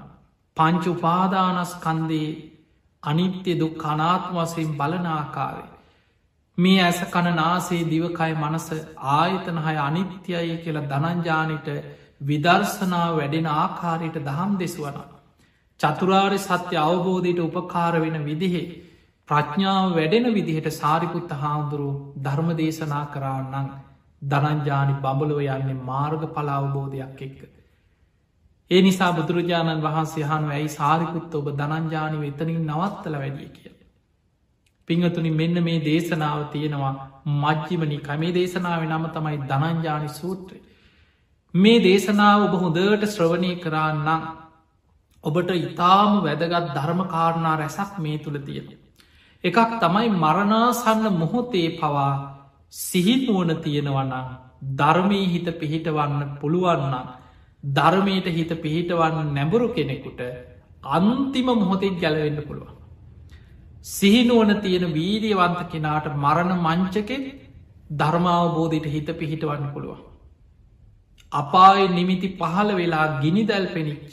පංචු 0.57 0.91
උපාදානස්කන්දේ 0.93 2.31
අනිත්‍ය 3.03 3.53
දුක් 3.55 3.79
කනාත්ම 3.79 4.37
වසයෙන් 4.37 4.71
බලනාකාරේ. 4.73 5.74
මේ 6.59 6.81
ඇස 6.81 7.01
කණ 7.09 7.37
නාසේ 7.37 7.83
දිවකයි 7.87 8.35
මනස 8.35 8.69
ආයතනහය 9.13 9.77
අනිත්‍යයි 9.81 10.57
කියලා 10.59 10.87
දනංජානයට 10.87 11.69
විදර්ශනාව 12.23 13.17
වැඩෙන 13.17 13.49
ආකාරයට 13.55 14.19
දහම් 14.21 14.53
දෙසුවන. 14.57 14.99
චතුරාර් 15.81 16.35
සත්‍ය 16.39 16.77
අවබෝධයට 16.79 17.41
උපකාර 17.41 17.95
වෙන 18.01 18.19
විදිහේ 18.25 18.71
ප්‍රඥාව 19.29 19.89
වැඩෙන 19.93 20.27
විදිහට 20.33 20.71
සාරිපුත්ත 20.73 21.35
හාමුදුරු 21.35 21.91
ධර්ම 22.19 22.49
දේශනා 22.55 23.05
කරන්නන් 23.09 23.69
දනංජානි 24.23 24.95
බඹලෝ 25.01 25.43
යන්නේ 25.51 25.83
මාර්ග 25.83 26.23
පලාවබෝධයක් 26.31 27.21
එක්ක. 27.21 27.39
ඒ 28.71 28.83
නිසා 28.83 29.13
බුදුරජාණන් 29.13 29.83
වහන්සේ 29.83 30.25
හන් 30.25 30.45
වැයි 30.49 30.69
සාරිකුත්ත 30.71 31.35
ඔබ 31.35 31.49
දනංජානි 31.55 32.21
වෙතනින් 32.21 32.63
නවත්තල 32.65 33.17
වැඩිය 33.17 33.51
කිය. 33.51 33.74
පිංහතුනි 34.89 35.31
මෙන්න 35.33 35.57
මේ 35.63 35.81
දේශනාව 35.81 36.41
තියෙනවා 36.53 36.95
මජ්ජිමනික 37.37 38.09
මේ 38.17 38.33
දේශනාව 38.33 38.83
නම 38.85 39.05
තමයි 39.09 39.37
ධනංජානි 39.45 40.11
සූත්‍රය. 40.11 40.59
මේ 41.55 41.79
දේශනාව 41.81 42.47
ඔබ 42.47 42.55
හොඳට 42.57 43.05
ශ්‍රවණය 43.09 43.53
කරන්නම් 43.59 44.23
ඔබට 45.25 45.51
ඉතාම 45.59 46.13
වැදගත් 46.21 46.73
ධර්මකාරණා 46.73 47.57
රැසක් 47.57 47.99
මේ 47.99 48.19
තුළ 48.19 48.39
තියෙන. 48.41 48.67
එකක් 49.45 49.73
තමයි 49.79 50.09
මරණාසන්න 50.15 51.05
මොහොතේ 51.15 51.69
පවා 51.75 52.13
සිහිනුවන 52.73 53.51
තියෙනවන්න 53.59 54.13
ධර්මී 54.73 55.27
හිත 55.27 55.49
පිහිටවන්න 55.55 56.23
පුළුවන්න 56.39 56.95
ධර්මයට 57.65 58.27
හිත 58.29 58.53
පිහිටවන්න 58.59 59.29
නැඹුරු 59.31 59.69
කෙනෙකුට 59.71 60.21
අන්තිම 60.91 61.47
මොහොතෙන් 61.55 61.95
ගැලවෙන්න 61.97 62.41
පුළුවන්. 62.43 62.74
සිහිනුවන 63.85 64.51
තියෙන 64.59 64.87
වීරියවන්ත 64.91 65.61
කෙනාට 65.69 66.07
මරණ 66.17 66.53
මංචකෙන් 66.59 67.25
ධර්මාවබෝධයට 67.93 68.87
හිත 68.87 69.09
පිහිටවන්න 69.15 69.67
පුළුවන්. 69.69 70.01
අපාය 71.33 71.89
නිමිති 71.91 72.29
පහළ 72.35 72.71
වෙලා 72.75 73.07
ගිනිදැල් 73.21 73.67
පෙනිච්ච 73.69 74.13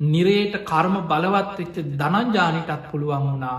නිරේට 0.00 0.54
කර්ම 0.62 0.96
බලවත්වෙච්ච 1.04 1.76
දනංජානිටත් 1.94 2.90
පුළුවන් 2.90 3.24
වුණා 3.24 3.58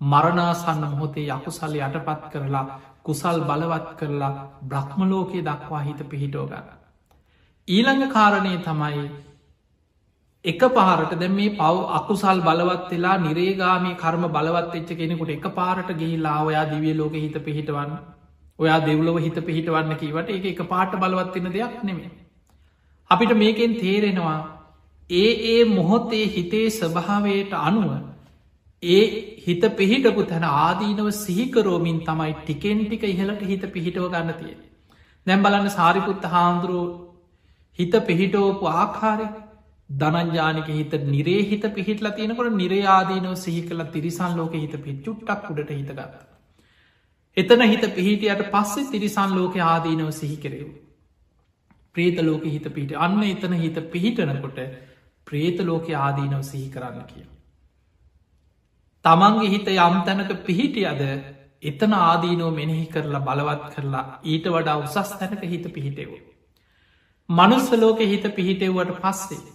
මරණාසන්න 0.00 0.82
මොහොතේ 0.84 1.28
යකුසල් 1.28 1.74
යටපත් 1.78 2.22
කරලා 2.32 2.66
කුසල් 3.02 3.38
බලවත් 3.42 3.88
කරලා 3.96 4.34
බ්‍රහ්මලෝකයේ 4.64 5.44
දක්වා 5.44 5.80
හිත 5.80 6.00
පිහිටෝගන්න. 6.04 6.68
ඊළඟ 7.68 8.04
කාරණය 8.08 8.54
තමයි 8.60 9.02
එක 10.44 10.60
පාරට 10.70 11.12
දැ 11.14 11.28
මේ 11.30 11.50
පව් 11.52 11.76
අකුසල් 11.92 12.40
බලවත් 12.40 12.90
වෙලා 12.90 13.16
නිරේගාමී 13.18 13.96
කර්ම 13.96 14.24
බලවත් 14.28 14.74
එච්ච 14.74 14.90
කෙනෙකුට 14.94 15.30
එක 15.30 15.46
පාරට 15.52 15.90
ගිහිලා 15.94 16.38
ඔයා 16.42 16.64
දිවිය 16.66 16.94
ලෝක 16.94 17.14
හිත 17.14 17.38
පිහිටවන්න 17.40 17.96
ඔයා 18.58 18.78
දෙව්ලොව 18.80 19.18
හිත 19.18 19.38
පිහිටවන්න 19.42 19.96
කීවට 19.96 20.30
එක 20.30 20.46
එක 20.46 20.62
පාට 20.66 20.92
බලවත්වෙන 20.94 21.52
දෙයක් 21.52 21.82
නෙමේ. 21.82 22.10
අපිට 23.10 23.32
මේකෙන් 23.34 23.74
තේරෙනවා 23.76 24.38
ඒ 25.10 25.32
ඒ 25.48 25.64
මොහොතේ 25.66 26.24
හිතේ 26.28 26.70
ස්වභාවයට 26.70 27.52
අනුව 27.60 27.90
ඒ 28.82 29.02
හිත 29.40 29.62
පිහිටපු 29.74 30.22
තැන 30.24 30.46
ආදීනව 30.46 31.10
සිහිකරෝමින් 31.16 32.00
තමයි 32.02 32.32
ටිකෙන් 32.36 32.78
ටික 32.82 33.04
ඉහලට 33.04 33.42
හිත 33.42 33.66
පිහිටව 33.68 34.06
ගන්න 34.06 34.32
තිය. 34.34 34.54
දැම් 35.26 35.42
බලන්න 35.42 35.70
සාරිපුත්ත 35.70 36.24
හාමුදුරුව 36.26 36.88
හිත 37.78 37.94
පිහිටෝපු 38.06 38.72
ආකාරය 38.74 39.28
දනංජානික 39.90 40.66
හිත 40.68 40.92
නිරේ 41.04 41.44
හිත 41.44 41.62
පිහිටලා 41.74 42.12
තියෙනකොට 42.12 42.52
නිරයාදීනව 42.54 43.36
සිහි 43.36 43.62
කළ 43.62 43.84
තිරිසන් 43.86 44.36
ලෝක 44.36 44.52
හිත 44.54 44.74
පිත් 44.78 44.98
චුට්ටක් 45.02 45.48
උඩට 45.50 45.70
හිතගත්ත. 45.70 46.18
එතන 47.36 47.62
හිත 47.62 47.86
පිහිටියට 47.92 48.44
පස්සේ 48.50 48.90
තිරිසන් 48.90 49.34
ලෝක 49.34 49.56
ආදීනව 49.62 50.12
සිහි 50.12 50.36
කරෙව්. 50.38 50.68
ප්‍රේත 51.94 52.20
ලෝක 52.20 52.44
හිත 52.46 52.68
පිහිට 52.70 52.94
අන්න 52.98 53.22
එතන 53.24 53.54
හිත 53.54 53.80
පිහිටනකොට 53.90 54.60
ප්‍රේත 55.26 55.58
ලෝක 55.62 55.90
ආදීනව 55.98 56.44
සිහි 56.44 56.68
කරන්න 56.68 57.02
කිය. 57.06 57.26
තමන්ගේ 59.04 59.50
හිත 59.50 59.68
යම් 59.70 60.00
තැනක 60.04 60.32
පිහිටියද 60.44 61.04
එතන 61.62 61.92
ආදීනෝ 61.94 62.50
මෙනෙහි 62.52 62.86
කරලා 62.88 63.22
බලවත් 63.22 63.70
කරලා 63.74 64.08
ඊට 64.24 64.46
වඩා 64.48 64.80
උසස් 64.80 65.14
තැනක 65.14 65.42
හිත 65.44 65.72
පිහිටෙව්. 65.72 66.10
මනුස්ස 67.28 67.72
ලෝක 67.74 68.00
හිත 68.06 68.34
පිහිටෙව්වට 68.34 69.00
පස්සේ 69.00 69.46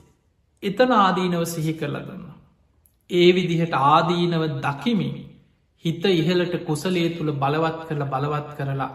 එතන 0.64 0.92
ආදීනව 0.94 1.44
සිහි 1.48 1.74
කරල 1.74 1.98
දන්න. 2.00 2.26
ඒ 3.10 3.30
විදිහට 3.32 3.74
ආදීනව 3.86 4.44
දකිමින් 4.60 5.16
හිත 5.86 6.06
ඉහලට 6.14 6.56
කුසලේ 6.64 7.10
තුළ 7.12 7.32
බලවත් 7.36 7.80
කරලා 7.88 8.12
බලවත් 8.14 8.50
කරලා. 8.58 8.92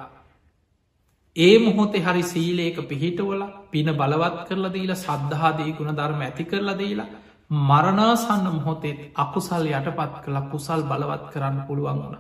ඒ 1.37 1.57
මොහොතේ 1.61 2.03
හරි 2.03 2.23
සීලේක 2.25 2.79
පිහිටවල 2.85 3.43
පින 3.71 3.89
බලවත් 3.93 4.39
කරලා 4.47 4.73
දීලා 4.73 4.97
සද්ධාදී 4.99 5.71
ගුණ 5.73 5.93
ධර්ම 5.95 6.21
ඇති 6.21 6.45
කරලා 6.45 6.77
දීලා 6.77 7.09
මරණාසන්න 7.51 8.47
මොහොතෙත් 8.49 8.99
අකුසල් 9.17 9.65
යටපත් 9.69 10.17
කළ 10.25 10.39
කුසල් 10.51 10.81
බලවත් 10.85 11.25
කරන්න 11.33 11.63
පුළුවන් 11.67 12.01
වුණ. 12.01 12.19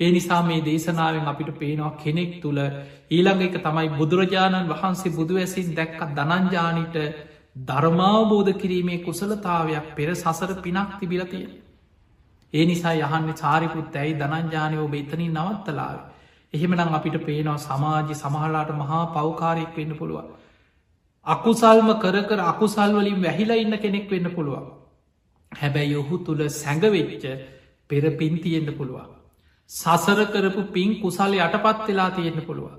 ඒ 0.00 0.10
නිසා 0.10 0.42
මේ 0.42 0.60
දේශනාවෙන් 0.62 1.26
අපිට 1.26 1.50
පේනවා 1.54 1.92
කෙනෙක් 1.94 2.32
තුළ 2.40 2.60
ඊළඟ 3.10 3.42
එක 3.42 3.56
තමයි 3.58 3.88
බුදුරජාණන් 3.92 4.70
වහන්සේ 4.70 5.12
බුදු 5.12 5.34
ඇසින් 5.36 5.68
දැක්ක 5.72 6.00
දනංජානිට 6.10 6.96
ධර්මාවබෝධ 7.56 8.52
කිරීමේ 8.54 8.98
කුසලතාවයක් 8.98 9.94
පෙර 9.96 10.14
සසර 10.14 10.54
පිනක් 10.56 10.98
තිබිලතිය. 11.00 11.46
ඒ 12.54 12.64
නිසා 12.66 12.94
යහන්න 12.94 13.34
චාරිකුත් 13.34 13.96
ඇයි 13.96 14.14
ධනංජානය 14.16 14.78
ඔබ 14.78 14.94
එතනින් 14.94 15.34
නවත්තලාව. 15.34 15.98
එහෙමනම් 16.54 16.94
අපිට 16.94 17.18
පේනවා 17.22 17.58
සමාජි 17.60 18.14
සමහලාට 18.16 18.70
මහා 18.74 19.02
පෞකාරයෙක් 19.08 19.76
වෙන්න 19.76 19.94
පුළුවන්. 19.94 20.28
අකුසල්ම 21.26 21.88
කර 21.96 22.16
කර 22.24 22.40
අකුසල්වලින් 22.42 23.22
වැහිලා 23.22 23.56
ඉන්න 23.56 23.78
කෙනෙක් 23.78 24.10
වෙන්න 24.10 24.30
පුළුවන්. 24.30 24.66
හැබැයි 25.52 25.96
ඔහු 25.96 26.18
තුළ 26.20 26.42
සැඟවෙච්ච 26.50 27.24
පෙර 27.90 28.04
පින්තියෙන්ට 28.14 28.76
පුළුවන්. 28.76 29.10
සසර 29.70 30.20
කරපු 30.26 30.62
පින් 30.72 31.00
කුසල් 31.00 31.32
යටපත් 31.38 31.86
වෙලා 31.86 32.10
තියෙන්න්න 32.12 32.46
පුළුවන්. 32.46 32.76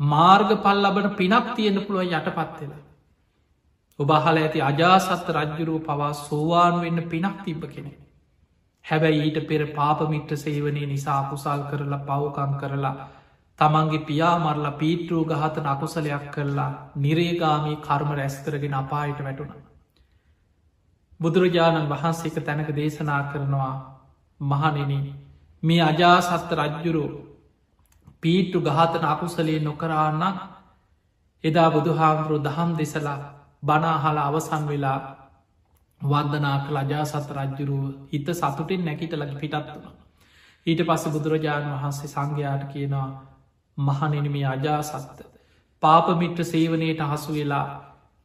මාර්ග 0.00 0.50
පල් 0.62 0.78
ලබන 0.84 1.14
පිනක් 1.16 1.54
තියෙන්න්න 1.56 1.86
පුළුව 1.86 2.12
යටපත් 2.12 2.60
වෙලා. 2.60 2.85
ඔබ 3.98 4.10
අහල 4.10 4.38
ඇති 4.38 4.60
අජාසත්ත 4.62 5.28
රජ්ජුරුව 5.30 5.78
පවා 5.82 6.12
සෝවාන් 6.14 6.74
වෙන්න 6.80 7.00
පිනක් 7.06 7.36
තිබ්බ 7.44 7.62
කෙනෙ. 7.66 7.92
හැබැයි 8.84 9.20
ඊට 9.22 9.38
පෙර 9.44 9.62
පාපමිට්ට 9.72 10.32
සේවනය 10.36 10.82
නිසා 10.86 11.20
කුසල් 11.30 11.62
කරලා 11.68 12.00
පවකං 12.00 12.52
කරලා 12.56 12.94
තමන්ගේ 13.58 14.04
පියාමරලා 14.04 14.74
පීටරූ 14.74 15.22
ගහතන 15.24 15.66
අකුසලයක් 15.66 16.26
කරලා 16.30 16.70
නිරේගාමී 16.96 17.76
කර්ම 17.78 18.10
රැස්කරගෙන 18.12 18.74
අපායට 18.74 19.20
වැටුණ. 19.20 19.54
බුදුරජාණන් 21.20 21.88
වහන්සේක 21.88 22.36
තැනක 22.40 22.68
දේශනා 22.72 23.22
කරනවා 23.24 23.74
මහනෙන 24.40 24.92
මේ 25.62 25.82
අජාසත්ත 25.82 26.50
රජ්ජුරු 26.54 27.06
පීට්ටු 28.22 28.58
ගහතන 28.60 29.04
අකුසලේ 29.06 29.58
නොකරන්න 29.60 30.22
එදා 31.44 31.68
බුදුහාමුදුරු 31.70 32.38
දහම් 32.40 32.70
දෙසලා 32.78 33.18
බනාහල 33.62 34.18
අවසන් 34.20 34.64
වෙලා 34.66 34.98
වන්දනා 36.00 36.58
කළ 36.60 36.76
අජාසත් 36.76 37.30
රජ්ජුරුව 37.32 37.84
හිත 38.12 38.28
සතුටින් 38.32 38.84
නැකිට 38.84 39.12
ලඟ 39.12 39.38
පිටත් 39.38 39.66
වුණ. 39.72 39.96
ඊට 40.66 40.80
පස්ස 40.82 41.12
බුදුරජාණන් 41.12 41.74
වහන්සේ 41.74 42.08
සංඝයාට 42.08 42.64
කියනවා 42.72 43.08
මහනෙනමේ 43.78 44.46
අජාසත්ත 44.46 45.18
පාපමිට්‍ර 45.82 46.44
සේවනයට 46.44 47.00
හසු 47.02 47.32
වෙලා 47.32 47.66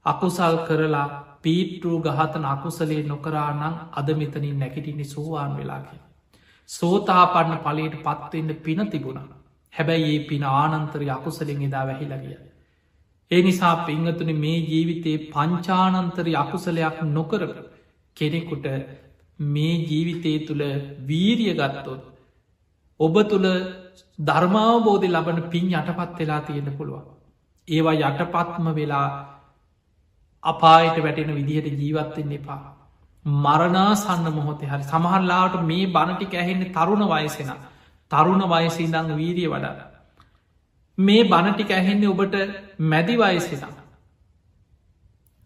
අකුසල් 0.06 0.56
කරලා 0.68 1.08
පීට්ටූ 1.42 1.98
ගහතන 2.02 2.46
අකුසලේ 2.48 3.04
නොකරානං 3.04 3.64
අද 3.92 4.08
මෙතනින් 4.14 4.58
නැකිටිනි 4.60 5.06
සෝවාන් 5.06 5.58
වෙලා 5.58 5.82
කිය. 5.82 6.02
සෝතාපන්න 6.70 7.58
පලට 7.60 7.96
පත්වෙන්න 8.00 8.56
පින 8.58 8.82
තිබුණා. 8.88 9.28
හැබැයි 9.74 10.10
ඒ 10.12 10.28
පින 10.28 10.44
ආනන්තරය 10.46 11.10
අකුසලින් 11.10 11.62
එදා 11.62 11.86
වැහිලගිය. 11.88 12.38
ඒ 13.32 13.42
නිසා 13.42 13.76
පිංහතුන 13.86 14.32
මේ 14.38 14.58
ජීවිතයේ 14.64 15.24
පංචානන්තරය 15.28 16.34
අකුසලයක් 16.36 16.98
නොකර 17.10 17.44
කෙනෙකුට 18.18 18.66
මේ 19.40 19.76
ජීවිතය 19.84 20.34
තුළ 20.42 20.64
වීරිය 21.08 21.54
ගත්තොත් 21.54 22.02
ඔබ 23.00 23.16
තුළ 23.26 23.48
ධර්මාවබෝධය 24.20 25.10
ලබන 25.10 25.40
පින් 25.46 25.68
යටපත් 25.72 26.20
වෙලා 26.20 26.42
තියෙන 26.42 26.70
පුළුවන්. 26.74 27.06
ඒවා 27.68 28.00
යටපත්ම 28.02 28.68
වෙලා 28.74 29.08
අපායට 30.44 30.98
වැටෙන 31.00 31.36
විදිහට 31.36 31.80
ජීවත්වෙන්න 31.80 32.34
එපා. 32.34 32.62
මරණාසන්න 33.26 34.28
මොහොතේ 34.32 34.68
හරි 34.68 34.84
සමහල්ලාට 34.86 35.56
මේ 35.64 35.86
බණටි 35.88 36.26
ඇහෙන්නේ 36.36 36.72
තරුණ 36.72 37.08
වයසෙන 37.08 37.52
තරුණ 38.12 38.44
වයසිදං 38.48 39.16
වීරිය 39.16 39.50
වඩා. 39.50 39.91
මේ 41.02 41.24
බණටික 41.26 41.72
ඇහෙන්නේ 41.72 42.10
ඔබට 42.10 42.36
මැදි 42.86 43.16
වයසෙන. 43.18 43.74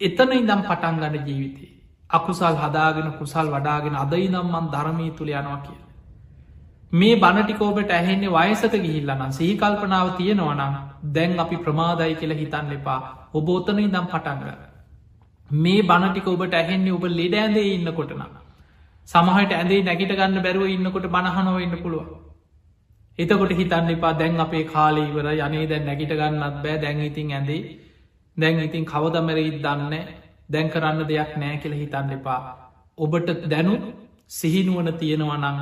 එතන 0.01 0.31
ඉදම් 0.33 0.61
පටන් 0.63 0.99
ගන්න 0.99 1.25
ජීවිතේ. 1.27 1.71
අකුසල් 2.09 2.55
හදාගෙන 2.57 3.09
කුසල් 3.19 3.47
වඩාගෙන 3.49 3.95
අදයි 3.95 4.27
නම්මන් 4.29 4.71
ධර්මී 4.71 5.11
තුළ 5.11 5.31
යනවා 5.31 5.59
කිය. 5.59 5.79
මේ 6.93 7.15
බණටිකෝබට 7.17 7.91
ඇහෙන්නේ 7.91 8.31
වයසට 8.31 8.75
ගිහිල්ලනම් 8.77 9.31
සහිකල්පනාව 9.31 10.07
තියෙනවනම් 10.17 10.73
දැන් 11.13 11.39
අපි 11.39 11.57
ප්‍රමාදයි 11.59 12.15
කියලා 12.15 12.37
හිතන්න 12.37 12.71
එපා 12.73 12.99
ඔබ 13.33 13.49
ඔතන 13.49 13.79
ඉදම් 13.79 14.07
පටන්ග. 14.07 14.49
මේ 15.49 15.81
බණටික 15.83 16.27
ඔබට 16.27 16.53
ඇහෙන්නේ 16.53 16.93
ඔබ 16.93 17.05
ලෙඩ 17.11 17.35
ඇඳේ 17.35 17.73
ඉන්න 17.73 17.93
කොටන. 17.93 18.23
සමහට 19.09 19.51
ඇදේ 19.53 19.83
නැගිට 19.83 20.13
ගන්න 20.13 20.43
බැරුව 20.43 20.67
ඉන්නකොට 20.67 21.07
බණහනව 21.07 21.59
ඉන්න 21.59 21.77
පුළුව. 21.79 22.24
එතකොට 23.19 23.51
හිතන්න 23.51 23.89
එපා 23.89 24.13
දැන් 24.15 24.39
අපේ 24.39 24.63
කාලීවර 24.65 25.27
යනේ 25.37 25.65
දැන් 25.67 25.85
නැගිට 25.85 26.13
ගන්නත් 26.13 26.55
බෑ 26.59 26.77
දැන් 26.79 26.99
ඉතින් 27.01 27.31
ඇඳේ 27.31 27.61
දැන් 28.37 28.59
ඉතින් 28.61 28.85
කවදමරයිත් 28.85 29.57
දන්න 29.61 29.93
දැන් 30.49 30.69
කරන්න 30.69 30.99
දෙයක් 31.03 31.31
නෑ 31.35 31.57
කියල 31.57 31.73
හිතන්න 31.73 32.11
එපා. 32.11 32.41
ඔබට 32.97 33.29
දැනු 33.45 33.75
සිහිනුවන 34.29 34.89
තියෙනවනං 34.95 35.57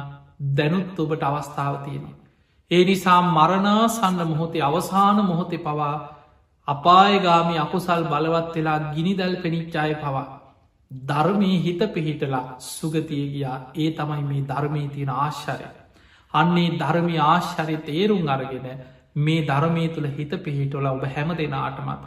දැනුත් 0.51 0.99
ඔබට 0.99 1.23
අවස්ථාව 1.23 1.75
තියෙනවා. 1.83 2.19
ඒ 2.71 2.83
නිසා 2.83 3.21
මරණාසන්න 3.29 4.19
මොහොතේ 4.25 4.61
අවසාන 4.61 5.17
මොහොතේ 5.23 5.59
පවා 5.59 5.95
අපායගාමි 6.67 7.55
අකුසල් 7.57 8.03
බලවත් 8.05 8.55
වෙලා 8.55 8.79
ගිනිදැල් 8.91 9.35
පෙනිච්චාය 9.37 9.95
පවා. 9.95 10.27
ධර්මී 10.91 11.57
හිත 11.59 11.81
පිහිටලා 11.93 12.45
සුගතිය 12.69 13.25
ගියා 13.29 13.57
ඒ 13.75 13.89
තමයි 13.91 14.23
මේ 14.23 14.43
ධර්මී 14.43 14.87
තියෙන 14.89 15.11
ආශ්චරය. 15.11 15.82
අන්නේ 16.33 16.75
ධර්මි 16.77 17.15
ආශ්චරය 17.21 17.77
තේරුම් 17.83 18.27
අරගෙන 18.29 18.67
මේ 19.17 19.45
ධර්මය 19.45 19.85
තුළ 19.89 20.09
හිත 20.09 20.33
පිහිටොල 20.39 20.85
ඔබ 20.87 21.03
හැම 21.07 21.33
දෙනාටමත්. 21.35 22.03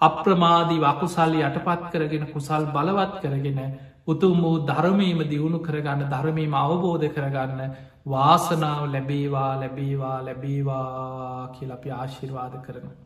අප්‍රමාදී 0.00 0.80
වකුසල්ලි 0.80 1.40
යටපත් 1.42 1.86
කරගෙන 1.92 2.26
කුසල් 2.28 2.66
බලවත් 2.68 3.14
කරගෙන 3.22 3.60
උතුම් 4.06 4.36
වූ 4.38 4.58
ධර්මීම 4.64 5.20
දියුණු 5.26 5.58
කරගන්න 5.60 6.04
ධර්මීම 6.06 6.54
අවබෝධ 6.56 7.08
කරගන්න 7.10 7.74
වාසනාව 8.06 8.84
ලැබේවා 8.88 9.52
ලැබේවා 9.56 10.18
ලැබේවා 10.22 11.48
කියලපි 11.50 11.90
ආශිර්වාද 11.92 12.54
කරනවා. 12.62 12.96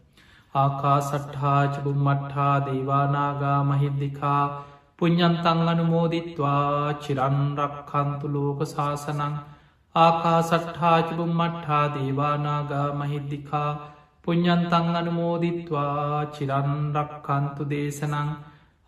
ආකා 0.54 0.98
සට්හාච 1.02 1.74
බුම්මට්හා 1.82 2.54
දේවානාගා 2.64 3.60
මහිද්දිකා 3.64 4.42
පුഞ්ඥන්තං 4.98 5.68
අනුමෝදිත්වා 5.68 6.94
චිරන්රක්කන්තු 7.00 8.26
ලෝක 8.28 8.60
ශාසනං 8.66 9.34
ආකා 9.94 10.42
සට්හාච 10.42 11.16
බුම්මට්හා 11.16 11.94
දේවානාගා 11.94 12.94
මහිද්දිකා 12.94 13.92
පුഞ්ඥන්තං 14.24 14.94
අනුමෝදිත්වා 14.94 16.26
චිරන්රක්කන්තු 16.34 17.66
දේශනං 17.66 18.30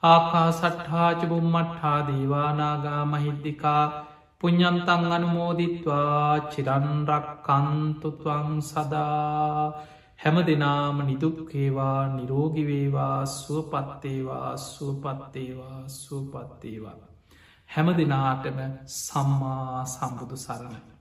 ආකා 0.03 0.53
සට්හාච 0.53 1.27
බුම්මට්හා 1.27 2.07
දේවානාගා 2.07 3.07
මහිද්දිකා 3.07 4.05
පුഞ්ඥන්තං 4.41 5.11
අනුමෝදිත්වා 5.11 6.41
චිරන්රක්කන්තුතුවං 6.49 8.63
සදා 8.63 9.73
හැම 10.19 10.43
දෙනාම 10.43 11.07
නිදුක්කේවා 11.07 12.09
නිරෝගිවේවා 12.09 13.27
සුවපත්තේවා 13.29 14.59
සුවපත්තේවා 14.59 15.91
සුවපත්තේවා. 15.91 16.97
හැම 17.71 17.95
දෙනාටම 17.95 18.59
සම්මා 18.95 19.87
සම්බුදු 19.87 20.39
සරණ. 20.39 20.94